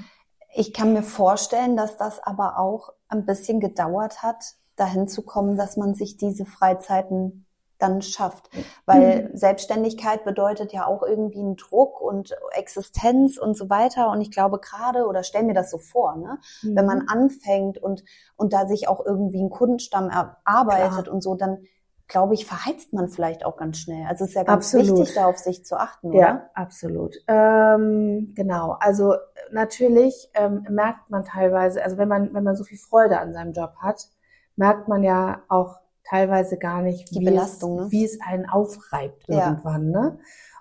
Ich 0.56 0.72
kann 0.72 0.92
mir 0.92 1.02
vorstellen, 1.02 1.76
dass 1.76 1.96
das 1.96 2.22
aber 2.22 2.58
auch 2.58 2.92
ein 3.08 3.26
bisschen 3.26 3.60
gedauert 3.60 4.22
hat, 4.22 4.44
dahin 4.76 5.08
zu 5.08 5.22
kommen, 5.22 5.56
dass 5.56 5.76
man 5.76 5.94
sich 5.94 6.16
diese 6.16 6.44
Freizeiten 6.44 7.46
dann 7.84 8.02
schafft. 8.02 8.50
Weil 8.86 9.30
Selbstständigkeit 9.34 10.24
bedeutet 10.24 10.72
ja 10.72 10.86
auch 10.86 11.02
irgendwie 11.02 11.40
einen 11.40 11.56
Druck 11.56 12.00
und 12.00 12.34
Existenz 12.52 13.38
und 13.38 13.56
so 13.56 13.70
weiter. 13.70 14.10
Und 14.10 14.20
ich 14.20 14.30
glaube 14.30 14.58
gerade, 14.58 15.06
oder 15.06 15.22
stell 15.22 15.44
mir 15.44 15.54
das 15.54 15.70
so 15.70 15.78
vor, 15.78 16.16
ne? 16.16 16.38
wenn 16.62 16.86
man 16.86 17.08
anfängt 17.08 17.78
und, 17.78 18.04
und 18.36 18.52
da 18.52 18.66
sich 18.66 18.88
auch 18.88 19.04
irgendwie 19.04 19.40
einen 19.40 19.50
Kundenstamm 19.50 20.10
erarbeitet 20.10 21.08
und 21.08 21.22
so, 21.22 21.34
dann 21.34 21.58
glaube 22.06 22.34
ich, 22.34 22.46
verheizt 22.46 22.92
man 22.92 23.08
vielleicht 23.08 23.46
auch 23.46 23.56
ganz 23.56 23.78
schnell. 23.78 24.06
Also 24.06 24.24
es 24.24 24.30
ist 24.30 24.36
ja 24.36 24.42
ganz 24.42 24.74
Absolut. 24.74 24.98
wichtig, 24.98 25.14
da 25.14 25.26
auf 25.26 25.38
sich 25.38 25.64
zu 25.64 25.76
achten, 25.76 26.08
oder? 26.08 26.18
Ja, 26.18 26.50
absolut. 26.54 27.16
Ähm, 27.26 28.32
genau. 28.34 28.76
Also 28.78 29.14
natürlich 29.50 30.28
ähm, 30.34 30.66
merkt 30.68 31.10
man 31.10 31.24
teilweise, 31.24 31.82
also 31.82 31.96
wenn 31.96 32.08
man 32.08 32.34
wenn 32.34 32.44
man 32.44 32.56
so 32.56 32.64
viel 32.64 32.78
Freude 32.78 33.18
an 33.18 33.32
seinem 33.32 33.52
Job 33.52 33.76
hat, 33.80 34.08
merkt 34.56 34.86
man 34.86 35.02
ja 35.02 35.42
auch 35.48 35.80
teilweise 36.08 36.58
gar 36.58 36.82
nicht, 36.82 37.10
Die 37.14 37.20
wie 37.20 37.24
Belastung, 37.24 37.78
es, 37.78 37.84
ne? 37.86 37.90
wie 37.92 38.04
es 38.04 38.18
einen 38.20 38.48
aufreibt 38.48 39.24
Ja. 39.28 39.48
irgendwann. 39.48 39.90
Ne? 39.90 40.18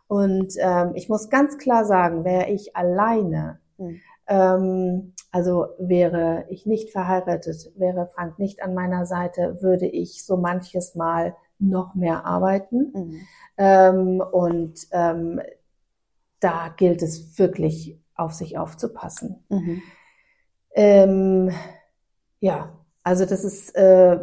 Und 0.08 0.54
ähm, 0.60 0.92
ich 0.96 1.10
muss 1.10 1.30
ganz 1.30 1.58
klar 1.58 1.86
sagen, 1.86 2.24
wäre 2.26 2.50
ich 2.50 2.76
alleine, 2.76 3.60
Hm. 3.78 4.00
ähm, 4.28 5.14
also 5.32 5.68
wäre 5.80 6.46
ich 6.50 6.66
nicht 6.66 6.92
verheiratet, 6.92 7.72
wäre 7.76 8.08
Frank 8.08 8.38
nicht 8.38 8.62
an 8.62 8.74
meiner 8.76 9.06
Seite, 9.06 9.62
würde 9.62 9.88
ich 9.88 10.24
so 10.26 10.38
manches 10.38 10.94
Mal 10.96 11.36
noch 11.60 11.96
mehr 11.96 12.26
arbeiten. 12.26 12.92
Mhm. 12.94 13.22
Ähm, 13.58 14.22
und 14.32 14.76
ähm, 14.92 15.42
da 16.40 16.70
gilt 16.76 17.02
es 17.02 17.40
wirklich 17.40 18.00
auf 18.16 18.34
sich 18.34 18.58
aufzupassen. 18.58 19.44
Mhm. 19.50 19.82
Ähm, 20.76 21.52
ja, 22.40 22.78
also 23.04 23.26
das 23.26 23.44
ist, 23.44 23.76
äh, 23.76 24.20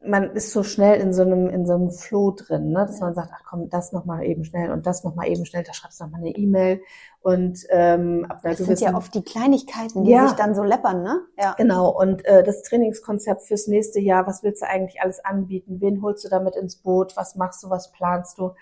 man 0.00 0.30
ist 0.30 0.52
so 0.52 0.62
schnell 0.62 1.00
in 1.00 1.12
so 1.12 1.22
einem, 1.22 1.48
in 1.50 1.66
so 1.66 1.74
einem 1.74 1.90
Flow 1.90 2.30
drin, 2.30 2.70
ne? 2.70 2.86
dass 2.86 3.00
man 3.00 3.14
sagt, 3.14 3.30
ach 3.34 3.42
komm, 3.44 3.68
das 3.68 3.92
noch 3.92 4.04
mal 4.04 4.24
eben 4.24 4.44
schnell 4.44 4.70
und 4.70 4.86
das 4.86 5.02
noch 5.04 5.14
mal 5.16 5.26
eben 5.26 5.44
schnell, 5.44 5.64
da 5.64 5.74
schreibst 5.74 6.00
du 6.00 6.04
noch 6.04 6.12
mal 6.12 6.18
eine 6.18 6.30
E-Mail 6.30 6.80
und 7.20 7.58
ähm, 7.70 8.24
ab 8.28 8.40
einer 8.42 8.54
Das 8.54 8.58
sind 8.64 8.80
ja 8.80 8.90
gewissen- 8.90 8.94
oft 8.94 9.14
die 9.14 9.22
Kleinigkeiten, 9.22 10.04
die 10.04 10.12
Ja. 10.12 10.28
sich 10.28 10.36
dann 10.36 10.54
so 10.54 10.62
läppern, 10.62 11.02
ne? 11.02 11.20
Ja. 11.36 11.54
Genau, 11.58 11.90
und 11.90 12.24
äh, 12.24 12.42
das 12.44 12.62
Trainingskonzept 12.62 13.42
fürs 13.42 13.66
nächste 13.66 14.00
Jahr, 14.00 14.26
was 14.26 14.42
willst 14.42 14.62
du 14.62 14.68
eigentlich 14.68 15.02
alles 15.02 15.22
anbieten? 15.24 15.80
Wen 15.80 16.00
holst 16.00 16.24
du 16.24 16.28
damit 16.28 16.54
ins 16.56 16.76
Boot? 16.76 17.16
Was 17.16 17.34
machst 17.34 17.62
du, 17.64 17.68
was 17.70 17.90
planst 17.92 18.38
du? 18.38 18.52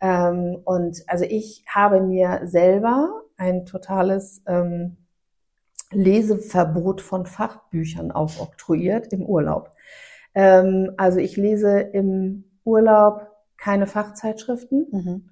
Ähm, 0.00 0.58
und 0.64 1.04
also 1.06 1.24
ich 1.24 1.64
habe 1.72 2.00
mir 2.00 2.40
selber 2.44 3.22
ein 3.36 3.64
totales 3.66 4.42
ähm, 4.46 4.96
Leseverbot 5.92 7.00
von 7.00 7.26
Fachbüchern 7.26 8.10
aufoktroyiert 8.10 9.12
im 9.12 9.22
Urlaub. 9.24 9.70
Ähm, 10.36 10.92
also 10.98 11.18
ich 11.18 11.36
lese 11.36 11.80
im 11.80 12.44
Urlaub 12.62 13.26
keine 13.56 13.86
Fachzeitschriften 13.86 14.86
Mhm. 14.92 15.30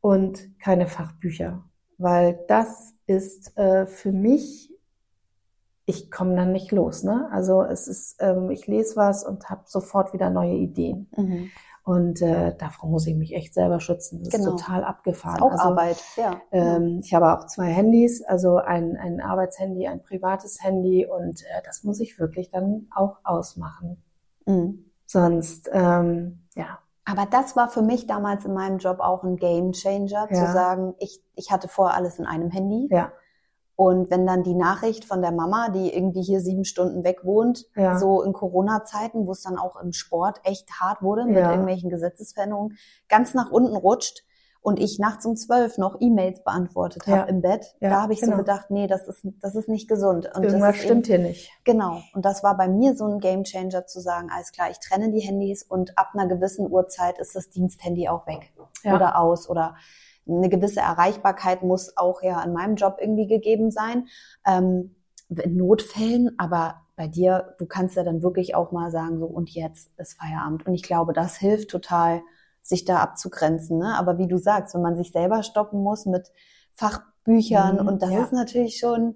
und 0.00 0.58
keine 0.60 0.86
Fachbücher, 0.86 1.64
weil 1.98 2.38
das 2.48 2.92
ist 3.06 3.56
äh, 3.56 3.86
für 3.86 4.12
mich, 4.12 4.70
ich 5.86 6.10
komme 6.10 6.36
dann 6.36 6.52
nicht 6.52 6.70
los. 6.70 7.02
Ne? 7.02 7.28
Also 7.32 7.62
es 7.62 7.88
ist, 7.88 8.16
ähm, 8.20 8.50
ich 8.50 8.66
lese 8.66 8.94
was 8.96 9.24
und 9.24 9.48
habe 9.48 9.62
sofort 9.66 10.12
wieder 10.12 10.28
neue 10.30 10.54
Ideen. 10.54 11.08
Mhm. 11.16 11.50
Und 11.84 12.22
äh, 12.22 12.54
davor 12.58 12.88
muss 12.90 13.06
ich 13.08 13.16
mich 13.16 13.34
echt 13.34 13.54
selber 13.54 13.80
schützen. 13.80 14.22
Das 14.22 14.32
Genau. 14.34 14.54
ist 14.54 14.60
total 14.64 14.84
abgefahren. 14.84 15.36
Ist 15.36 15.42
auch 15.42 15.50
also, 15.50 15.64
Arbeit, 15.64 15.96
ja. 16.16 16.40
ähm, 16.52 17.00
ich 17.02 17.12
habe 17.14 17.32
auch 17.36 17.46
zwei 17.46 17.66
Handys, 17.66 18.22
also 18.22 18.56
ein, 18.58 18.96
ein 18.96 19.20
Arbeitshandy, 19.20 19.88
ein 19.88 20.00
privates 20.02 20.62
Handy 20.62 21.06
und 21.06 21.42
äh, 21.42 21.62
das 21.64 21.82
muss 21.84 21.98
ich 22.00 22.18
wirklich 22.20 22.50
dann 22.52 22.86
auch 22.94 23.18
ausmachen. 23.24 24.00
Mhm. 24.46 24.90
Sonst, 25.06 25.68
ähm, 25.72 26.46
ja, 26.54 26.78
Aber 27.04 27.26
das 27.26 27.56
war 27.56 27.68
für 27.68 27.82
mich 27.82 28.06
damals 28.06 28.44
in 28.44 28.54
meinem 28.54 28.78
Job 28.78 29.00
auch 29.00 29.24
ein 29.24 29.36
Game 29.36 29.72
Changer, 29.72 30.28
zu 30.28 30.34
Ja. 30.34 30.52
sagen, 30.52 30.94
ich, 30.98 31.20
ich 31.34 31.50
hatte 31.50 31.68
vorher 31.68 31.96
alles 31.96 32.18
in 32.18 32.26
einem 32.26 32.50
Handy. 32.50 32.88
ja, 32.90 33.12
Und 33.74 34.10
wenn 34.10 34.26
dann 34.26 34.42
die 34.44 34.54
Nachricht 34.54 35.04
von 35.04 35.20
der 35.22 35.32
Mama, 35.32 35.70
die 35.70 35.92
irgendwie 35.92 36.22
hier 36.22 36.40
sieben 36.40 36.64
Stunden 36.64 37.02
weg 37.04 37.24
wohnt, 37.24 37.66
Ja. 37.74 37.98
so 37.98 38.22
in 38.22 38.32
Corona-Zeiten, 38.32 39.26
wo 39.26 39.32
es 39.32 39.42
dann 39.42 39.58
auch 39.58 39.76
im 39.82 39.92
Sport 39.92 40.40
echt 40.44 40.70
hart 40.80 41.02
wurde 41.02 41.24
mit 41.26 41.36
Ja. 41.36 41.50
irgendwelchen 41.50 41.90
Gesetzesveränderungen, 41.90 42.76
ganz 43.08 43.34
nach 43.34 43.50
unten 43.50 43.74
rutscht 43.76 44.24
und 44.62 44.78
ich 44.78 44.98
nachts 44.98 45.26
um 45.26 45.36
zwölf 45.36 45.76
noch 45.76 45.96
E-Mails 46.00 46.42
beantwortet 46.44 47.06
habe 47.06 47.16
Ja. 47.16 47.22
im 47.24 47.42
Bett, 47.42 47.74
Ja, 47.80 47.90
da 47.90 48.02
habe 48.02 48.12
ich 48.12 48.20
genau. 48.20 48.32
so 48.32 48.38
gedacht, 48.38 48.70
nee, 48.70 48.86
das 48.86 49.06
ist, 49.08 49.26
das 49.40 49.54
ist 49.56 49.68
nicht 49.68 49.88
gesund. 49.88 50.30
Und 50.34 50.44
irgendwas 50.44 50.76
stimmt 50.76 51.08
eben, 51.08 51.18
hier 51.22 51.28
nicht. 51.30 51.50
Genau. 51.64 52.00
Und 52.14 52.24
das 52.24 52.42
war 52.42 52.56
bei 52.56 52.68
mir 52.68 52.94
so 52.96 53.04
ein 53.06 53.18
Gamechanger 53.18 53.86
zu 53.86 54.00
sagen, 54.00 54.28
alles 54.34 54.52
klar, 54.52 54.70
ich 54.70 54.78
trenne 54.78 55.10
die 55.10 55.20
Handys 55.20 55.62
und 55.62 55.98
ab 55.98 56.10
einer 56.14 56.28
gewissen 56.28 56.70
Uhrzeit 56.70 57.18
ist 57.18 57.34
das 57.34 57.50
Diensthandy 57.50 58.08
auch 58.08 58.26
weg 58.26 58.52
Ja. 58.84 58.94
oder 58.94 59.18
aus 59.18 59.50
oder 59.50 59.74
eine 60.28 60.48
gewisse 60.48 60.80
Erreichbarkeit 60.80 61.64
muss 61.64 61.96
auch 61.96 62.22
ja 62.22 62.40
in 62.44 62.52
meinem 62.52 62.76
Job 62.76 62.98
irgendwie 63.00 63.26
gegeben 63.26 63.72
sein. 63.72 64.06
Ähm, 64.46 64.94
in 65.28 65.56
Notfällen, 65.56 66.38
aber 66.38 66.82
bei 66.94 67.08
dir, 67.08 67.54
du 67.58 67.64
kannst 67.66 67.96
ja 67.96 68.04
dann 68.04 68.22
wirklich 68.22 68.54
auch 68.54 68.70
mal 68.70 68.90
sagen, 68.90 69.18
so 69.18 69.24
und 69.26 69.50
jetzt 69.50 69.90
ist 69.98 70.18
Feierabend. 70.20 70.66
Und 70.66 70.74
ich 70.74 70.82
glaube, 70.82 71.12
das 71.14 71.36
hilft 71.36 71.70
total, 71.70 72.20
sich 72.62 72.84
da 72.84 72.98
abzugrenzen. 72.98 73.78
Ne? 73.78 73.94
Aber 73.98 74.18
wie 74.18 74.28
du 74.28 74.38
sagst, 74.38 74.74
wenn 74.74 74.82
man 74.82 74.96
sich 74.96 75.12
selber 75.12 75.42
stoppen 75.42 75.82
muss 75.82 76.06
mit 76.06 76.30
Fachbüchern 76.74 77.80
Mhm, 77.80 77.88
und 77.88 78.02
das 78.02 78.10
ja. 78.10 78.22
ist 78.22 78.32
natürlich 78.32 78.78
schon, 78.78 79.14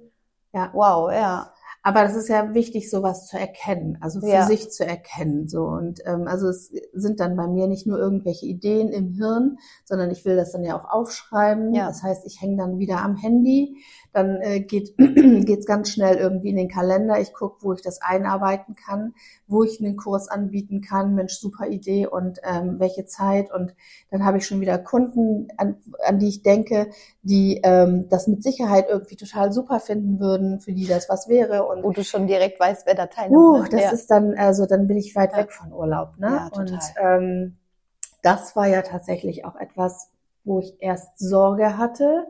Ja. 0.53 0.71
wow, 0.73 1.11
ja. 1.13 1.53
Aber 1.83 2.03
das 2.03 2.17
ist 2.17 2.29
ja 2.29 2.53
wichtig, 2.53 2.91
sowas 2.91 3.29
zu 3.29 3.39
erkennen, 3.39 3.97
also 4.01 4.19
für 4.21 4.27
Ja. 4.27 4.47
sich 4.47 4.73
zu 4.73 4.85
erkennen. 4.85 5.49
So 5.49 5.67
und 5.67 6.01
ähm, 6.05 6.27
also 6.27 6.49
es 6.49 6.73
sind 6.95 7.21
dann 7.21 7.37
bei 7.37 7.47
mir 7.47 7.69
nicht 7.69 7.87
nur 7.87 7.97
irgendwelche 7.99 8.45
Ideen 8.47 8.89
im 8.89 9.13
Hirn, 9.13 9.59
sondern 9.85 10.11
ich 10.11 10.25
will 10.25 10.35
das 10.35 10.51
dann 10.51 10.65
ja 10.65 10.77
auch 10.77 10.91
aufschreiben. 10.91 11.73
Ja. 11.75 11.87
Das 11.87 12.03
heißt, 12.03 12.27
ich 12.27 12.41
hänge 12.41 12.57
dann 12.57 12.79
wieder 12.81 13.03
am 13.03 13.15
Handy. 13.15 13.77
Dann 14.17 14.41
äh, 14.41 14.61
geht 14.61 14.97
geht's 14.97 15.67
ganz 15.67 15.91
schnell 15.91 16.17
irgendwie 16.17 16.49
in 16.49 16.57
den 16.57 16.71
Kalender. 16.71 17.21
Ich 17.21 17.35
gucke, 17.35 17.63
wo 17.63 17.75
ich 17.75 17.83
das 17.83 18.01
einarbeiten 18.01 18.75
kann, 18.75 19.13
wo 19.47 19.63
ich 19.63 19.79
einen 19.79 19.99
Kurs 19.99 20.29
anbieten 20.29 20.81
kann. 20.81 21.15
Mensch, 21.15 21.35
super 21.35 21.67
Idee 21.67 22.07
und 22.07 22.41
ähm, 22.43 22.77
welche 22.79 23.05
Zeit. 23.05 23.53
Und 23.53 23.75
dann 24.11 24.25
habe 24.25 24.39
ich 24.39 24.47
schon 24.47 24.63
wieder 24.63 24.79
Kunden, 24.79 25.49
an, 25.59 25.77
an 26.03 26.19
die 26.19 26.29
ich 26.29 26.43
denke, 26.43 26.89
die 27.21 27.61
ähm, 27.63 28.09
das 28.09 28.27
mit 28.27 28.43
Sicherheit 28.43 28.87
irgendwie 28.89 29.17
total 29.17 29.53
super 29.53 29.81
finden 29.81 30.19
würden, 30.19 30.61
für 30.61 30.73
die 30.73 30.87
das 30.87 31.11
was 31.11 31.29
wäre. 31.29 31.67
Und 31.67 31.83
Wo 31.83 31.91
du 31.91 32.03
schon 32.03 32.27
direkt 32.27 32.59
weißt, 32.59 32.87
wer 32.87 32.95
da 32.95 33.09
teilnimmt. 33.09 33.37
Uh, 33.37 33.65
das 33.71 33.83
ja. 33.83 33.91
ist 33.91 34.11
dann, 34.11 34.33
also 34.33 34.65
dann 34.65 34.87
bin 34.87 34.97
ich 34.97 35.15
weit 35.15 35.33
Ja. 35.33 35.41
weg 35.41 35.53
von 35.53 35.75
Urlaub, 35.75 36.17
ne? 36.17 36.29
Ja, 36.29 36.49
total. 36.49 36.63
Und 36.63 36.81
ähm, 36.99 37.57
das 38.23 38.57
war 38.57 38.67
ja 38.67 38.81
tatsächlich 38.81 39.45
auch 39.45 39.57
etwas, 39.57 40.11
wo 40.47 40.61
ich 40.61 40.75
erst 40.81 41.19
Sorge 41.19 41.77
hatte, 41.77 42.27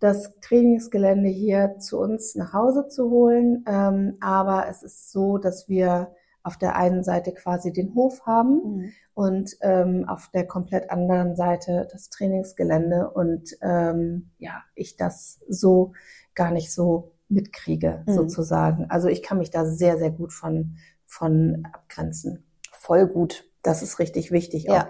das 0.00 0.38
Trainingsgelände 0.40 1.28
hier 1.28 1.78
zu 1.78 1.98
uns 1.98 2.34
nach 2.34 2.52
Hause 2.52 2.88
zu 2.88 3.10
holen. 3.10 3.64
Ähm, 3.66 4.16
aber 4.20 4.68
es 4.68 4.82
ist 4.82 5.10
so, 5.10 5.38
dass 5.38 5.68
wir 5.68 6.12
auf 6.42 6.56
der 6.58 6.76
einen 6.76 7.02
Seite 7.02 7.32
quasi 7.32 7.72
den 7.72 7.94
Hof 7.94 8.24
haben 8.26 8.62
Mhm. 8.62 8.92
und 9.14 9.56
ähm, 9.62 10.04
auf 10.08 10.28
der 10.32 10.46
komplett 10.46 10.90
anderen 10.90 11.34
Seite 11.34 11.88
das 11.90 12.08
Trainingsgelände 12.10 13.10
und 13.10 13.56
ähm, 13.62 14.30
ja, 14.38 14.62
ich 14.76 14.96
das 14.96 15.40
so 15.48 15.92
gar 16.34 16.52
nicht 16.52 16.72
so 16.72 17.12
mitkriege, 17.28 18.04
Mhm. 18.06 18.12
sozusagen. 18.12 18.86
Also 18.90 19.08
ich 19.08 19.22
kann 19.24 19.38
mich 19.38 19.50
da 19.50 19.64
sehr, 19.64 19.98
sehr 19.98 20.12
gut 20.12 20.32
von, 20.32 20.76
von 21.04 21.66
abgrenzen. 21.72 22.44
voll 22.72 23.08
gut. 23.08 23.44
Das 23.62 23.82
ist 23.82 23.98
richtig 23.98 24.30
wichtig. 24.30 24.64
Ja. 24.64 24.82
Auch. 24.84 24.86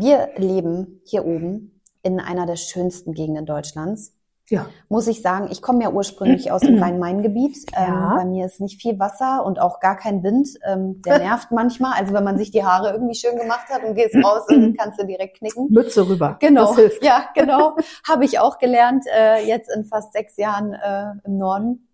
Wir 0.00 0.30
leben 0.36 1.00
hier 1.04 1.24
oben 1.24 1.80
in 2.02 2.18
einer 2.18 2.46
der 2.46 2.56
schönsten 2.56 3.12
Gegenden 3.12 3.46
Deutschlands. 3.46 4.16
Ja. 4.48 4.66
Muss 4.88 5.06
ich 5.06 5.22
sagen, 5.22 5.48
ich 5.50 5.62
komme 5.62 5.82
ja 5.82 5.90
ursprünglich 5.90 6.50
aus 6.52 6.60
dem 6.62 6.78
Rhein-Main-Gebiet. 6.82 7.56
Ähm, 7.76 7.84
Ja. 7.86 8.14
bei 8.16 8.24
mir 8.24 8.44
ist 8.46 8.60
nicht 8.60 8.80
viel 8.82 8.98
Wasser 8.98 9.44
und 9.46 9.58
auch 9.60 9.80
gar 9.80 9.96
kein 9.96 10.22
Wind. 10.22 10.48
Ähm, 10.66 11.00
der 11.02 11.18
nervt 11.20 11.52
manchmal. 11.52 11.92
Also 11.98 12.12
wenn 12.12 12.24
man 12.24 12.36
sich 12.38 12.50
die 12.50 12.64
Haare 12.64 12.90
irgendwie 12.92 13.14
schön 13.14 13.38
gemacht 13.38 13.68
hat 13.70 13.82
und 13.84 13.94
gehst 13.94 14.14
raus, 14.16 14.42
dann 14.48 14.74
kannst 14.78 15.00
du 15.00 15.06
direkt 15.06 15.38
knicken. 15.38 15.68
Mütze 15.70 16.06
rüber. 16.08 16.36
Genau, 16.40 16.66
Das 16.66 16.76
hilft. 16.76 17.04
ja, 17.04 17.24
genau. 17.34 17.76
Habe 18.06 18.24
ich 18.24 18.38
auch 18.40 18.58
gelernt, 18.58 19.04
äh, 19.16 19.46
jetzt 19.46 19.70
in 19.74 19.84
fast 19.84 20.12
sechs 20.12 20.36
Jahren 20.36 20.72
äh, 20.74 21.12
im 21.24 21.38
Norden. 21.38 21.88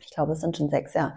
Ich 0.00 0.10
glaube, 0.10 0.32
es 0.32 0.40
sind 0.40 0.56
schon 0.56 0.68
sechs 0.70 0.94
Jahre. 0.94 1.14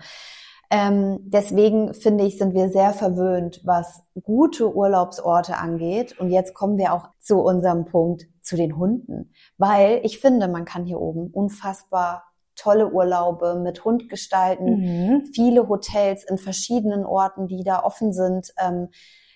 Ähm, 0.73 1.19
deswegen 1.23 1.93
finde 1.93 2.23
ich, 2.23 2.37
sind 2.37 2.53
wir 2.53 2.69
sehr 2.69 2.93
verwöhnt, 2.93 3.59
was 3.65 4.03
gute 4.23 4.73
Urlaubsorte 4.73 5.57
angeht. 5.57 6.17
Und 6.17 6.29
jetzt 6.29 6.53
kommen 6.53 6.77
wir 6.77 6.93
auch 6.93 7.09
zu 7.19 7.39
unserem 7.41 7.83
Punkt, 7.83 8.27
zu 8.41 8.55
den 8.55 8.77
Hunden. 8.77 9.33
Weil 9.57 9.99
ich 10.03 10.19
finde, 10.19 10.47
man 10.47 10.63
kann 10.63 10.85
hier 10.85 11.01
oben 11.01 11.29
unfassbar 11.31 12.23
tolle 12.55 12.89
Urlaube 12.91 13.59
mit 13.61 13.83
Hund 13.83 14.07
gestalten 14.07 14.79
Mhm. 14.79 15.25
viele 15.33 15.67
Hotels 15.67 16.23
in 16.23 16.37
verschiedenen 16.37 17.05
Orten, 17.05 17.47
die 17.47 17.63
da 17.65 17.83
offen 17.83 18.13
sind. 18.13 18.53
Ähm, 18.57 18.89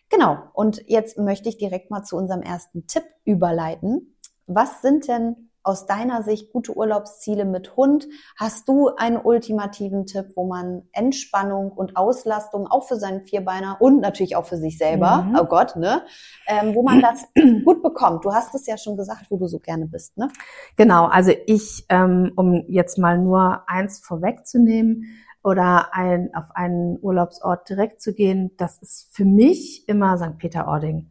genau. 0.10 0.38
Und 0.54 0.84
jetzt 0.88 1.18
möchte 1.18 1.50
ich 1.50 1.58
direkt 1.58 1.92
mal 1.92 2.04
zu 2.04 2.16
unserem 2.16 2.44
ersten 2.44 2.88
Tipp 2.88 3.04
überleiten. 3.26 4.16
Was 4.48 4.82
sind 4.82 5.08
denn 5.10 5.50
aus 5.66 5.86
deiner 5.86 6.24
Sicht 6.24 6.54
gute 6.54 6.78
Urlaubsziele 6.78 7.44
mit 7.44 7.76
Hund? 7.76 8.08
Hast 8.38 8.70
du 8.70 8.90
einen 8.96 9.18
ultimativen 9.18 10.06
Tipp, 10.06 10.28
wo 10.36 10.46
man 10.46 10.84
Entspannung 10.94 11.72
und 11.72 11.98
Auslastung 11.98 12.68
auch 12.68 12.88
für 12.88 12.96
seinen 12.98 13.24
Vierbeiner 13.24 13.78
und 13.80 14.00
natürlich 14.00 14.36
auch 14.36 14.46
für 14.46 14.58
sich 14.58 14.78
selber, 14.78 15.24
Mhm. 15.24 15.38
oh 15.42 15.46
Gott, 15.46 15.76
ne, 15.76 16.04
ähm, 16.48 16.76
wo 16.76 16.84
man 16.84 17.02
das 17.02 17.26
gut 17.66 17.82
bekommt? 17.84 18.24
Du 18.24 18.34
hast 18.34 18.54
es 18.56 18.68
ja 18.68 18.78
schon 18.78 18.96
gesagt, 18.96 19.26
wo 19.30 19.38
du 19.38 19.48
so 19.48 19.60
gerne 19.60 19.88
bist, 19.88 20.18
ne? 20.18 20.30
Genau, 20.78 21.06
also 21.08 21.32
ich, 21.48 21.86
ähm, 21.90 22.32
um 22.36 22.64
jetzt 22.68 22.98
mal 22.98 23.18
nur 23.18 23.64
eins 23.68 24.00
vorwegzunehmen 24.00 25.06
oder 25.44 25.94
ein, 25.94 26.30
auf 26.36 26.46
einen 26.56 26.98
Urlaubsort 27.02 27.68
direkt 27.70 28.02
zu 28.02 28.14
gehen, 28.14 28.52
das 28.58 28.78
ist 28.82 29.10
für 29.16 29.26
mich 29.26 29.88
immer 29.88 30.18
St. 30.18 30.38
Peter-Ording. 30.38 31.08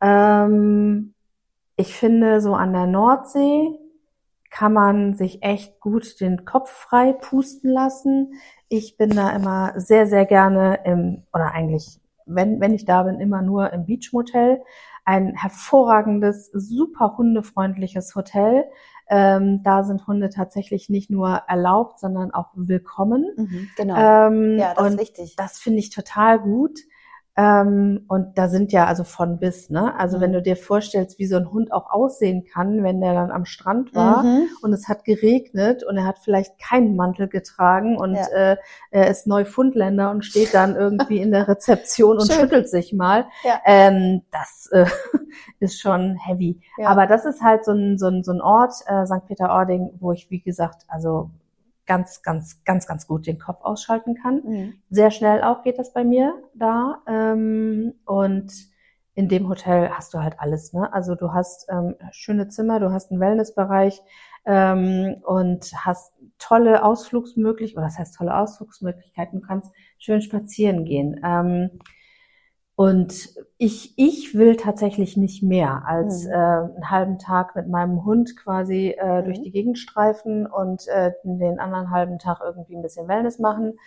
Ähm, 0.00 1.14
ich 1.76 1.94
finde, 1.94 2.40
so 2.40 2.54
an 2.54 2.72
der 2.72 2.86
Nordsee 2.86 3.78
kann 4.56 4.72
man 4.72 5.12
sich 5.12 5.42
echt 5.42 5.80
gut 5.80 6.18
den 6.18 6.46
Kopf 6.46 6.70
frei 6.70 7.12
pusten 7.12 7.70
lassen. 7.70 8.40
Ich 8.70 8.96
bin 8.96 9.10
da 9.10 9.28
immer 9.36 9.78
sehr, 9.78 10.06
sehr 10.06 10.24
gerne 10.24 10.80
im, 10.86 11.24
oder 11.34 11.52
eigentlich, 11.52 12.00
wenn, 12.24 12.58
wenn 12.58 12.72
ich 12.72 12.86
da 12.86 13.02
bin, 13.02 13.20
immer 13.20 13.42
nur 13.42 13.70
im 13.74 13.84
Beachmotel. 13.84 14.62
Ein 15.04 15.34
hervorragendes, 15.34 16.50
super 16.54 17.18
hundefreundliches 17.18 18.14
Hotel. 18.14 18.64
Ähm, 19.10 19.62
da 19.62 19.84
sind 19.84 20.06
Hunde 20.06 20.30
tatsächlich 20.30 20.88
nicht 20.88 21.10
nur 21.10 21.28
erlaubt, 21.28 22.00
sondern 22.00 22.30
auch 22.30 22.48
willkommen. 22.54 23.26
Mhm, 23.36 23.68
genau. 23.76 24.28
Ähm, 24.28 24.58
ja, 24.58 24.72
das 24.72 24.94
ist 24.94 25.00
wichtig. 25.00 25.36
das 25.36 25.58
finde 25.58 25.80
ich 25.80 25.90
total 25.90 26.38
gut. 26.38 26.80
Ähm, 27.38 28.06
und 28.08 28.38
da 28.38 28.48
sind 28.48 28.72
ja 28.72 28.86
also 28.86 29.04
von 29.04 29.38
bis, 29.38 29.68
ne? 29.68 29.94
Also 29.98 30.16
Mhm. 30.16 30.20
wenn 30.22 30.32
du 30.32 30.42
dir 30.42 30.56
vorstellst, 30.56 31.18
wie 31.18 31.26
so 31.26 31.36
ein 31.36 31.52
Hund 31.52 31.70
auch 31.70 31.90
aussehen 31.90 32.44
kann, 32.50 32.82
wenn 32.82 33.00
der 33.02 33.12
dann 33.12 33.30
am 33.30 33.44
Strand 33.44 33.94
war 33.94 34.22
Mhm. 34.22 34.48
und 34.62 34.72
es 34.72 34.88
hat 34.88 35.04
geregnet 35.04 35.84
und 35.84 35.98
er 35.98 36.06
hat 36.06 36.18
vielleicht 36.18 36.58
keinen 36.58 36.96
Mantel 36.96 37.28
getragen 37.28 37.98
und 37.98 38.14
Ja. 38.14 38.26
äh, 38.52 38.56
er 38.90 39.08
ist 39.10 39.26
Neufundländer 39.26 40.10
und 40.10 40.24
steht 40.24 40.54
dann 40.54 40.76
irgendwie 40.76 41.18
in 41.18 41.30
der 41.30 41.46
Rezeption 41.48 42.16
und 42.18 42.26
Schön. 42.26 42.40
schüttelt 42.40 42.70
sich 42.70 42.94
mal. 42.94 43.26
Ja. 43.44 43.60
Ähm, 43.66 44.22
das 44.32 44.70
äh, 44.72 44.86
ist 45.60 45.78
schon 45.78 46.16
heavy. 46.16 46.60
Ja. 46.78 46.88
Aber 46.88 47.06
das 47.06 47.26
ist 47.26 47.42
halt 47.42 47.66
so 47.66 47.72
ein, 47.72 47.98
so 47.98 48.06
ein, 48.06 48.24
so 48.24 48.32
ein 48.32 48.40
Ort, 48.40 48.72
äh, 48.86 49.04
St. 49.04 49.26
Peter-Ording, 49.28 49.90
wo 50.00 50.12
ich, 50.12 50.30
wie 50.30 50.40
gesagt, 50.40 50.84
also 50.88 51.28
ganz, 51.86 52.22
ganz, 52.22 52.64
ganz, 52.64 52.86
ganz 52.86 53.06
gut 53.06 53.26
den 53.26 53.38
Kopf 53.38 53.62
ausschalten 53.62 54.14
kann. 54.14 54.42
Mhm. 54.44 54.74
Sehr 54.90 55.10
schnell 55.10 55.42
auch 55.42 55.62
geht 55.62 55.78
das 55.78 55.92
bei 55.92 56.04
mir 56.04 56.34
da. 56.54 57.02
Ähm, 57.06 57.94
und 58.04 58.52
in 59.14 59.28
dem 59.28 59.48
Hotel 59.48 59.90
hast 59.90 60.12
du 60.12 60.18
halt 60.18 60.38
alles, 60.38 60.72
ne? 60.72 60.92
Also 60.92 61.14
du 61.14 61.32
hast 61.32 61.66
ähm, 61.70 61.94
schöne 62.10 62.48
Zimmer, 62.48 62.80
du 62.80 62.92
hast 62.92 63.10
einen 63.10 63.20
Wellnessbereich 63.20 64.02
ähm, 64.44 65.16
und 65.24 65.72
hast 65.74 66.12
tolle 66.38 66.84
Ausflugsmöglichkeiten, 66.84 67.78
oder 67.78 67.86
das 67.86 67.98
heißt 67.98 68.14
tolle 68.14 68.36
Ausflugsmöglichkeiten, 68.36 69.40
du 69.40 69.46
kannst 69.46 69.72
schön 69.98 70.20
spazieren 70.20 70.84
gehen. 70.84 71.18
Ähm, 71.24 71.78
und 72.76 73.30
ich, 73.58 73.94
ich 73.96 74.34
will 74.34 74.56
tatsächlich 74.56 75.16
nicht 75.16 75.42
mehr 75.42 75.86
als 75.86 76.24
Mhm. 76.26 76.30
äh, 76.30 76.34
einen 76.36 76.90
halben 76.90 77.18
Tag 77.18 77.56
mit 77.56 77.68
meinem 77.68 78.04
Hund 78.04 78.36
quasi 78.36 78.90
äh, 78.98 79.22
durch 79.24 79.38
Mhm. 79.38 79.42
die 79.44 79.50
Gegend 79.50 79.78
streifen 79.78 80.46
und 80.46 80.86
äh, 80.88 81.12
den 81.24 81.58
anderen 81.58 81.90
halben 81.90 82.18
Tag 82.18 82.40
irgendwie 82.44 82.76
ein 82.76 82.82
bisschen 82.82 83.08
Wellness 83.08 83.38
machen 83.38 83.78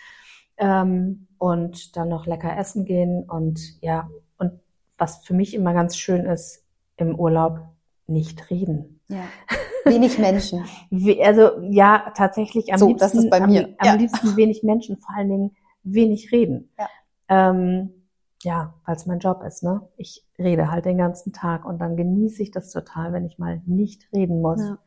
ähm, 0.58 1.28
und 1.38 1.96
dann 1.96 2.08
noch 2.08 2.26
lecker 2.26 2.56
essen 2.58 2.84
gehen 2.84 3.22
und 3.28 3.60
ja, 3.80 4.08
und 4.38 4.52
was 4.98 5.24
für 5.24 5.34
mich 5.34 5.54
immer 5.54 5.72
ganz 5.72 5.96
schön 5.96 6.26
ist, 6.26 6.64
im 6.96 7.14
Urlaub 7.18 7.60
nicht 8.08 8.50
reden. 8.50 9.00
Ja. 9.08 9.22
Wenig 9.84 10.18
Menschen. 10.18 10.64
We- 10.90 11.24
Also 11.24 11.60
ja, 11.62 12.12
tatsächlich 12.16 12.72
am 12.72 12.78
So, 12.78 12.88
liebsten, 12.88 13.04
das 13.06 13.14
ist 13.14 13.30
bei 13.30 13.40
am, 13.40 13.50
mir. 13.50 13.68
am 13.78 13.86
Ja. 13.86 13.94
liebsten 13.94 14.36
wenig 14.36 14.62
Menschen, 14.64 14.96
vor 14.98 15.14
allen 15.16 15.28
Dingen 15.28 15.56
wenig 15.84 16.32
reden. 16.32 16.70
Ja. 16.78 16.88
Ähm, 17.28 17.94
ja, 18.42 18.74
weil 18.86 18.96
es 18.96 19.06
mein 19.06 19.18
Job 19.18 19.42
ist, 19.42 19.62
ne? 19.62 19.88
Ich 19.96 20.26
rede 20.38 20.70
halt 20.70 20.84
den 20.86 20.98
ganzen 20.98 21.32
Tag 21.32 21.64
und 21.64 21.78
dann 21.78 21.96
genieße 21.96 22.42
ich 22.42 22.50
das 22.50 22.70
total, 22.70 23.12
wenn 23.12 23.24
ich 23.26 23.38
mal 23.38 23.60
nicht 23.66 24.08
reden 24.12 24.40
muss. 24.40 24.60
Ja. 24.60 24.78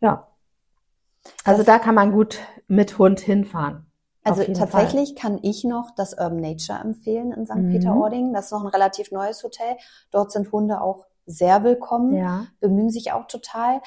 Ja. 0.00 0.28
Also 1.44 1.58
Das- 1.62 1.66
da 1.66 1.78
kann 1.78 1.94
man 1.94 2.12
gut 2.12 2.38
mit 2.68 2.98
Hund 2.98 3.20
hinfahren. 3.20 3.86
Also 4.24 4.44
tatsächlich 4.52 5.16
kann 5.16 5.38
ich 5.42 5.64
noch 5.64 5.90
das 5.96 6.12
Urban 6.12 6.36
Nature 6.40 6.78
empfehlen 6.78 7.32
in 7.32 7.44
St. 7.44 7.56
Mhm. 7.56 7.70
Peter-Ording. 7.70 8.32
Das 8.32 8.46
ist 8.46 8.52
noch 8.52 8.62
ein 8.62 8.68
relativ 8.68 9.10
neues 9.10 9.42
Hotel. 9.42 9.76
Dort 10.12 10.30
sind 10.30 10.52
Hunde 10.52 10.80
auch 10.80 11.06
sehr 11.26 11.64
willkommen, 11.64 12.10
Fall. 12.10 12.18
Ja. 12.20 12.46
bemühen 12.60 12.90
sich 12.90 13.12
auch 13.12 13.26
total. 13.26 13.80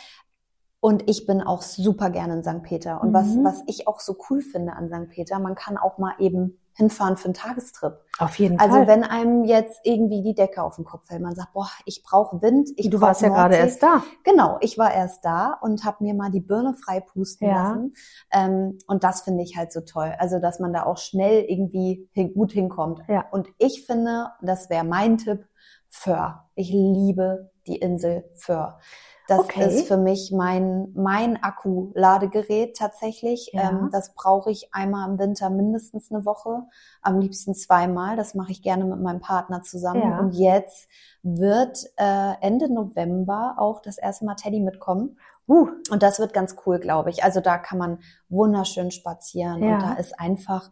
Und 0.82 1.10
ich 1.10 1.26
bin 1.26 1.42
auch 1.42 1.62
super 1.62 2.10
gerne 2.10 2.34
in 2.34 2.44
St. 2.44 2.64
Peter. 2.64 3.02
Und 3.02 3.14
was, 3.14 3.28
Mhm. 3.36 3.44
was 3.46 3.64
ich 3.68 3.88
auch 3.88 4.00
so 4.02 4.18
cool 4.30 4.42
finde 4.42 4.74
an 4.74 4.90
St. 4.90 5.10
Peter, 5.10 5.40
man 5.40 5.56
kann 5.56 5.78
auch 5.78 5.98
mal 6.00 6.14
eben 6.20 6.60
hinfahren 6.76 7.16
für 7.18 7.26
einen 7.26 7.34
Tagestrip. 7.34 7.94
Auf 8.20 8.38
jeden 8.38 8.60
Also 8.60 8.76
Fall. 8.76 8.88
wenn 8.88 9.04
einem 9.04 9.46
jetzt 9.46 9.80
irgendwie 9.84 10.22
die 10.22 10.36
Decke 10.36 10.62
auf 10.62 10.76
den 10.76 10.86
Kopf 10.86 11.06
fällt, 11.08 11.22
man 11.22 11.36
sagt, 11.36 11.54
boah, 11.54 11.70
ich 11.86 12.04
brauche 12.04 12.42
Wind, 12.42 12.70
ich 12.76 12.90
du 12.90 13.00
warst 13.02 13.22
ja 13.22 13.30
gerade 13.30 13.56
erst 13.56 13.82
da. 13.82 14.04
Genau, 14.24 14.58
ich 14.62 14.78
war 14.78 14.94
erst 14.94 15.24
da 15.24 15.58
und 15.62 15.86
habe 15.86 16.04
mir 16.04 16.14
mal 16.14 16.32
die 16.32 16.42
Birne 16.42 16.74
frei 16.74 17.00
pusten 17.00 17.48
Ja. 17.48 17.64
lassen. 17.64 17.94
Ähm, 18.32 18.78
und 18.88 19.04
das 19.04 19.22
finde 19.22 19.44
ich 19.44 19.56
halt 19.58 19.72
so 19.72 19.82
toll. 19.82 20.14
Also, 20.20 20.40
dass 20.40 20.60
man 20.60 20.74
da 20.74 20.84
auch 20.86 20.98
schnell 20.98 21.44
irgendwie 21.44 22.10
hin, 22.12 22.34
gut 22.34 22.52
hinkommt. 22.52 23.02
Ja. 23.08 23.26
Und 23.32 23.48
ich 23.58 23.86
finde, 23.86 24.28
das 24.42 24.70
wäre 24.70 24.84
mein 24.84 25.18
Tipp, 25.18 25.46
Föhr. 25.88 26.50
Ich 26.56 26.70
liebe 26.72 27.52
die 27.68 27.78
Insel 27.78 28.30
Föhr. 28.36 28.80
Das 29.28 29.40
Okay. 29.40 29.66
ist 29.66 29.88
für 29.88 29.98
mich 29.98 30.32
mein, 30.32 30.92
mein 30.94 31.42
Akku-Ladegerät 31.42 32.76
tatsächlich. 32.78 33.52
Ja. 33.54 33.70
Ähm, 33.70 33.90
das 33.92 34.14
brauche 34.14 34.52
ich 34.52 34.74
einmal 34.74 35.10
im 35.10 35.18
Winter 35.20 35.50
mindestens 35.50 36.12
eine 36.12 36.26
Woche, 36.26 36.64
am 37.02 37.20
liebsten 37.20 37.56
zweimal. 37.56 38.16
Das 38.16 38.36
mache 38.36 38.52
ich 38.52 38.62
gerne 38.62 38.86
mit 38.86 39.00
meinem 39.02 39.22
Partner 39.22 39.62
zusammen. 39.64 40.02
Ja. 40.02 40.20
Und 40.20 40.34
jetzt 40.34 40.88
wird 41.24 41.86
äh, 41.98 42.34
Ende 42.42 42.72
November 42.72 43.56
auch 43.58 43.82
das 43.82 43.98
erste 43.98 44.26
Mal 44.26 44.36
Teddy 44.36 44.60
mitkommen. 44.60 45.18
Uh, 45.48 45.68
Und 45.92 46.02
das 46.02 46.18
wird 46.20 46.34
ganz 46.34 46.56
cool, 46.66 46.80
glaube 46.80 47.12
ich. 47.12 47.24
Also 47.24 47.40
da 47.40 47.60
kann 47.60 47.78
man 47.78 48.00
wunderschön 48.30 48.90
spazieren 48.90 49.62
Ja. 49.64 49.76
und 49.76 49.82
da 49.84 49.94
ist 49.94 50.20
einfach 50.20 50.72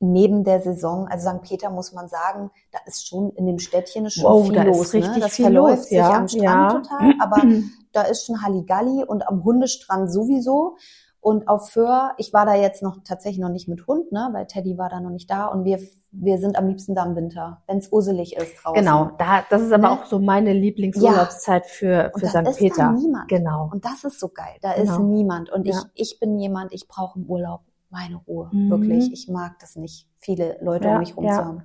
neben 0.00 0.44
der 0.44 0.60
Saison, 0.60 1.06
also 1.08 1.30
St. 1.30 1.42
Peter 1.42 1.70
muss 1.70 1.92
man 1.92 2.08
sagen, 2.08 2.50
da 2.72 2.78
ist 2.86 3.06
schon 3.06 3.30
in 3.30 3.46
dem 3.46 3.58
Städtchen 3.58 4.06
ist 4.06 4.14
schon 4.14 4.24
Wow, 4.24 4.44
viel 4.46 4.54
da 4.54 4.62
ist 4.62 4.76
los. 4.76 4.94
richtig 4.94 5.14
ne? 5.14 5.20
Das 5.20 5.32
viel 5.34 5.44
verläuft 5.46 5.76
los, 5.78 5.88
sich 5.88 5.98
ja, 5.98 6.12
am 6.14 6.28
Strand 6.28 6.42
ja. 6.44 6.68
total, 6.80 7.12
aber 7.20 7.42
da 7.92 8.02
ist 8.02 8.26
schon 8.26 8.42
Halligalli 8.42 9.04
und 9.04 9.26
am 9.28 9.44
Hundestrand 9.44 10.12
sowieso. 10.12 10.76
Und 11.20 11.48
auf 11.48 11.70
Föhr, 11.70 12.12
ich 12.18 12.34
war 12.34 12.44
da 12.44 12.54
jetzt 12.54 12.82
noch 12.82 12.98
tatsächlich 13.02 13.40
noch 13.40 13.48
nicht 13.48 13.66
mit 13.66 13.86
Hund, 13.86 14.12
ne, 14.12 14.28
weil 14.32 14.46
Teddy 14.46 14.76
war 14.76 14.90
da 14.90 15.00
noch 15.00 15.08
nicht 15.08 15.30
da 15.30 15.46
und 15.46 15.64
wir, 15.64 15.78
wir 16.12 16.36
sind 16.36 16.58
am 16.58 16.68
liebsten 16.68 16.94
da 16.94 17.02
im 17.06 17.16
Winter, 17.16 17.62
wenn 17.66 17.78
es 17.78 17.90
urselig 17.90 18.36
ist 18.36 18.52
draußen. 18.62 18.78
genau. 18.84 19.10
Da, 19.16 19.42
das 19.48 19.62
ist 19.62 19.72
aber 19.72 19.84
Ne? 19.84 19.90
auch 19.92 20.04
so 20.04 20.18
meine 20.18 20.52
Lieblingsurlaubszeit 20.52 21.64
für, 21.64 22.10
Und 22.14 22.20
für 22.20 22.26
da 22.30 22.42
St. 22.42 22.48
ist 22.50 22.58
Peter. 22.58 22.76
da 22.76 22.92
niemand. 22.92 23.28
Genau. 23.28 23.70
Und 23.72 23.86
das 23.86 24.04
ist 24.04 24.20
so 24.20 24.28
geil. 24.28 24.56
Da 24.60 24.74
Genau. 24.74 24.92
ist 24.92 24.98
niemand. 24.98 25.50
Und 25.50 25.66
Ja. 25.66 25.80
ich, 25.94 26.12
ich 26.12 26.20
bin 26.20 26.38
jemand, 26.38 26.74
ich 26.74 26.88
brauche 26.88 27.18
im 27.18 27.24
Urlaub 27.24 27.60
meine 27.94 28.16
Ruhe. 28.16 28.50
Mhm. 28.52 28.70
Wirklich. 28.70 29.12
Ich 29.12 29.28
mag 29.28 29.58
das 29.60 29.76
nicht, 29.76 30.08
viele 30.18 30.58
Leute 30.60 30.88
Ja, 30.88 30.94
um 30.94 30.98
mich 30.98 31.16
rum 31.16 31.24
ja. 31.24 31.32
zu 31.38 31.44
haben. 31.44 31.62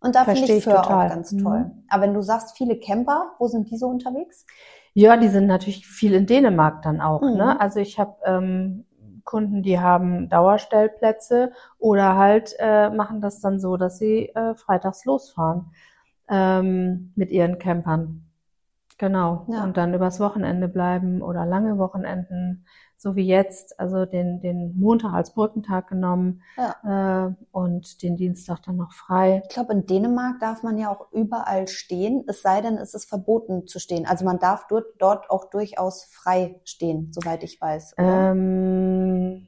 Und 0.00 0.14
da 0.14 0.24
finde 0.24 0.52
ich 0.52 0.64
Föhr 0.64 0.84
auch 0.86 0.88
ganz 1.08 1.32
Mhm. 1.32 1.42
toll. 1.42 1.70
Aber 1.88 2.02
wenn 2.04 2.14
du 2.14 2.22
sagst, 2.22 2.56
viele 2.56 2.78
Camper, 2.78 3.32
wo 3.38 3.48
sind 3.48 3.70
die 3.70 3.76
so 3.76 3.88
unterwegs? 3.88 4.46
Ja, 4.94 5.16
die 5.16 5.28
sind 5.28 5.46
natürlich 5.46 5.86
viel 5.86 6.14
in 6.14 6.26
Dänemark 6.26 6.82
dann 6.82 7.00
auch. 7.00 7.20
Mhm. 7.20 7.36
Ne? 7.36 7.60
Also 7.60 7.80
ich 7.80 7.98
habe 7.98 8.14
ähm, 8.24 8.84
Kunden, 9.24 9.62
die 9.62 9.78
haben 9.78 10.28
Dauerstellplätze 10.28 11.52
oder 11.78 12.16
halt 12.16 12.54
äh, 12.58 12.90
machen 12.90 13.20
das 13.20 13.40
dann 13.40 13.60
so, 13.60 13.76
dass 13.76 13.98
sie 13.98 14.28
äh, 14.34 14.54
freitags 14.54 15.04
losfahren 15.04 15.72
ähm, 16.28 17.12
mit 17.16 17.30
ihren 17.30 17.58
Campern. 17.58 18.24
Genau. 18.98 19.46
Ja. 19.48 19.64
Und 19.64 19.76
dann 19.76 19.94
übers 19.94 20.18
Wochenende 20.20 20.68
bleiben 20.68 21.22
oder 21.22 21.44
lange 21.46 21.78
Wochenenden, 21.78 22.66
so 22.98 23.14
wie 23.14 23.26
jetzt, 23.26 23.78
also 23.78 24.04
den, 24.04 24.40
den 24.40 24.78
Montag 24.78 25.14
als 25.14 25.32
Brückentag 25.32 25.88
genommen 25.88 26.42
äh, 26.84 27.28
und 27.52 28.02
den 28.02 28.16
Dienstag 28.16 28.62
dann 28.64 28.76
noch 28.76 28.92
frei. 28.92 29.42
Ich 29.48 29.54
glaube, 29.54 29.72
in 29.72 29.86
Dänemark 29.86 30.40
darf 30.40 30.64
man 30.64 30.76
ja 30.76 30.90
auch 30.90 31.12
überall 31.12 31.68
stehen, 31.68 32.24
es 32.26 32.42
sei 32.42 32.60
denn, 32.60 32.76
es 32.76 32.94
ist 32.94 33.08
verboten 33.08 33.66
zu 33.68 33.78
stehen. 33.78 34.04
Also 34.04 34.24
man 34.24 34.40
darf 34.40 34.66
dort, 34.68 34.86
dort 34.98 35.30
auch 35.30 35.48
durchaus 35.48 36.04
frei 36.04 36.60
stehen, 36.64 37.12
soweit 37.12 37.44
ich 37.44 37.60
weiß. 37.60 37.94
Ähm, 37.98 39.46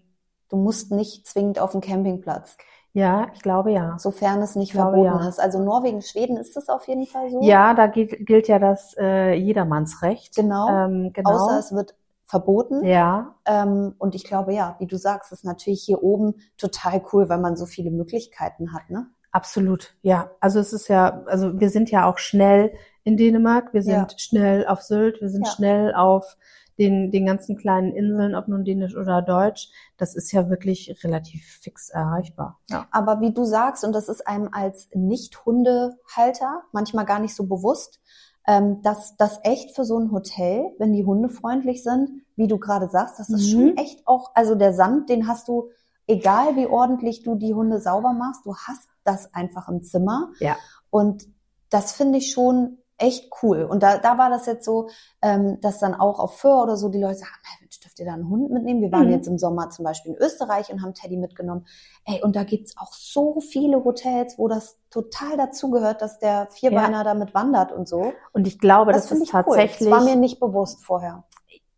Du 0.49 0.57
musst 0.57 0.91
nicht 0.91 1.29
zwingend 1.29 1.61
auf 1.61 1.71
den 1.71 1.81
Campingplatz, 1.81 2.57
ja, 2.93 3.29
ich 3.33 3.43
glaube 3.43 3.71
ja. 3.71 3.97
sofern 3.99 4.43
es 4.43 4.57
nicht 4.57 4.71
Ich 4.71 4.73
glaube, 4.73 4.97
verboten 4.97 5.23
ja. 5.23 5.29
ist. 5.29 5.39
Also 5.39 5.63
Norwegen, 5.63 6.03
Schweden 6.03 6.37
ist 6.37 6.57
das 6.57 6.69
auf 6.69 6.89
jeden 6.89 7.07
Fall 7.07 7.31
so. 7.31 7.41
Ja, 7.43 7.73
da 7.75 7.87
gilt, 7.87 8.27
gilt 8.27 8.49
ja 8.49 8.59
das 8.59 8.97
äh, 8.99 9.35
Jedermannsrecht. 9.35 10.35
Genau. 10.35 10.69
Ähm, 10.69 11.13
genau. 11.13 11.31
Außer 11.31 11.59
es 11.59 11.73
wird 11.73 11.95
verboten. 12.31 12.85
ja, 12.85 13.35
Ähm, 13.45 13.95
und 13.99 14.15
ich 14.15 14.25
glaube, 14.25 14.55
ja, 14.55 14.77
wie 14.79 14.87
du 14.87 14.97
sagst, 14.97 15.33
ist 15.33 15.45
natürlich 15.45 15.83
hier 15.83 16.03
oben 16.03 16.35
total 16.57 17.03
cool, 17.13 17.29
weil 17.29 17.39
man 17.41 17.57
so 17.57 17.67
viele 17.67 17.91
Möglichkeiten 17.91 18.73
hat, 18.73 18.89
ne? 18.89 19.07
absolut. 19.33 19.95
Ja, 20.03 20.31
also 20.41 20.59
es 20.59 20.73
ist 20.73 20.89
ja, 20.89 21.23
also 21.27 21.61
wir 21.61 21.71
sind 21.71 21.91
ja 21.91 22.09
auch 22.11 22.19
schnell 22.19 22.73
in 23.05 23.17
Dänemark, 23.17 23.73
wir 23.73 23.83
sind 23.83 23.93
Ja. 24.13 24.19
schnell 24.19 24.67
auf 24.67 24.83
Sylt, 24.83 25.21
wir 25.21 25.29
sind 25.29 25.47
Ja. 25.47 25.53
schnell 25.53 25.95
auf 25.95 26.37
den, 26.79 27.11
den 27.13 27.27
ganzen 27.27 27.57
kleinen 27.57 27.93
Inseln, 27.93 28.35
ob 28.35 28.49
nun 28.49 28.65
Dänisch 28.65 28.97
oder 28.97 29.23
Deutsch. 29.23 29.69
Das 29.99 30.15
ist 30.15 30.33
ja 30.33 30.49
wirklich 30.49 30.99
relativ 31.05 31.45
fix 31.63 31.91
erreichbar. 31.91 32.59
Ja. 32.71 32.89
Aber 32.91 33.21
wie 33.21 33.33
du 33.33 33.45
sagst, 33.45 33.85
und 33.85 33.93
das 33.93 34.09
ist 34.09 34.27
einem 34.27 34.49
als 34.53 34.89
Nicht-Hundehalter 34.95 36.63
manchmal 36.73 37.05
gar 37.05 37.19
nicht 37.21 37.35
so 37.35 37.45
bewusst, 37.47 38.01
ähm, 38.47 38.83
dass 38.83 39.17
das 39.17 39.39
echt 39.43 39.75
für 39.75 39.85
so 39.85 39.99
ein 39.99 40.11
Hotel, 40.13 40.65
wenn 40.79 40.93
die 40.93 41.05
Hunde 41.05 41.29
freundlich 41.29 41.83
sind, 41.83 42.23
wie 42.37 42.47
du 42.49 42.59
gerade 42.59 42.89
sagst, 42.89 43.19
das 43.19 43.29
ist 43.29 43.47
Mhm. 43.47 43.51
schon 43.53 43.77
echt 43.77 44.07
auch, 44.07 44.31
also 44.35 44.55
der 44.55 44.73
Sand, 44.73 45.09
den 45.11 45.29
hast 45.29 45.47
du, 45.49 45.71
egal 46.07 46.57
wie 46.57 46.67
ordentlich 46.67 47.23
du 47.23 47.35
die 47.37 47.55
Hunde 47.55 47.81
sauber 47.81 48.13
machst, 48.13 48.45
du 48.47 48.55
hast 48.57 48.89
das 49.05 49.33
einfach 49.35 49.69
im 49.69 49.83
Zimmer. 49.83 50.31
Ja. 50.41 50.57
Und 50.91 51.27
das 51.71 51.93
finde 51.93 52.19
ich 52.19 52.33
schon 52.33 52.79
echt 52.99 53.31
cool. 53.43 53.63
Und 53.63 53.83
da, 53.83 53.99
da 53.99 54.19
war 54.19 54.29
das 54.31 54.47
jetzt 54.47 54.65
so, 54.65 54.89
ähm, 55.23 55.59
dass 55.61 55.79
dann 55.79 55.95
auch 55.95 56.19
auf 56.19 56.37
Föhr 56.39 56.63
oder 56.63 56.77
so 56.77 56.89
die 56.89 57.01
Leute 57.01 57.19
sagen, 57.19 57.31
"Hey, 57.45 57.59
Mensch, 57.61 57.70
dürft 57.70 57.70
ihr 58.01 58.07
da 58.07 58.15
einen 58.15 58.29
Hund 58.29 58.51
mitnehmen? 58.51 58.81
Wir 58.83 58.91
waren 58.93 59.07
Mhm. 59.07 59.13
jetzt 59.13 59.27
im 59.29 59.39
Sommer 59.39 59.71
zum 59.71 59.85
Beispiel 59.85 60.13
in 60.13 60.19
Österreich 60.19 60.73
und 60.73 60.83
haben 60.83 60.95
Teddy 60.95 61.17
mitgenommen. 61.17 61.67
Ey, 62.07 62.23
und 62.23 62.35
da 62.37 62.43
gibt's 62.45 62.77
auch 62.79 62.93
so 62.93 63.41
viele 63.41 63.85
Hotels, 63.85 64.39
wo 64.39 64.49
das 64.49 64.79
total 64.91 65.37
dazugehört, 65.37 66.03
dass 66.03 66.19
der 66.19 66.49
Vierbeiner 66.51 67.05
damit 67.05 67.35
wandert 67.35 67.71
und 67.73 67.87
so. 67.89 68.13
Und 68.33 68.47
ich 68.47 68.59
glaube, 68.59 68.93
das, 68.93 69.09
finde 69.09 69.23
ist 69.25 69.29
ich 69.29 69.35
cool. 69.35 69.43
tatsächlich. 69.45 69.89
Das 69.91 69.99
war 69.99 70.05
mir 70.05 70.17
nicht 70.17 70.41
bewusst 70.41 70.83
vorher. 70.85 71.25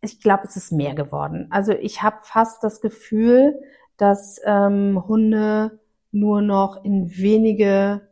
ich 0.00 0.20
glaube, 0.20 0.44
es 0.44 0.56
ist 0.56 0.72
mehr 0.72 0.94
geworden. 0.94 1.46
Also 1.50 1.72
ich 1.72 2.02
habe 2.02 2.16
fast 2.22 2.64
das 2.64 2.80
Gefühl, 2.80 3.60
dass 3.98 4.40
ähm, 4.44 5.04
Hunde 5.06 5.78
nur 6.10 6.42
noch 6.42 6.84
in 6.84 7.10
wenige 7.16 8.08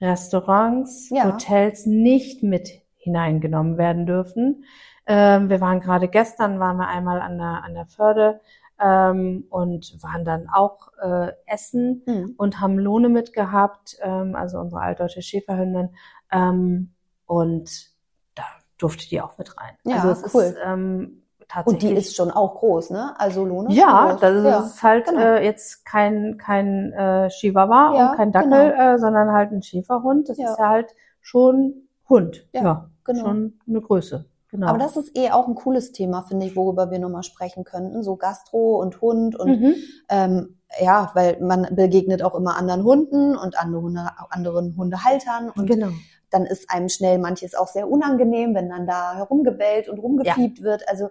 Restaurants, 0.00 1.08
Ja. 1.10 1.32
Hotels 1.32 1.86
nicht 1.86 2.42
mit 2.42 2.68
hineingenommen 2.96 3.78
werden 3.78 4.06
dürfen. 4.06 4.64
Ähm, 5.12 5.48
wir 5.48 5.60
waren 5.60 5.80
gerade 5.80 6.06
gestern, 6.06 6.60
waren 6.60 6.76
wir 6.76 6.86
einmal 6.86 7.20
an 7.20 7.36
der, 7.36 7.64
an 7.64 7.74
der 7.74 7.86
Förde 7.86 8.40
ähm, 8.80 9.44
und 9.50 9.96
waren 10.04 10.24
dann 10.24 10.48
auch 10.48 10.92
äh, 11.02 11.32
essen 11.46 12.02
Hm. 12.06 12.34
und 12.38 12.60
haben 12.60 12.78
Lohne 12.78 13.08
mitgehabt, 13.08 13.96
ähm, 14.02 14.36
also 14.36 14.58
unsere 14.60 14.82
altdeutsche 14.82 15.20
Schäferhündin. 15.20 15.88
Ähm, 16.30 16.94
und 17.26 17.90
da 18.36 18.44
durfte 18.78 19.08
die 19.08 19.20
auch 19.20 19.36
mit 19.36 19.56
rein. 19.58 19.74
Ja, 19.84 19.96
also 19.96 20.10
es 20.10 20.32
cool. 20.32 20.42
ist 20.44 20.56
ähm, 20.64 21.22
Und 21.40 21.46
tatsächlich. 21.48 21.90
die 21.90 21.96
ist 21.98 22.14
schon 22.14 22.30
auch 22.30 22.54
groß, 22.54 22.90
ne? 22.90 23.14
Also 23.18 23.44
ist 23.66 23.74
ja, 23.76 24.10
schon 24.10 24.20
das 24.20 24.34
ist, 24.36 24.44
ja. 24.44 24.58
ist 24.60 24.82
halt 24.84 25.06
genau. 25.08 25.20
äh, 25.20 25.44
jetzt 25.44 25.84
kein 25.84 26.38
kein 26.38 26.92
äh, 26.92 27.28
Chihuahua 27.30 27.96
Ja, 27.96 28.10
und 28.10 28.16
kein 28.16 28.30
Dackel, 28.30 28.70
genau. 28.70 28.94
äh, 28.94 28.98
sondern 28.98 29.32
halt 29.32 29.50
ein 29.50 29.62
Schäferhund. 29.62 30.28
Das 30.28 30.38
Ja. 30.38 30.52
ist 30.52 30.58
ja 30.60 30.68
halt 30.68 30.94
schon 31.20 31.88
Hund. 32.08 32.46
Ja, 32.52 32.62
Ja, 32.62 32.90
genau. 33.02 33.20
schon 33.20 33.58
eine 33.68 33.80
Größe. 33.80 34.29
Genau. 34.50 34.66
Aber 34.66 34.78
das 34.78 34.96
ist 34.96 35.16
eh 35.16 35.30
auch 35.30 35.46
ein 35.46 35.54
cooles 35.54 35.92
Thema, 35.92 36.22
finde 36.22 36.46
ich, 36.46 36.56
worüber 36.56 36.90
wir 36.90 36.98
nochmal 36.98 37.22
sprechen 37.22 37.64
könnten. 37.64 38.02
So 38.02 38.16
Gastro 38.16 38.80
und 38.80 39.00
Hund 39.00 39.36
und 39.36 39.60
mhm. 39.60 39.74
ähm, 40.08 40.56
ja, 40.80 41.10
weil 41.14 41.40
man 41.40 41.68
begegnet 41.74 42.22
auch 42.22 42.34
immer 42.34 42.56
anderen 42.56 42.84
Hunden 42.84 43.36
und 43.36 43.58
andere 43.58 43.82
Hunde, 43.82 44.10
anderen 44.30 44.76
Hundehaltern 44.76 45.50
und 45.50 45.66
genau. 45.66 45.88
dann 46.30 46.46
ist 46.46 46.70
einem 46.70 46.88
schnell 46.88 47.18
manches 47.18 47.54
auch 47.54 47.68
sehr 47.68 47.88
unangenehm, 47.88 48.54
wenn 48.54 48.68
dann 48.68 48.86
da 48.86 49.14
herumgebellt 49.16 49.88
und 49.88 49.98
rumgefiebt 49.98 50.62
wird. 50.62 50.88
Also 50.88 51.10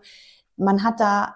man 0.56 0.84
hat 0.84 1.00
da 1.00 1.36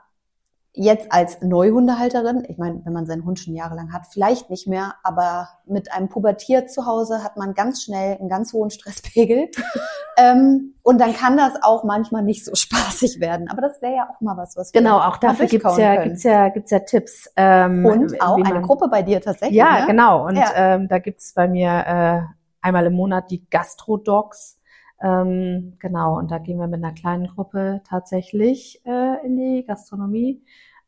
jetzt 0.75 1.11
als 1.11 1.39
Neuhundehalterin, 1.41 2.45
ich 2.47 2.57
meine, 2.57 2.81
wenn 2.83 2.93
man 2.93 3.05
seinen 3.05 3.25
Hund 3.25 3.39
schon 3.39 3.53
jahrelang 3.53 3.93
hat, 3.93 4.07
vielleicht 4.11 4.49
nicht 4.49 4.67
mehr, 4.67 4.95
aber 5.03 5.47
mit 5.65 5.91
einem 5.93 6.09
Pubertier 6.09 6.65
zu 6.65 6.87
Hause 6.87 7.23
hat 7.23 7.37
man 7.37 7.53
ganz 7.53 7.83
schnell 7.83 8.17
einen 8.17 8.27
ganz 8.27 8.53
hohen 8.53 8.71
Stresspegel. 8.71 9.49
ähm, 10.17 10.73
und 10.81 10.99
dann 10.99 11.13
kann 11.13 11.37
das 11.37 11.53
auch 11.61 11.83
manchmal 11.83 12.23
nicht 12.23 12.43
so 12.43 12.55
spaßig 12.55 13.19
werden. 13.19 13.49
Aber 13.51 13.61
das 13.61 13.81
wäre 13.83 13.95
ja 13.95 14.09
auch 14.09 14.19
mal 14.21 14.35
was, 14.35 14.57
was 14.57 14.73
wir 14.73 14.81
Genau, 14.81 14.97
auch 14.99 15.17
dafür 15.17 15.45
gibt's 15.45 15.77
ja, 15.77 15.95
können. 15.95 16.09
gibt's 16.09 16.23
ja, 16.23 16.49
gibt's 16.49 16.71
ja 16.71 16.79
Tipps. 16.79 17.29
Ähm, 17.35 17.85
Und 17.85 18.21
auch 18.21 18.37
wie 18.37 18.43
eine 18.43 18.55
man- 18.55 18.63
Gruppe 18.63 18.87
bei 18.89 19.03
dir 19.03 19.21
tatsächlich. 19.21 19.57
Ja, 19.57 19.81
ne? 19.81 19.85
genau. 19.87 20.25
Und 20.25 20.37
Ja. 20.37 20.51
ähm, 20.55 20.87
da 20.87 20.97
gibt's 20.97 21.33
bei 21.35 21.47
mir 21.47 21.69
äh, 21.85 22.21
einmal 22.61 22.85
im 22.87 22.93
Monat 22.93 23.29
die 23.29 23.47
Gastro-Dogs. 23.49 24.57
Ähm, 25.03 25.73
genau, 25.79 26.17
und 26.17 26.31
da 26.31 26.37
gehen 26.39 26.57
wir 26.57 26.67
mit 26.67 26.83
einer 26.83 26.93
kleinen 26.93 27.27
Gruppe 27.27 27.81
tatsächlich 27.87 28.81
äh, 28.85 29.25
in 29.25 29.35
die 29.37 29.65
Gastronomie. 29.67 30.41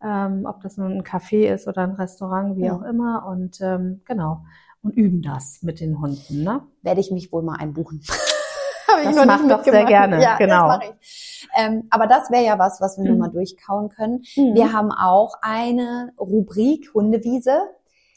Ähm, 0.03 0.45
ob 0.47 0.61
das 0.61 0.77
nun 0.77 0.93
ein 0.93 1.03
Café 1.03 1.53
ist 1.53 1.67
oder 1.67 1.81
ein 1.83 1.91
Restaurant, 1.93 2.57
wie 2.57 2.65
Ja. 2.65 2.75
auch 2.75 2.81
immer. 2.83 3.25
Und 3.27 3.59
ähm, 3.61 4.01
genau. 4.05 4.41
Und 4.81 4.91
üben 4.95 5.21
das 5.21 5.63
mit 5.63 5.79
den 5.79 5.99
Hunden. 5.99 6.43
Ne? 6.43 6.61
werde 6.81 6.99
ich 7.01 7.11
mich 7.11 7.31
wohl 7.31 7.43
mal 7.43 7.57
einbuchen. 7.59 8.01
Das 9.03 9.13
noch 9.15 9.25
mach 9.25 9.39
nicht 9.41 9.51
doch 9.51 9.63
sehr 9.63 9.83
gerne, 9.83 10.21
Ja, 10.21 10.37
genau. 10.37 10.69
Das 10.69 10.79
ich. 11.01 11.49
Ähm, 11.57 11.83
aber 11.89 12.07
das 12.07 12.31
wäre 12.31 12.45
ja 12.45 12.57
was, 12.57 12.79
was 12.79 12.97
wir 12.97 13.03
Mhm. 13.03 13.09
nur 13.09 13.17
mal 13.17 13.29
durchkauen 13.29 13.89
können. 13.89 14.21
Wir 14.35 14.71
haben 14.71 14.91
auch 14.93 15.33
eine 15.41 16.13
Rubrik 16.17 16.93
Hundewiese, 16.93 17.57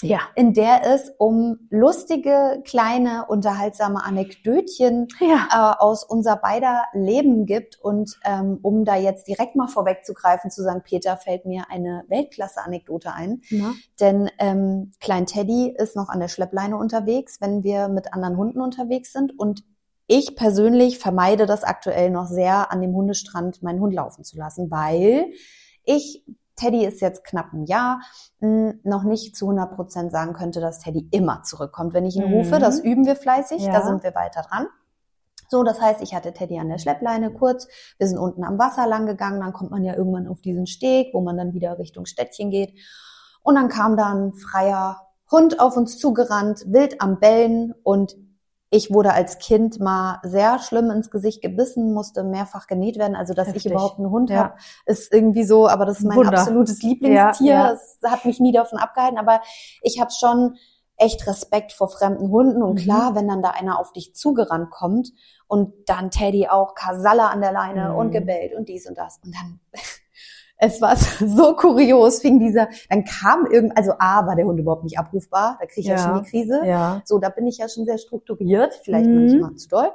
ja. 0.02 0.20
in 0.34 0.54
der 0.54 0.84
es 0.84 1.10
um 1.18 1.68
lustige, 1.70 2.62
kleine, 2.64 3.26
unterhaltsame 3.28 4.04
Anekdötchen 4.04 5.08
Ja. 5.20 5.74
äh, 5.78 5.82
aus 5.82 6.04
unser 6.04 6.36
beider 6.36 6.84
Leben 6.92 7.46
gibt. 7.46 7.78
Und 7.80 8.18
ähm, 8.24 8.58
um 8.62 8.84
da 8.84 8.96
jetzt 8.96 9.26
direkt 9.26 9.56
mal 9.56 9.68
vorwegzugreifen 9.68 10.50
zu 10.50 10.62
St. 10.62 10.82
Peter, 10.84 11.16
fällt 11.16 11.46
mir 11.46 11.64
eine 11.70 12.04
Weltklasse-Anekdote 12.08 13.12
ein. 13.12 13.42
Na? 13.50 13.74
Denn 14.00 14.30
ähm, 14.38 14.92
Klein 15.00 15.26
Teddy 15.26 15.74
ist 15.76 15.96
noch 15.96 16.08
an 16.08 16.20
der 16.20 16.28
Schleppleine 16.28 16.76
unterwegs, 16.76 17.40
wenn 17.40 17.62
wir 17.64 17.88
mit 17.88 18.12
anderen 18.12 18.36
Hunden 18.36 18.60
unterwegs 18.60 19.12
sind. 19.12 19.38
Und 19.38 19.64
ich 20.06 20.36
persönlich 20.36 20.98
vermeide 20.98 21.44
das 21.44 21.64
aktuell 21.64 22.10
noch 22.10 22.26
sehr, 22.26 22.72
an 22.72 22.80
dem 22.80 22.94
Hundestrand 22.94 23.62
meinen 23.62 23.80
Hund 23.80 23.92
laufen 23.94 24.24
zu 24.24 24.38
lassen, 24.38 24.70
weil 24.70 25.26
ich, 25.84 26.24
Teddy 26.58 26.84
ist 26.84 27.00
jetzt 27.00 27.24
knapp 27.24 27.52
ein 27.52 27.64
Jahr, 27.64 28.00
mh, 28.40 28.74
noch 28.84 29.04
nicht 29.04 29.36
zu 29.36 29.46
100 29.46 29.74
Prozent 29.74 30.12
sagen 30.12 30.32
könnte, 30.34 30.60
dass 30.60 30.80
Teddy 30.80 31.08
immer 31.12 31.42
zurückkommt, 31.44 31.94
wenn 31.94 32.04
ich 32.04 32.16
ihn 32.16 32.28
Mhm. 32.28 32.34
rufe. 32.34 32.58
Das 32.58 32.80
üben 32.80 33.06
wir 33.06 33.16
fleißig, 33.16 33.62
Ja. 33.64 33.72
da 33.72 33.86
sind 33.86 34.02
wir 34.02 34.14
weiter 34.14 34.42
dran. 34.42 34.66
So, 35.50 35.62
das 35.62 35.80
heißt, 35.80 36.02
ich 36.02 36.14
hatte 36.14 36.34
Teddy 36.34 36.58
an 36.58 36.68
der 36.68 36.76
Schleppleine 36.78 37.32
kurz. 37.32 37.68
Wir 37.96 38.06
sind 38.06 38.18
unten 38.18 38.44
am 38.44 38.58
Wasser 38.58 38.86
lang 38.86 39.06
gegangen. 39.06 39.40
Dann 39.40 39.54
kommt 39.54 39.70
man 39.70 39.82
ja 39.82 39.94
irgendwann 39.96 40.28
auf 40.28 40.42
diesen 40.42 40.66
Steg, 40.66 41.14
wo 41.14 41.22
man 41.22 41.38
dann 41.38 41.54
wieder 41.54 41.78
Richtung 41.78 42.04
Städtchen 42.04 42.50
geht. 42.50 42.74
Und 43.42 43.54
dann 43.54 43.68
kam 43.70 43.96
da 43.96 44.12
ein 44.12 44.34
freier 44.34 45.00
Hund 45.30 45.58
auf 45.58 45.76
uns 45.78 45.96
zugerannt, 45.96 46.64
wild 46.66 47.00
am 47.00 47.18
Bellen. 47.18 47.72
Und 47.82 48.14
ich 48.70 48.92
wurde 48.92 49.12
als 49.14 49.38
Kind 49.38 49.80
mal 49.80 50.20
sehr 50.22 50.58
schlimm 50.58 50.90
ins 50.90 51.10
Gesicht 51.10 51.40
gebissen, 51.42 51.94
musste 51.94 52.22
mehrfach 52.22 52.66
genäht 52.66 52.98
werden. 52.98 53.16
Also, 53.16 53.32
dass 53.34 53.48
Heftig. 53.48 53.66
ich 53.66 53.72
überhaupt 53.72 53.98
einen 53.98 54.10
Hund 54.10 54.28
Ja. 54.30 54.36
habe, 54.36 54.54
ist 54.84 55.12
irgendwie 55.12 55.44
so, 55.44 55.68
aber 55.68 55.86
das 55.86 56.00
ist 56.00 56.04
mein 56.04 56.18
Wunder. 56.18 56.38
absolutes 56.38 56.82
Lieblingstier. 56.82 57.46
Ja, 57.52 57.66
ja. 57.68 57.72
Es 57.72 57.98
hat 58.04 58.24
mich 58.24 58.40
nie 58.40 58.52
davon 58.52 58.78
abgehalten. 58.78 59.18
Aber 59.18 59.40
ich 59.82 60.00
habe 60.00 60.10
schon 60.10 60.56
echt 60.96 61.26
Respekt 61.26 61.72
vor 61.72 61.88
fremden 61.88 62.28
Hunden. 62.30 62.62
Und 62.62 62.74
Mhm. 62.74 62.84
klar, 62.84 63.14
wenn 63.14 63.28
dann 63.28 63.40
da 63.40 63.50
einer 63.50 63.78
auf 63.78 63.92
dich 63.92 64.14
zugerannt 64.14 64.70
kommt 64.70 65.12
und 65.46 65.72
dann 65.88 66.10
Teddy 66.10 66.48
auch 66.48 66.74
Kasala 66.74 67.28
an 67.28 67.40
der 67.40 67.52
Leine 67.52 67.90
Mhm. 67.90 67.96
und 67.96 68.10
gebellt 68.10 68.54
und 68.54 68.68
dies 68.68 68.86
und 68.88 68.98
das. 68.98 69.18
Und 69.24 69.34
dann, 69.34 69.60
es 70.58 70.80
war 70.80 70.96
so 71.26 71.54
kurios, 71.56 72.20
fing 72.20 72.38
dieser, 72.38 72.68
dann 72.90 73.04
kam 73.04 73.46
irgend, 73.46 73.76
also 73.76 73.92
A, 73.98 74.26
war 74.26 74.36
der 74.36 74.44
Hund 74.46 74.58
überhaupt 74.60 74.84
nicht 74.84 74.98
abrufbar, 74.98 75.56
da 75.60 75.66
kriege 75.66 75.80
ich 75.80 75.86
ja. 75.86 75.94
Ja. 75.94 75.98
schon 75.98 76.22
die 76.22 76.28
Krise. 76.30 76.60
Ja. 76.66 77.02
So, 77.04 77.18
da 77.18 77.28
bin 77.30 77.46
ich 77.46 77.58
ja 77.58 77.68
schon 77.68 77.84
sehr 77.84 77.98
strukturiert, 77.98 78.74
vielleicht 78.82 79.06
Mhm. 79.08 79.14
manchmal 79.14 79.54
zu 79.54 79.68
doll. 79.68 79.90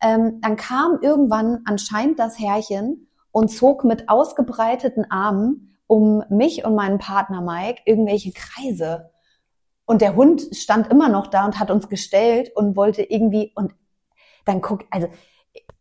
Ähm, 0.00 0.40
dann 0.42 0.56
kam 0.56 0.98
irgendwann 1.02 1.60
anscheinend 1.64 2.18
das 2.18 2.38
Herrchen 2.38 3.08
und 3.32 3.48
zog 3.48 3.84
mit 3.84 4.08
ausgebreiteten 4.08 5.10
Armen 5.10 5.76
um 5.86 6.22
mich 6.28 6.64
und 6.64 6.74
meinen 6.74 6.98
Partner 6.98 7.40
Mike 7.40 7.82
irgendwelche 7.84 8.32
Kreise. 8.32 9.10
Und 9.86 10.02
der 10.02 10.14
Hund 10.16 10.42
stand 10.52 10.90
immer 10.90 11.08
noch 11.08 11.26
da 11.28 11.46
und 11.46 11.58
hat 11.58 11.70
uns 11.70 11.88
gestellt 11.88 12.52
und 12.54 12.76
wollte 12.76 13.02
irgendwie, 13.02 13.52
und 13.54 13.74
dann 14.44 14.60
guckt, 14.60 14.86
also 14.90 15.08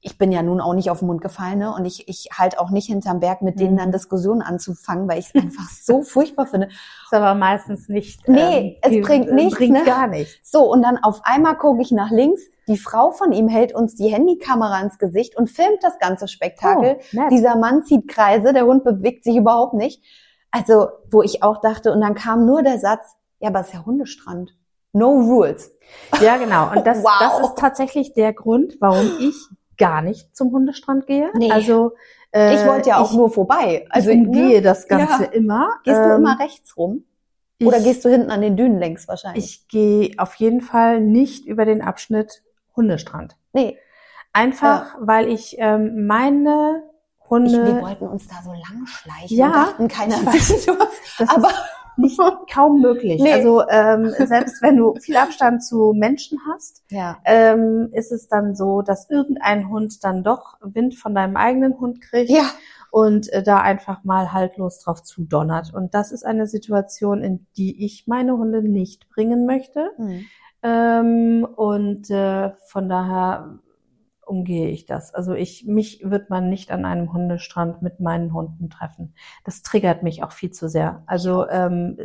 ich 0.02 0.18
bin 0.18 0.32
ja 0.32 0.42
nun 0.44 0.62
auch 0.62 0.74
nicht 0.74 0.90
auf 0.92 1.00
den 1.00 1.08
Mund 1.08 1.22
gefallen, 1.22 1.60
ne? 1.60 1.74
Und 1.74 1.86
ich, 1.86 2.08
ich 2.08 2.30
halt 2.38 2.60
auch 2.60 2.70
nicht 2.70 2.88
hinterm 2.88 3.20
Berg, 3.20 3.42
mit 3.42 3.60
denen 3.60 3.74
Mhm. 3.74 3.78
dann 3.78 3.92
Diskussionen 3.92 4.42
anzufangen, 4.42 5.08
weil 5.10 5.20
ich 5.20 5.28
es 5.34 5.36
einfach 5.44 5.70
so 5.70 6.02
furchtbar 6.04 6.46
finde. 6.46 6.68
Ist 6.68 7.14
aber 7.14 7.34
meistens 7.36 7.90
nicht. 7.90 8.28
Nee, 8.28 8.80
es 8.82 8.92
die- 8.92 9.02
bringt 9.02 9.32
nichts, 9.34 9.58
Bringt 9.58 9.74
ne? 9.74 9.84
gar 9.84 10.08
nichts. 10.08 10.50
So, 10.50 10.72
und 10.72 10.82
dann 10.84 10.98
auf 11.04 11.22
einmal 11.24 11.58
gucke 11.58 11.82
ich 11.82 11.92
nach 11.92 12.12
links, 12.12 12.42
die 12.68 12.78
Frau 12.78 13.12
von 13.12 13.32
ihm 13.32 13.48
hält 13.48 13.74
uns 13.74 13.96
die 13.96 14.08
Handykamera 14.10 14.80
ins 14.82 14.98
Gesicht 14.98 15.36
und 15.38 15.50
filmt 15.50 15.82
das 15.84 15.98
ganze 16.00 16.28
Spektakel. 16.28 16.98
Oh. 17.16 17.22
Dieser 17.30 17.56
Mann 17.56 17.84
zieht 17.84 18.08
Kreise, 18.08 18.54
der 18.54 18.66
Hund 18.66 18.84
bewegt 18.84 19.24
sich 19.24 19.36
überhaupt 19.38 19.74
nicht. 19.74 20.04
Also, 20.52 20.88
wo 21.12 21.22
ich 21.22 21.44
auch 21.44 21.60
dachte, 21.62 21.92
und 21.92 22.02
dann 22.02 22.14
kam 22.16 22.46
nur 22.46 22.64
der 22.64 22.80
Satz, 22.80 23.16
ja, 23.40 23.50
aber 23.50 23.60
es 23.62 23.68
ist 23.68 23.74
ja 23.74 23.86
Hundestrand. 23.86 24.52
No 24.94 25.10
rules. 25.12 25.72
Ja, 26.22 26.38
genau. 26.38 26.72
Und 26.76 26.88
das, 26.88 26.98
Wow. 27.04 27.12
das 27.20 27.40
ist 27.50 27.58
tatsächlich 27.58 28.14
der 28.14 28.34
Grund, 28.34 28.76
warum 28.80 29.12
ich 29.20 29.36
gar 29.78 30.02
nicht 30.02 30.36
zum 30.36 30.52
Hundestrand 30.52 31.08
gehe. 31.08 31.30
Nee. 31.36 31.52
Also 31.52 31.94
äh, 32.34 32.54
ich 32.56 32.66
wollte 32.66 32.90
ja 32.90 32.98
auch 33.00 33.12
ich, 33.12 33.18
nur 33.18 33.30
vorbei. 33.32 33.86
Also, 33.90 34.10
ich 34.10 34.18
umgehe 34.18 34.58
ne? 34.58 34.62
das 34.62 34.88
Ganze 34.88 35.24
Ja. 35.26 35.32
immer. 35.32 35.70
Gehst 35.84 35.98
du 36.04 36.10
Ähm, 36.10 36.16
immer 36.18 36.40
rechts 36.40 36.76
rum? 36.78 37.04
Oder 37.64 37.78
ich, 37.78 37.84
gehst 37.86 38.06
du 38.06 38.10
hinten 38.10 38.30
an 38.30 38.42
den 38.42 38.56
Dünen 38.58 38.80
längs 38.80 39.08
wahrscheinlich? 39.08 39.44
Ich 39.46 39.68
gehe 39.68 40.12
auf 40.18 40.36
jeden 40.36 40.62
Fall 40.62 41.02
nicht 41.02 41.46
über 41.46 41.66
den 41.66 41.82
Abschnitt 41.82 42.44
Hundestrand. 42.76 43.36
nee, 43.54 43.78
Einfach, 44.34 44.96
weil 45.00 45.30
ich 45.30 45.56
ähm, 45.58 46.06
meine 46.06 46.84
ich, 47.24 47.30
Hunde 47.30 47.66
wir 47.66 47.82
wollten 47.82 48.06
uns 48.08 48.28
da 48.28 48.36
so 48.44 48.52
lang 48.52 48.86
schleichen 48.86 49.36
Ja, 49.36 49.48
und 49.48 49.54
dachten, 49.54 49.88
keiner 49.88 50.16
ich 50.18 50.26
weiß. 50.28 50.68
was. 51.18 51.30
Aber 51.30 51.50
nicht 51.98 52.20
kaum 52.52 52.82
möglich. 52.82 53.22
Nee. 53.22 53.34
Also 53.34 53.64
ähm, 53.68 54.14
selbst 54.18 54.62
wenn 54.62 54.78
du 54.78 54.96
viel 54.96 55.18
Abstand 55.18 55.64
zu 55.64 55.94
Menschen 55.96 56.40
hast, 56.52 56.84
ja, 56.90 57.18
ähm, 57.26 57.90
ist 57.94 58.12
es 58.12 58.28
dann 58.28 58.56
so, 58.56 58.82
dass 58.82 59.10
irgendein 59.10 59.70
Hund 59.70 60.04
dann 60.04 60.24
doch 60.24 60.58
Wind 60.62 60.96
von 60.96 61.16
deinem 61.16 61.38
eigenen 61.38 61.80
Hund 61.80 62.02
kriegt 62.02 62.30
ja, 62.30 62.50
und 62.92 63.32
äh, 63.34 63.44
da 63.44 63.62
einfach 63.62 64.04
mal 64.04 64.34
haltlos 64.34 64.80
drauf 64.80 65.04
zudonnert. 65.04 65.74
Und 65.74 65.94
das 65.94 66.12
ist 66.12 66.26
eine 66.26 66.48
Situation, 66.48 67.24
in 67.24 67.46
die 67.58 67.84
ich 67.86 68.06
meine 68.08 68.38
Hunde 68.38 68.62
nicht 68.62 69.10
bringen 69.10 69.46
möchte. 69.46 69.92
Hm. 69.98 70.26
Ähm, 70.64 71.48
und 71.56 72.10
äh, 72.10 72.52
von 72.68 72.90
daher 72.90 73.60
umgehe 74.28 74.70
ich 74.70 74.86
das. 74.86 75.14
Also 75.14 75.34
ich, 75.34 75.66
mich 75.66 76.02
wird 76.04 76.30
man 76.30 76.50
nicht 76.50 76.72
an 76.72 76.86
einem 76.86 77.14
Hundestrand 77.14 77.82
mit 77.82 78.00
meinen 78.00 78.34
Hunden 78.34 78.70
treffen. 78.70 79.14
Das 79.44 79.62
triggert 79.62 80.04
mich 80.04 80.24
auch 80.24 80.32
viel 80.32 80.52
zu 80.52 80.70
sehr. 80.70 81.04
Also 81.06 81.48
ähm, 81.50 81.98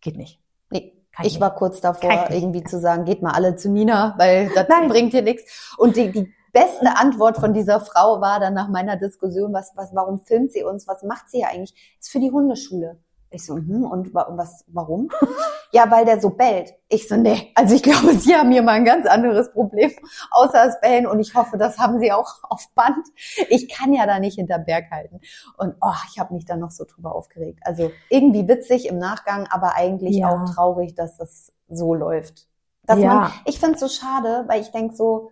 geht 0.00 0.16
nicht. 0.16 0.40
Nee, 0.70 0.94
Kann 1.12 1.26
ich 1.26 1.34
ich 1.34 1.40
war 1.40 1.54
kurz 1.54 1.80
davor, 1.80 2.30
irgendwie 2.30 2.64
zu 2.64 2.78
sagen, 2.78 3.04
geht 3.04 3.22
mal 3.22 3.32
alle 3.32 3.56
zu 3.56 3.70
Nina, 3.70 4.14
weil 4.18 4.50
das 4.54 4.68
Nein. 4.68 4.88
bringt 4.88 5.12
hier 5.12 5.22
nichts. 5.22 5.74
Und 5.78 5.96
die, 5.96 6.12
die 6.12 6.32
beste 6.52 6.96
Antwort 6.96 7.38
von 7.38 7.54
dieser 7.54 7.80
Frau 7.80 8.20
war 8.20 8.40
dann 8.40 8.54
nach 8.54 8.68
meiner 8.68 8.96
Diskussion, 8.96 9.52
was, 9.52 9.72
was, 9.76 9.94
warum 9.94 10.18
filmt 10.18 10.52
sie 10.52 10.64
uns? 10.64 10.86
Was 10.88 11.02
macht 11.02 11.30
sie 11.30 11.40
ja 11.40 11.48
eigentlich? 11.48 11.74
Ist 11.98 12.10
für 12.10 12.20
die 12.20 12.30
Hundeschule. 12.30 12.98
Ich 13.32 13.46
so, 13.46 13.54
hm, 13.56 13.84
und 13.84 14.12
wa- 14.12 14.26
was, 14.30 14.64
warum? 14.68 15.08
ja, 15.72 15.88
weil 15.90 16.04
der 16.04 16.20
so 16.20 16.30
bellt. 16.30 16.74
Ich 16.88 17.06
so, 17.08 17.16
nee, 17.16 17.52
also 17.54 17.76
ich 17.76 17.82
glaube, 17.82 18.12
sie 18.14 18.34
haben 18.34 18.50
hier 18.50 18.62
mal 18.62 18.72
ein 18.72 18.84
ganz 18.84 19.06
anderes 19.06 19.52
Problem, 19.52 19.92
außer 20.32 20.64
das 20.66 20.80
Bellen. 20.80 21.06
Und 21.06 21.20
ich 21.20 21.34
hoffe, 21.36 21.56
das 21.56 21.78
haben 21.78 22.00
sie 22.00 22.10
auch 22.10 22.28
auf 22.50 22.68
Band. 22.74 23.06
Ich 23.48 23.68
kann 23.68 23.92
ja 23.92 24.04
da 24.06 24.18
nicht 24.18 24.34
hinterm 24.34 24.64
Berg 24.64 24.90
halten. 24.90 25.20
Und 25.58 25.76
oh, 25.80 25.92
ich 26.12 26.18
habe 26.18 26.34
mich 26.34 26.44
da 26.44 26.56
noch 26.56 26.72
so 26.72 26.84
drüber 26.84 27.14
aufgeregt. 27.14 27.60
Also 27.64 27.92
irgendwie 28.08 28.48
witzig 28.48 28.88
im 28.88 28.98
Nachgang, 28.98 29.46
aber 29.50 29.76
eigentlich 29.76 30.16
Ja. 30.16 30.30
auch 30.30 30.52
traurig, 30.54 30.94
dass 30.96 31.16
das 31.16 31.52
so 31.68 31.94
läuft. 31.94 32.48
Dass 32.84 32.98
Ja. 32.98 33.14
man, 33.14 33.32
ich 33.44 33.60
finde 33.60 33.74
es 33.74 33.80
so 33.80 33.88
schade, 33.88 34.44
weil 34.48 34.60
ich 34.60 34.72
denk 34.72 34.92
so, 34.96 35.30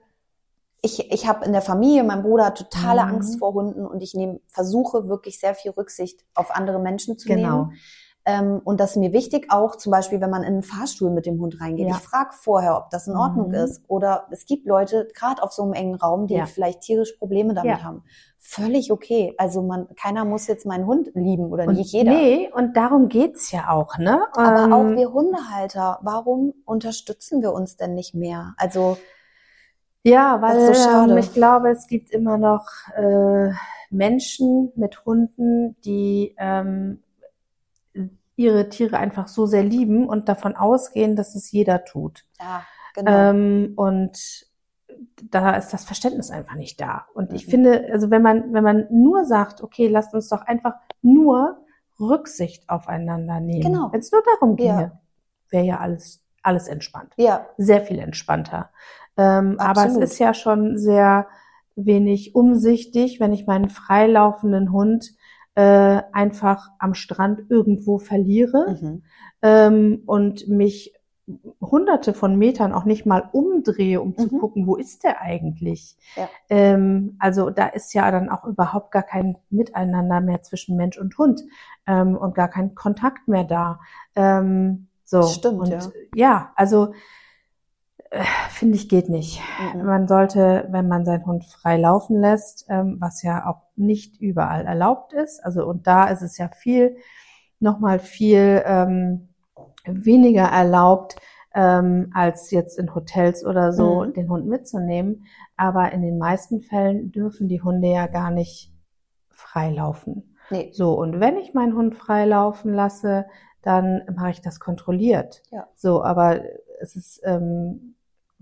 ich, 0.82 1.10
ich 1.12 1.26
habe 1.26 1.44
in 1.44 1.52
der 1.52 1.62
Familie, 1.62 2.04
mein 2.04 2.22
Bruder 2.22 2.46
hat 2.46 2.58
totale 2.58 3.02
Mhm. 3.04 3.08
Angst 3.14 3.38
vor 3.38 3.52
Hunden 3.54 3.84
und 3.86 4.02
ich 4.02 4.14
nehme, 4.14 4.40
versuche 4.48 5.08
wirklich 5.08 5.40
sehr 5.40 5.54
viel 5.54 5.72
Rücksicht 5.72 6.24
auf 6.34 6.54
andere 6.54 6.78
Menschen 6.78 7.18
zu 7.18 7.28
Genau. 7.28 7.64
nehmen. 7.64 7.72
Ähm, 8.24 8.60
und 8.62 8.78
das 8.78 8.90
ist 8.90 8.96
mir 8.98 9.14
wichtig 9.14 9.46
auch, 9.50 9.76
zum 9.76 9.90
Beispiel, 9.90 10.20
wenn 10.20 10.28
man 10.28 10.42
in 10.42 10.48
einen 10.52 10.62
Fahrstuhl 10.62 11.10
mit 11.10 11.24
dem 11.24 11.40
Hund 11.40 11.60
reingeht. 11.62 11.88
Ja. 11.88 11.96
Ich 11.96 12.02
frage 12.02 12.30
vorher, 12.34 12.76
ob 12.76 12.90
das 12.90 13.08
in 13.08 13.16
Ordnung 13.16 13.48
Mhm. 13.48 13.54
ist. 13.54 13.82
Oder 13.88 14.26
es 14.30 14.44
gibt 14.44 14.66
Leute, 14.66 15.08
gerade 15.14 15.42
auf 15.42 15.52
so 15.52 15.62
einem 15.62 15.72
engen 15.72 15.94
Raum, 15.94 16.26
die 16.26 16.34
Ja. 16.34 16.44
vielleicht 16.44 16.82
tierisch 16.82 17.12
Probleme 17.12 17.54
damit 17.54 17.78
Ja. 17.78 17.82
haben. 17.82 18.04
Völlig 18.38 18.92
okay. 18.92 19.34
Also 19.38 19.62
man, 19.62 19.88
keiner 19.96 20.26
muss 20.26 20.46
jetzt 20.46 20.66
meinen 20.66 20.86
Hund 20.86 21.10
lieben 21.14 21.50
oder 21.50 21.66
Und 21.66 21.76
nicht 21.76 21.92
jeder. 21.92 22.10
Nee, 22.12 22.50
und 22.54 22.76
darum 22.76 23.08
geht's 23.08 23.50
ja 23.50 23.70
auch, 23.70 23.96
ne? 23.96 24.26
Aber 24.36 24.64
Ähm, 24.64 24.72
auch 24.74 24.84
wir 24.96 25.10
Hundehalter, 25.12 25.98
warum 26.02 26.52
unterstützen 26.66 27.40
wir 27.40 27.52
uns 27.54 27.76
denn 27.76 27.94
nicht 27.94 28.14
mehr? 28.14 28.52
Also 28.58 28.98
Ja, 30.04 30.40
weil 30.40 30.56
ist 30.56 30.66
so 30.84 30.90
ähm, 31.12 31.18
ich 31.18 31.32
glaube, 31.32 31.70
es 31.70 31.86
gibt 31.86 32.10
immer 32.10 32.38
noch 32.38 32.66
äh, 32.96 33.50
Menschen 33.90 34.72
mit 34.76 35.04
Hunden, 35.04 35.76
die 35.84 36.34
ähm, 36.38 37.02
ihre 38.36 38.68
Tiere 38.68 38.98
einfach 38.98 39.28
so 39.28 39.46
sehr 39.46 39.64
lieben 39.64 40.08
und 40.08 40.28
davon 40.28 40.54
ausgehen, 40.56 41.16
dass 41.16 41.34
es 41.34 41.50
jeder 41.50 41.84
tut. 41.84 42.24
ja, 42.40 42.64
genau. 42.94 43.10
Ähm, 43.10 43.72
und 43.76 44.46
da 45.30 45.56
ist 45.56 45.72
das 45.72 45.84
Verständnis 45.84 46.30
einfach 46.30 46.54
nicht 46.54 46.80
da. 46.80 47.06
Und 47.14 47.32
ich 47.32 47.46
Mhm. 47.46 47.50
finde, 47.50 47.88
also 47.92 48.10
wenn 48.10 48.22
man, 48.22 48.52
wenn 48.52 48.64
man 48.64 48.86
nur 48.90 49.24
sagt, 49.24 49.62
okay, 49.62 49.88
lasst 49.88 50.14
uns 50.14 50.28
doch 50.28 50.42
einfach 50.42 50.74
nur 51.02 51.58
Rücksicht 52.00 52.68
aufeinander 52.68 53.40
nehmen. 53.40 53.72
Genau. 53.72 53.92
Wenn 53.92 54.00
es 54.00 54.12
nur 54.12 54.22
darum 54.22 54.56
ginge, 54.56 54.80
Ja. 54.82 55.00
wäre 55.50 55.64
ja 55.64 55.78
alles, 55.78 56.22
alles 56.42 56.68
entspannt 56.68 57.12
ja, 57.16 57.46
sehr 57.56 57.82
viel 57.82 57.98
entspannter. 57.98 58.70
Ähm, 59.18 59.56
aber 59.58 59.84
es 59.86 59.96
ist 59.96 60.18
ja 60.18 60.32
schon 60.32 60.78
sehr 60.78 61.26
wenig 61.76 62.34
umsichtig, 62.34 63.20
wenn 63.20 63.32
ich 63.32 63.46
meinen 63.46 63.68
freilaufenden 63.68 64.72
Hund 64.72 65.12
äh, 65.54 66.02
einfach 66.12 66.68
am 66.78 66.94
Strand 66.94 67.50
irgendwo 67.50 67.98
verliere 67.98 68.78
mhm. 68.80 69.02
ähm, 69.42 70.02
und 70.06 70.48
mich 70.48 70.94
hunderte 71.60 72.14
von 72.14 72.36
Metern 72.36 72.72
auch 72.72 72.84
nicht 72.84 73.04
mal 73.04 73.28
umdrehe, 73.32 74.00
um 74.00 74.16
zu 74.16 74.34
Mhm. 74.34 74.38
gucken, 74.38 74.66
wo 74.66 74.76
ist 74.76 75.04
der 75.04 75.20
eigentlich. 75.20 75.96
Ja. 76.16 76.28
Ähm, 76.48 77.16
also 77.18 77.50
da 77.50 77.66
ist 77.66 77.92
ja 77.92 78.10
dann 78.10 78.30
auch 78.30 78.44
überhaupt 78.44 78.92
gar 78.92 79.02
kein 79.02 79.36
Miteinander 79.50 80.20
mehr 80.20 80.42
zwischen 80.42 80.76
Mensch 80.76 80.96
und 80.98 81.18
Hund 81.18 81.42
ähm, 81.86 82.16
und 82.16 82.34
gar 82.34 82.48
kein 82.48 82.74
Kontakt 82.74 83.28
mehr 83.28 83.44
da. 83.44 83.80
Ähm, 84.14 84.88
so 85.04 85.22
Stimmt, 85.22 85.60
und 85.60 85.70
ja. 85.70 85.80
ja, 86.14 86.52
also 86.56 86.92
finde 88.50 88.76
ich 88.76 88.88
geht 88.88 89.08
nicht. 89.08 89.40
Mhm. 89.74 89.84
Man 89.84 90.08
sollte, 90.08 90.66
wenn 90.70 90.88
man 90.88 91.04
seinen 91.04 91.26
Hund 91.26 91.44
frei 91.44 91.76
laufen 91.76 92.20
lässt, 92.20 92.66
ähm, 92.68 92.96
was 93.00 93.22
ja 93.22 93.46
auch 93.46 93.62
nicht 93.76 94.20
überall 94.20 94.66
erlaubt 94.66 95.12
ist, 95.12 95.44
also 95.44 95.66
und 95.66 95.86
da 95.86 96.08
ist 96.08 96.22
es 96.22 96.38
ja 96.38 96.48
viel, 96.48 96.96
nochmal 97.60 97.98
viel 97.98 98.62
ähm, 98.64 99.28
weniger 99.84 100.44
erlaubt, 100.44 101.16
ähm, 101.54 102.10
als 102.14 102.50
jetzt 102.50 102.78
in 102.78 102.94
Hotels 102.94 103.44
oder 103.44 103.72
so 103.72 104.04
Mhm. 104.04 104.12
den 104.14 104.30
Hund 104.30 104.46
mitzunehmen. 104.46 105.24
Aber 105.56 105.92
in 105.92 106.02
den 106.02 106.18
meisten 106.18 106.60
Fällen 106.60 107.10
dürfen 107.10 107.48
die 107.48 107.62
Hunde 107.62 107.88
ja 107.88 108.06
gar 108.06 108.30
nicht 108.30 108.72
frei 109.30 109.70
laufen. 109.70 110.36
Nee. 110.50 110.70
So, 110.72 110.94
und 110.94 111.20
wenn 111.20 111.36
ich 111.36 111.54
meinen 111.54 111.74
Hund 111.74 111.94
frei 111.94 112.24
laufen 112.26 112.72
lasse, 112.72 113.26
dann 113.62 114.02
mache 114.14 114.30
ich 114.30 114.40
das 114.40 114.60
kontrolliert. 114.60 115.42
Ja. 115.50 115.66
So, 115.74 116.02
aber 116.02 116.42
es 116.80 116.96
ist 116.96 117.20
ähm, 117.24 117.96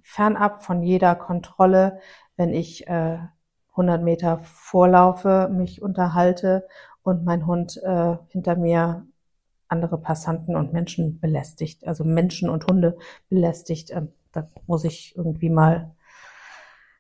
fernab 0.07 0.64
von 0.64 0.82
jeder 0.82 1.16
Kontrolle, 1.16 1.98
wenn 2.36 2.54
ich 2.54 2.86
äh, 2.86 3.18
100 3.72 4.02
Meter 4.02 4.38
vorlaufe, 4.38 5.50
mich 5.52 5.82
unterhalte 5.82 6.66
und 7.02 7.24
mein 7.24 7.44
Hund 7.44 7.76
äh, 7.82 8.16
hinter 8.28 8.57
mir 8.57 9.04
andere 9.68 9.98
Passanten 9.98 10.54
und 10.54 10.72
Menschen 10.72 11.18
belästigt, 11.20 11.86
also 11.86 12.04
Menschen 12.04 12.48
und 12.48 12.66
Hunde 12.68 12.96
belästigt. 13.28 13.90
Ähm, 13.90 14.12
da 14.32 14.46
muss 14.66 14.84
ich 14.84 15.14
irgendwie 15.16 15.50
mal 15.50 15.90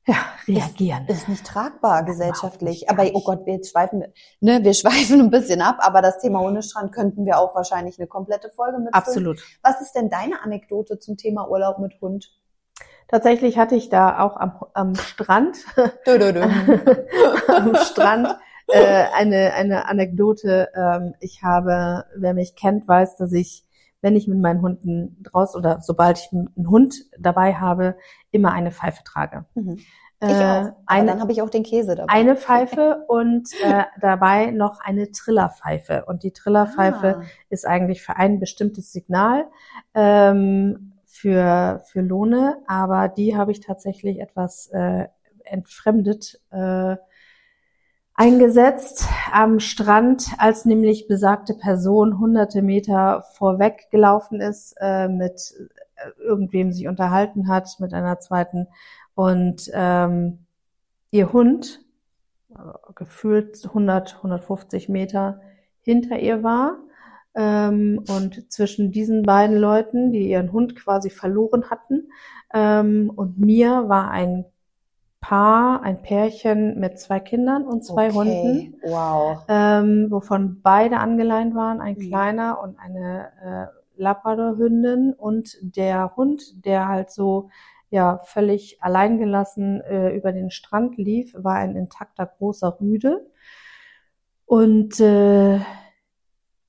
ja, 0.04 0.16
reagieren. 0.48 1.06
Ist 1.06 1.28
nicht 1.28 1.46
tragbar 1.46 2.04
gesellschaftlich. 2.04 2.80
nicht, 2.80 2.90
aber 2.90 3.04
oh. 3.14 3.22
Gott, 3.24 3.46
wir 3.46 3.54
jetzt 3.54 3.70
schweifen, 3.70 4.02
ne, 4.40 4.64
wir 4.64 4.74
schweifen 4.74 5.20
ein 5.20 5.30
bisschen 5.30 5.62
ab, 5.62 5.78
aber 5.78 6.02
das 6.02 6.18
Thema 6.18 6.40
Hundestrand 6.40 6.92
könnten 6.92 7.24
wir 7.24 7.38
auch 7.38 7.54
wahrscheinlich 7.54 8.00
eine 8.00 8.08
komplette 8.08 8.50
Folge 8.50 8.80
mit 8.80 8.92
Absolut. 8.92 9.40
Was 9.62 9.80
ist 9.80 9.92
denn 9.92 10.10
deine 10.10 10.42
Anekdote 10.42 10.98
zum 10.98 11.16
Thema 11.16 11.48
Urlaub 11.48 11.78
mit 11.78 12.00
Hund? 12.00 12.36
Tatsächlich 13.08 13.56
hatte 13.58 13.76
ich 13.76 13.88
da 13.88 14.20
auch 14.20 14.36
am, 14.36 14.52
am 14.74 14.94
Strand 14.96 15.56
Dö, 16.06 16.18
dö, 16.18 16.32
dö. 16.32 16.42
am 17.48 17.74
Strand 17.76 18.36
äh, 18.68 19.04
eine, 19.14 19.52
eine 19.54 19.86
Anekdote. 19.88 20.68
Ähm, 20.74 21.14
ich 21.20 21.42
habe, 21.42 22.04
wer 22.16 22.34
mich 22.34 22.56
kennt, 22.56 22.88
weiß, 22.88 23.16
dass 23.16 23.32
ich, 23.32 23.64
wenn 24.00 24.16
ich 24.16 24.26
mit 24.26 24.40
meinen 24.40 24.60
Hunden 24.60 25.22
draus 25.22 25.54
oder 25.54 25.80
sobald 25.80 26.18
ich 26.18 26.30
einen 26.32 26.68
Hund 26.68 26.94
dabei 27.18 27.54
habe, 27.54 27.96
immer 28.32 28.52
eine 28.52 28.72
Pfeife 28.72 29.04
trage. 29.04 29.44
Mhm. 29.54 29.78
Ich 30.20 30.28
auch. 30.28 30.30
Äh, 30.30 30.44
Aber 30.44 30.76
eine, 30.86 31.10
dann 31.12 31.20
habe 31.20 31.30
ich 31.32 31.42
auch 31.42 31.50
den 31.50 31.62
Käse 31.62 31.94
dabei. 31.94 32.12
eine 32.12 32.36
Pfeife 32.36 33.04
und 33.06 33.48
äh, 33.62 33.84
dabei 34.00 34.46
noch 34.50 34.80
eine 34.80 35.12
Trillerpfeife. 35.12 36.04
Und 36.06 36.22
die 36.22 36.32
Trillerpfeife 36.32 37.18
Ah. 37.20 37.22
ist 37.50 37.66
eigentlich 37.66 38.02
für 38.02 38.16
ein 38.16 38.40
bestimmtes 38.40 38.92
Signal 38.92 39.44
ähm, 39.94 40.94
für, 41.16 41.82
für 41.86 42.00
Lohne, 42.00 42.58
aber 42.66 43.08
die 43.08 43.36
habe 43.36 43.52
ich 43.52 43.60
tatsächlich 43.60 44.20
etwas 44.20 44.68
äh, 44.68 45.06
entfremdet 45.44 46.40
äh, 46.50 46.96
eingesetzt 48.14 49.06
am 49.32 49.60
Strand, 49.60 50.28
als 50.38 50.64
nämlich 50.64 51.06
besagte 51.06 51.54
Person 51.54 52.18
hunderte 52.18 52.62
Meter 52.62 53.24
vorweg 53.34 53.88
gelaufen 53.90 54.40
ist, 54.40 54.74
äh, 54.80 55.08
mit 55.08 55.54
äh, 55.96 56.22
irgendwem 56.22 56.72
sich 56.72 56.86
unterhalten 56.86 57.48
hat, 57.48 57.78
mit 57.78 57.94
einer 57.94 58.18
zweiten 58.18 58.68
und 59.14 59.70
ähm, 59.72 60.46
ihr 61.10 61.32
Hund 61.32 61.80
äh, 62.50 62.54
gefühlt 62.94 63.64
100, 63.64 64.16
150 64.16 64.88
Meter 64.88 65.40
hinter 65.80 66.18
ihr 66.18 66.42
war. 66.42 66.76
Ähm, 67.36 68.02
und 68.08 68.50
zwischen 68.50 68.90
diesen 68.92 69.22
beiden 69.22 69.56
Leuten, 69.58 70.10
die 70.12 70.30
ihren 70.30 70.52
Hund 70.52 70.74
quasi 70.74 71.10
verloren 71.10 71.70
hatten, 71.70 72.10
ähm, 72.54 73.12
und 73.14 73.38
mir 73.38 73.88
war 73.88 74.10
ein 74.10 74.46
Paar, 75.20 75.82
ein 75.82 76.02
Pärchen 76.02 76.78
mit 76.78 77.00
zwei 77.00 77.18
Kindern 77.20 77.64
und 77.64 77.84
zwei 77.84 78.08
okay. 78.10 78.16
Hunden, 78.16 78.74
Wow. 78.82 79.38
ähm, 79.48 80.06
wovon 80.10 80.60
beide 80.62 80.98
angeleint 80.98 81.54
waren, 81.54 81.80
ein 81.80 81.96
Mhm. 81.96 82.08
kleiner 82.08 82.60
und 82.62 82.78
eine 82.78 83.32
äh, 83.42 84.00
Labrador-Hündin 84.02 85.14
und 85.14 85.56
der 85.62 86.14
Hund, 86.16 86.64
der 86.64 86.86
halt 86.88 87.10
so 87.10 87.50
ja 87.90 88.20
völlig 88.24 88.82
alleingelassen 88.82 89.80
äh, 89.80 90.10
über 90.16 90.32
den 90.32 90.50
Strand 90.50 90.96
lief, 90.96 91.34
war 91.36 91.56
ein 91.56 91.76
intakter 91.76 92.26
großer 92.26 92.78
Rüde 92.80 93.26
und 94.44 95.00
äh, 95.00 95.58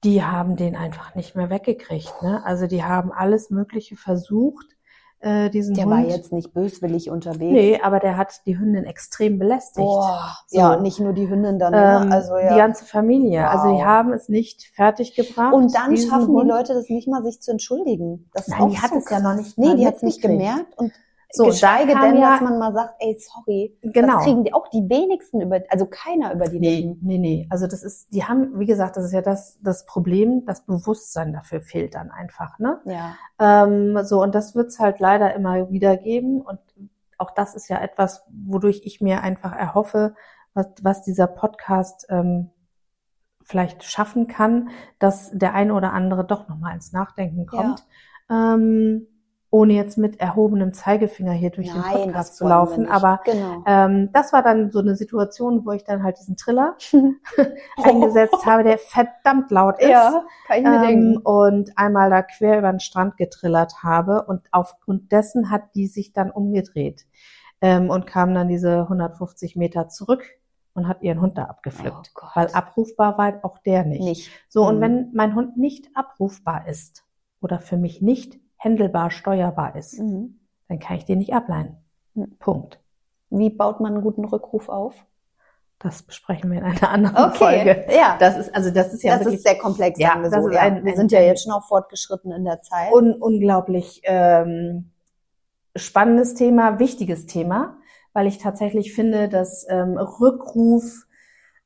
die 0.07 0.23
haben 0.23 0.55
den 0.55 0.75
einfach 0.75 1.15
nicht 1.15 1.35
mehr 1.35 1.49
weggekriegt. 1.49 2.13
Ne? 2.21 2.41
Also 2.45 2.65
die 2.67 2.83
haben 2.83 3.11
alles 3.11 3.49
Mögliche 3.49 3.97
versucht, 3.97 4.65
äh, 5.19 5.49
diesen 5.49 5.73
Der 5.75 5.85
Hund. 5.85 5.93
war 5.95 5.99
jetzt 6.15 6.31
nicht 6.31 6.53
böswillig 6.53 7.09
unterwegs. 7.09 7.51
nee, 7.51 7.79
aber 7.81 7.99
der 7.99 8.15
hat 8.17 8.45
die 8.45 8.57
Hündin 8.57 8.85
extrem 8.85 9.37
belästigt. 9.39 9.85
Boah. 9.85 10.37
So. 10.47 10.59
Ja, 10.59 10.79
nicht 10.79 10.99
nur 10.99 11.11
die 11.13 11.27
Hündin 11.27 11.59
dann, 11.59 11.73
Ähm, 11.73 12.07
ne? 12.09 12.15
also 12.15 12.37
ja. 12.37 12.53
Die 12.53 12.57
ganze 12.59 12.85
Familie. 12.85 13.49
Also 13.49 13.67
die 13.67 13.79
Wow. 13.79 13.83
haben 13.85 14.13
es 14.13 14.29
nicht 14.29 14.71
fertiggebracht. 14.75 15.53
Und 15.53 15.75
dann 15.75 15.97
schaffen 15.97 16.27
Hund- 16.27 16.43
die 16.43 16.47
Leute 16.49 16.73
das 16.73 16.87
nicht 16.89 17.07
mal, 17.07 17.21
sich 17.23 17.41
zu 17.41 17.51
entschuldigen. 17.51 18.29
Das 18.33 18.47
Nein, 18.47 18.69
die 18.69 18.77
hat 18.79 18.91
so 18.91 18.97
es 18.97 19.09
ja 19.09 19.19
noch 19.19 19.35
nicht 19.35 19.57
Nee, 19.57 19.75
die 19.75 19.85
hat 19.87 19.95
es 19.95 20.03
nicht 20.03 20.21
gemerkt 20.21 20.77
und 20.77 20.91
So, 21.29 21.45
geschweige 21.45 21.93
denn, 21.93 22.17
ja- 22.17 22.31
dass 22.31 22.41
man 22.41 22.57
mal 22.57 22.71
sagt, 22.73 22.95
ey, 22.99 23.17
sorry. 23.19 23.77
Genau. 23.81 24.15
Das 24.15 24.23
kriegen 24.23 24.43
die 24.45 24.53
auch 24.53 24.67
die 24.69 24.87
wenigsten 24.89 25.41
über, 25.41 25.59
also 25.69 25.85
keiner 25.85 26.33
über 26.33 26.45
die 26.45 26.59
Nee, 26.59 26.81
Lippen. 26.81 26.99
nee, 27.05 27.17
nee. 27.17 27.47
Also 27.49 27.67
das 27.67 27.83
ist, 27.83 28.13
die 28.13 28.23
haben, 28.23 28.57
wie 28.59 28.65
gesagt, 28.65 28.95
das 28.95 29.05
ist 29.05 29.11
ja 29.11 29.21
das, 29.21 29.59
das 29.61 29.85
Problem, 29.85 30.45
das 30.45 30.65
Bewusstsein 30.65 31.33
dafür 31.33 31.59
fehlt 31.61 31.95
dann 31.95 32.11
einfach, 32.11 32.59
ne? 32.59 32.79
Ja. 32.85 33.15
Ähm, 33.39 33.99
so, 34.05 34.21
und 34.23 34.33
das 34.35 34.55
wird's 34.55 34.79
halt 34.79 34.99
leider 34.99 35.33
immer 35.35 35.69
wieder 35.69 35.97
geben. 35.97 36.41
Und 36.41 36.59
auch 37.17 37.31
das 37.31 37.55
ist 37.55 37.67
ja 37.67 37.79
etwas, 37.81 38.23
wodurch 38.29 38.81
ich 38.85 39.01
mir 39.01 39.21
einfach 39.21 39.53
erhoffe, 39.53 40.15
was, 40.53 40.67
was 40.81 41.03
dieser 41.03 41.27
Podcast 41.27 42.05
ähm, 42.09 42.51
vielleicht 43.43 43.83
schaffen 43.83 44.27
kann, 44.27 44.69
dass 44.99 45.29
der 45.33 45.53
eine 45.53 45.73
oder 45.73 45.91
andere 45.93 46.25
doch 46.25 46.47
nochmal 46.47 46.73
ins 46.75 46.93
Nachdenken 46.93 47.45
kommt. 47.45 47.85
Ähm, 48.29 49.07
ohne 49.49 49.73
jetzt 49.73 49.97
mit 49.97 50.19
erhobenem 50.19 50.73
Zeigefinger 50.73 51.31
hier 51.31 51.49
durch 51.51 51.71
den 51.71 51.79
Nein, 51.79 51.91
Podcast 51.93 52.31
das 52.31 52.35
zu 52.35 52.47
laufen. 52.47 52.87
Aber 52.87 53.21
genau. 53.23 53.63
ähm, 53.65 54.09
das 54.11 54.33
war 54.33 54.43
dann 54.43 54.71
so 54.71 54.79
eine 54.79 54.95
Situation, 54.95 55.65
wo 55.65 55.71
ich 55.71 55.83
dann 55.85 56.03
halt 56.03 56.19
diesen 56.19 56.35
Triller 56.35 56.75
eingesetzt 57.83 58.45
habe, 58.45 58.63
der 58.63 58.77
verdammt 58.77 59.49
laut 59.51 59.79
ist. 59.79 59.89
Ja, 59.89 60.25
kann 60.47 60.57
ich 60.57 60.63
mir 60.63 60.75
Ähm, 60.75 60.81
denken. 60.81 61.17
und 61.17 61.71
einmal 61.77 62.09
da 62.09 62.21
quer 62.23 62.59
über 62.59 62.69
den 62.71 62.79
Strand 62.79 63.17
getrillert 63.17 63.83
habe 63.83 64.23
und 64.23 64.41
aufgrund 64.51 65.11
dessen 65.11 65.49
hat 65.49 65.63
die 65.75 65.87
sich 65.87 66.13
dann 66.13 66.29
umgedreht 66.31 67.05
ähm, 67.61 67.89
und 67.89 68.05
kam 68.05 68.33
dann 68.33 68.47
diese 68.49 68.81
150 68.81 69.55
Meter 69.55 69.87
zurück 69.87 70.23
und 70.73 70.87
hat 70.87 71.01
ihren 71.01 71.21
Hund 71.21 71.37
da 71.37 71.45
abgepflückt. 71.45 72.11
Oh. 72.21 72.27
Weil 72.35 72.47
abrufbar 72.53 73.17
war 73.17 73.39
auch 73.43 73.57
der 73.59 73.85
nicht. 73.85 74.03
Nicht. 74.03 74.31
So, 74.49 74.67
und 74.67 74.77
Mhm. 74.77 74.81
wenn 74.81 75.11
mein 75.13 75.35
Hund 75.35 75.57
nicht 75.57 75.87
abrufbar 75.95 76.67
ist 76.67 77.05
oder 77.41 77.59
für 77.59 77.77
mich 77.77 78.01
nicht 78.01 78.39
händelbar 78.57 79.11
steuerbar 79.11 79.75
ist, 79.75 79.99
Mhm. 79.99 80.39
dann 80.67 80.79
kann 80.79 80.97
ich 80.97 81.05
den 81.05 81.19
nicht 81.19 81.33
ableihen. 81.33 81.77
Mhm. 82.13 82.37
Punkt. 82.39 82.79
Wie 83.29 83.49
baut 83.49 83.79
man 83.79 83.93
einen 83.93 84.03
guten 84.03 84.25
Rückruf 84.25 84.69
auf? 84.69 84.95
Das 85.79 86.01
besprechen 86.01 86.49
wir 86.51 86.57
in 86.59 86.63
einer 86.65 86.89
anderen 86.89 87.33
Folge. 87.33 87.85
ja. 87.95 88.15
Das 88.19 88.35
ist, 88.37 88.53
also 88.55 88.71
das 88.71 88.93
ist 88.93 89.03
ja 89.03 89.11
das 89.13 89.19
wirklich 89.21 89.35
ist 89.37 89.43
sehr 89.47 89.57
komplex, 89.59 89.99
Ja, 89.99 90.19
das 90.21 90.31
so. 90.43 90.49
ist 90.49 90.57
ein- 90.57 90.83
wir 90.83 90.95
sind 90.95 91.11
ja 91.11 91.19
jetzt 91.21 91.43
schon 91.43 91.53
auch 91.53 91.67
fortgeschritten 91.67 92.31
in 92.31 92.45
der 92.45 92.61
Zeit. 92.61 92.91
un 92.93 93.13
unglaublich 93.13 94.01
ähm, 94.05 94.91
spannendes 95.75 96.33
Thema, 96.33 96.79
wichtiges 96.79 97.27
Thema, 97.27 97.77
weil 98.13 98.25
ich 98.25 98.39
tatsächlich 98.39 98.93
finde, 98.95 99.29
dass 99.29 99.67
ähm, 99.69 99.97
Rückruf 99.97 101.05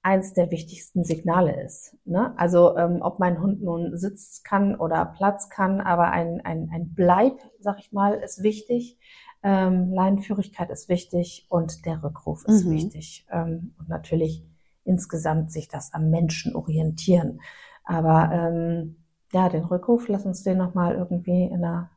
eins 0.04 0.34
der 0.34 0.50
wichtigsten 0.52 1.04
Signale 1.04 1.62
ist. 1.64 1.96
Ne? 2.06 2.34
Also 2.38 2.76
ähm, 2.78 3.00
ob 3.02 3.20
mein 3.20 3.40
Hund 3.42 3.62
nun 3.62 3.98
Sitz 3.98 4.42
kann 4.44 4.76
oder 4.76 5.06
Platz 5.06 5.50
kann, 5.50 5.80
aber 5.80 6.10
ein, 6.12 6.42
ein, 6.44 6.70
ein 6.74 6.94
Bleib, 6.96 7.40
sag 7.60 7.80
ich 7.80 7.92
mal, 7.92 8.14
ist 8.16 8.42
wichtig. 8.42 8.98
Ähm, 9.44 9.92
Leinenführigkeit 9.94 10.70
ist 10.70 10.90
wichtig 10.90 11.46
und 11.50 11.86
der 11.86 12.04
Rückruf 12.04 12.46
ist 12.46 12.66
Mhm. 12.66 12.72
wichtig. 12.72 13.26
Ähm, 13.32 13.74
und 13.80 13.90
natürlich 13.90 14.44
insgesamt 14.84 15.52
sich 15.52 15.68
das 15.68 15.94
am 15.94 16.10
Menschen 16.10 16.56
orientieren. 16.56 17.42
Aber 17.84 18.32
ähm, 18.34 18.98
ja, 19.34 19.50
den 19.50 19.64
Rückruf, 19.66 20.08
lass 20.08 20.26
uns 20.26 20.44
den 20.44 20.58
nochmal 20.58 20.96
irgendwie 20.96 21.44
in 21.46 21.64
einer 21.64 21.90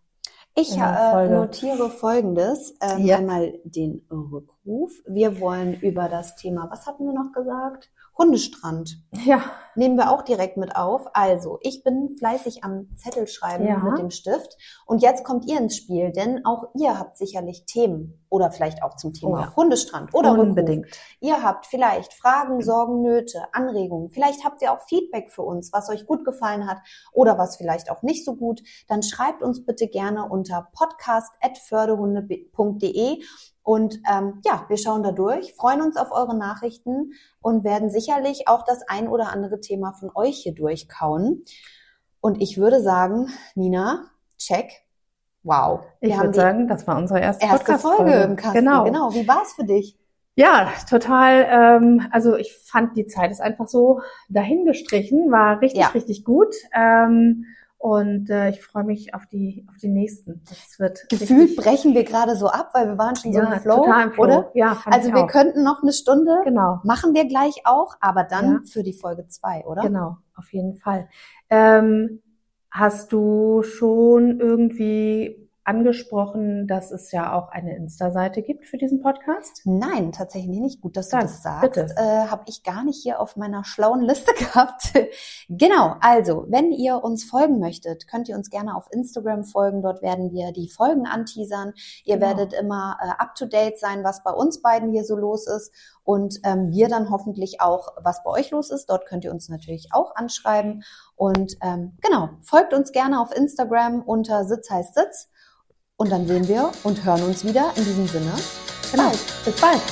Ich 0.55 0.77
äh, 0.79 1.29
notiere 1.29 1.91
Folgendes. 1.91 2.77
Ähm, 2.81 3.05
Ja. 3.05 3.19
Einmal 3.19 3.55
den 3.65 4.07
Rückruf. 4.11 4.93
Wir 5.07 5.41
wollen 5.41 5.75
über 5.81 6.09
das 6.09 6.37
Thema, 6.37 6.71
was 6.71 6.87
hatten 6.87 7.05
wir 7.07 7.13
noch 7.13 7.33
gesagt? 7.33 7.91
Hundestrand. 8.17 8.97
Ja, 9.25 9.43
Nehmen 9.77 9.97
wir 9.97 10.13
auch 10.13 10.23
direkt 10.23 10.57
mit 10.57 10.77
auf. 10.77 11.05
Also, 11.15 11.59
ich 11.61 11.83
bin 11.83 12.15
fleißig 12.17 12.63
am 12.63 12.95
Zettel 12.95 13.27
schreiben 13.27 13.67
Ja. 13.67 13.79
mit 13.79 13.99
dem 13.99 14.11
Stift. 14.13 14.57
Und 14.87 15.03
jetzt 15.03 15.25
kommt 15.25 15.47
ihr 15.47 15.59
ins 15.59 15.77
Spiel, 15.77 16.13
denn 16.13 16.47
auch 16.47 16.67
ihr 16.77 16.97
habt 16.97 17.17
sicherlich 17.17 17.65
Themen 17.67 18.25
oder 18.29 18.53
vielleicht 18.53 18.85
auch 18.85 18.95
zum 18.95 19.13
Thema 19.15 19.39
Oh 19.39 19.41
ja. 19.43 19.57
Hundestrand 19.57 20.15
oder 20.15 20.31
Rückruf. 20.35 20.47
unbedingt. 20.47 20.87
Ihr 21.21 21.43
habt 21.43 21.67
vielleicht 21.67 22.13
Fragen, 22.15 22.63
Sorgen, 22.63 23.03
Nöte, 23.03 23.43
Anregungen. 23.53 24.11
Vielleicht 24.11 24.45
habt 24.45 24.63
ihr 24.63 24.71
auch 24.73 24.81
Feedback 24.89 25.33
für 25.33 25.43
uns, 25.43 25.73
was 25.73 25.89
euch 25.91 26.07
gut 26.07 26.25
gefallen 26.25 26.69
hat 26.69 26.79
oder 27.13 27.37
was 27.37 27.57
vielleicht 27.57 27.91
auch 27.91 28.03
nicht 28.03 28.25
so 28.25 28.37
gut. 28.37 28.63
Dann 28.87 29.03
schreibt 29.03 29.43
uns 29.43 29.67
bitte 29.67 29.89
gerne 29.89 30.29
unter 30.29 30.69
podcast.fördehunde.de 30.73 33.25
und 33.65 33.99
ähm, 34.09 34.43
ja, 34.45 34.67
wir 34.69 34.77
schauen 34.77 35.03
da 35.03 35.11
durch, 35.11 35.55
freuen 35.55 35.81
uns 35.81 35.97
auf 35.97 36.13
eure 36.13 36.37
Nachrichten 36.37 37.15
und 37.41 37.65
werden 37.65 37.89
sicherlich 37.89 38.47
auch 38.47 38.63
das 38.63 38.83
ein 38.87 39.09
oder 39.09 39.33
andere 39.33 39.59
Thema 39.59 39.95
von 39.95 40.11
euch 40.15 40.37
hier 40.43 40.55
durchkauen. 40.55 41.43
Und 42.21 42.43
ich 42.43 42.59
würde 42.59 42.83
sagen, 42.83 43.31
Nina, 43.55 44.05
check. 44.37 44.71
Wow. 45.43 45.81
Ich 46.01 46.15
würde 46.15 46.35
sagen, 46.35 46.69
das 46.69 46.87
war 46.87 46.99
unsere 46.99 47.21
erste, 47.21 47.47
erste 47.47 47.59
Podcast-Folge. 47.59 47.97
Folge 47.97 48.23
im 48.25 48.37
Kasten. 48.37 48.59
Genau. 48.59 48.85
genau. 48.85 49.15
Wie 49.15 49.27
war 49.27 49.43
es 49.43 49.55
für 49.55 49.65
dich? 49.65 49.99
Ja, 50.37 50.71
total. 50.89 51.47
Ähm, 51.49 52.07
also 52.11 52.37
ich 52.37 52.55
fand 52.67 52.97
die 52.99 53.07
Zeit 53.07 53.31
ist 53.31 53.41
einfach 53.41 53.69
so 53.69 54.03
dahingestrichen, 54.29 55.31
war 55.31 55.63
richtig, 55.63 55.81
Ja. 55.81 55.89
richtig 55.89 56.25
gut. 56.25 56.55
Ähm, 56.75 57.47
und 57.85 58.31
äh, 58.31 58.49
ich 58.49 58.63
freue 58.63 58.85
mich 58.85 59.13
auf 59.13 59.27
die 59.27 59.67
auf 59.69 59.77
die 59.77 59.89
nächsten. 59.91 60.41
Das 60.49 60.79
wird 60.79 61.07
Gefühlt 61.11 61.55
brechen 61.55 61.93
wir 61.93 62.05
gerade 62.05 62.35
so 62.35 62.49
ab, 62.49 62.71
weil 62.73 62.87
wir 62.89 62.97
waren 62.97 63.15
schon 63.15 63.31
so 63.35 63.39
ja, 63.41 63.53
im 63.53 63.61
Flow, 63.61 63.77
total 63.85 64.05
im 64.05 64.13
Flow. 64.13 64.25
oder? 64.25 64.51
Ja, 64.55 64.79
Also 64.87 65.13
wir 65.13 65.25
auch. 65.25 65.29
könnten 65.29 65.63
noch 65.63 65.83
eine 65.83 65.93
Stunde, 65.93 66.35
genau. 66.45 66.81
machen 66.83 67.13
wir 67.13 67.27
gleich 67.27 67.61
auch, 67.67 67.95
aber 68.01 68.25
dann 68.25 68.45
Ja. 68.53 68.61
für 68.65 68.83
die 68.83 68.95
Folge 68.95 69.27
zwei, 69.29 69.67
oder? 69.67 69.83
Genau, 69.83 70.17
auf 70.35 70.51
jeden 70.55 70.77
Fall. 70.77 71.11
Ähm, 71.51 72.23
hast 72.71 73.13
du 73.13 73.63
schon 73.63 74.41
irgendwie 74.41 75.44
angesprochen, 75.65 76.67
dass 76.67 76.91
es 76.91 77.11
ja 77.13 77.33
auch 77.33 77.49
eine 77.51 77.75
Insta-Seite 77.77 78.43
gibt 78.43 78.67
für 78.67 78.79
diesen 78.79 79.01
Podcast? 79.01 79.63
Nein, 79.65 80.13
tatsächlich 80.13 80.59
nicht. 80.59 80.81
Gut, 80.81 80.97
dass 80.97 81.09
du 81.09 81.17
Dann, 81.17 81.27
das 81.27 81.43
sagst. 81.43 81.63
bitte. 81.63 81.95
Äh, 81.97 82.27
Habe 82.29 82.45
ich 82.47 82.63
gar 82.63 82.85
nicht 82.85 83.03
hier 83.03 83.21
auf 83.21 83.37
meiner 83.37 83.65
schlauen 83.65 84.01
Liste 84.03 84.33
gehabt. 84.39 84.93
genau, 85.49 85.97
also, 86.01 86.45
wenn 86.49 86.73
ihr 86.73 87.03
uns 87.03 87.25
folgen 87.25 87.59
möchtet, 87.59 88.09
könnt 88.09 88.29
ihr 88.29 88.37
uns 88.37 88.51
gerne 88.51 88.77
auf 88.77 88.87
Instagram 88.93 89.45
folgen. 89.45 89.83
Dort 89.83 90.03
werden 90.03 90.33
wir 90.33 90.53
die 90.53 90.69
Folgen 90.69 91.07
anteasern. 91.07 91.73
Ihr 92.05 92.15
Genau. 92.17 92.27
werdet 92.29 92.53
immer 92.53 92.97
äh, 93.03 93.11
up-to-date 93.23 93.79
sein, 93.79 94.05
was 94.05 94.23
bei 94.23 94.31
uns 94.31 94.63
beiden 94.63 94.91
hier 94.93 95.05
so 95.05 95.17
los 95.17 95.47
ist. 95.47 95.73
Und 96.05 96.39
ähm, 96.45 96.71
wir 96.71 96.89
dann 96.89 97.11
hoffentlich 97.11 97.61
auch, 97.61 97.89
was 98.03 98.23
bei 98.23 98.31
euch 98.31 98.51
los 98.51 98.71
ist. 98.71 98.91
Dort 98.91 99.07
könnt 99.07 99.25
ihr 99.25 99.33
uns 99.33 99.49
natürlich 99.49 99.89
auch 99.93 100.15
anschreiben. 100.15 100.85
Und 101.17 101.57
ähm, 101.63 101.97
genau, 102.03 102.29
folgt 102.43 102.75
uns 102.75 102.93
gerne 102.93 103.21
auf 103.21 103.35
Instagram 103.35 104.03
unter 104.03 104.45
Sitz 104.45 104.71
heißt 104.71 104.95
Sitz. 104.95 105.31
Und 105.97 106.11
dann 106.11 106.27
sehen 106.27 106.49
wir 106.49 106.73
und 106.83 107.05
hören 107.05 107.23
uns 107.23 107.45
wieder. 107.45 107.73
In 107.77 107.85
diesem 107.85 108.09
Sinne, 108.09 108.33
Bis 108.83 108.91
genau. 108.91 109.05
bald. 109.05 109.19
Bis 109.45 109.61
bald. 109.61 109.83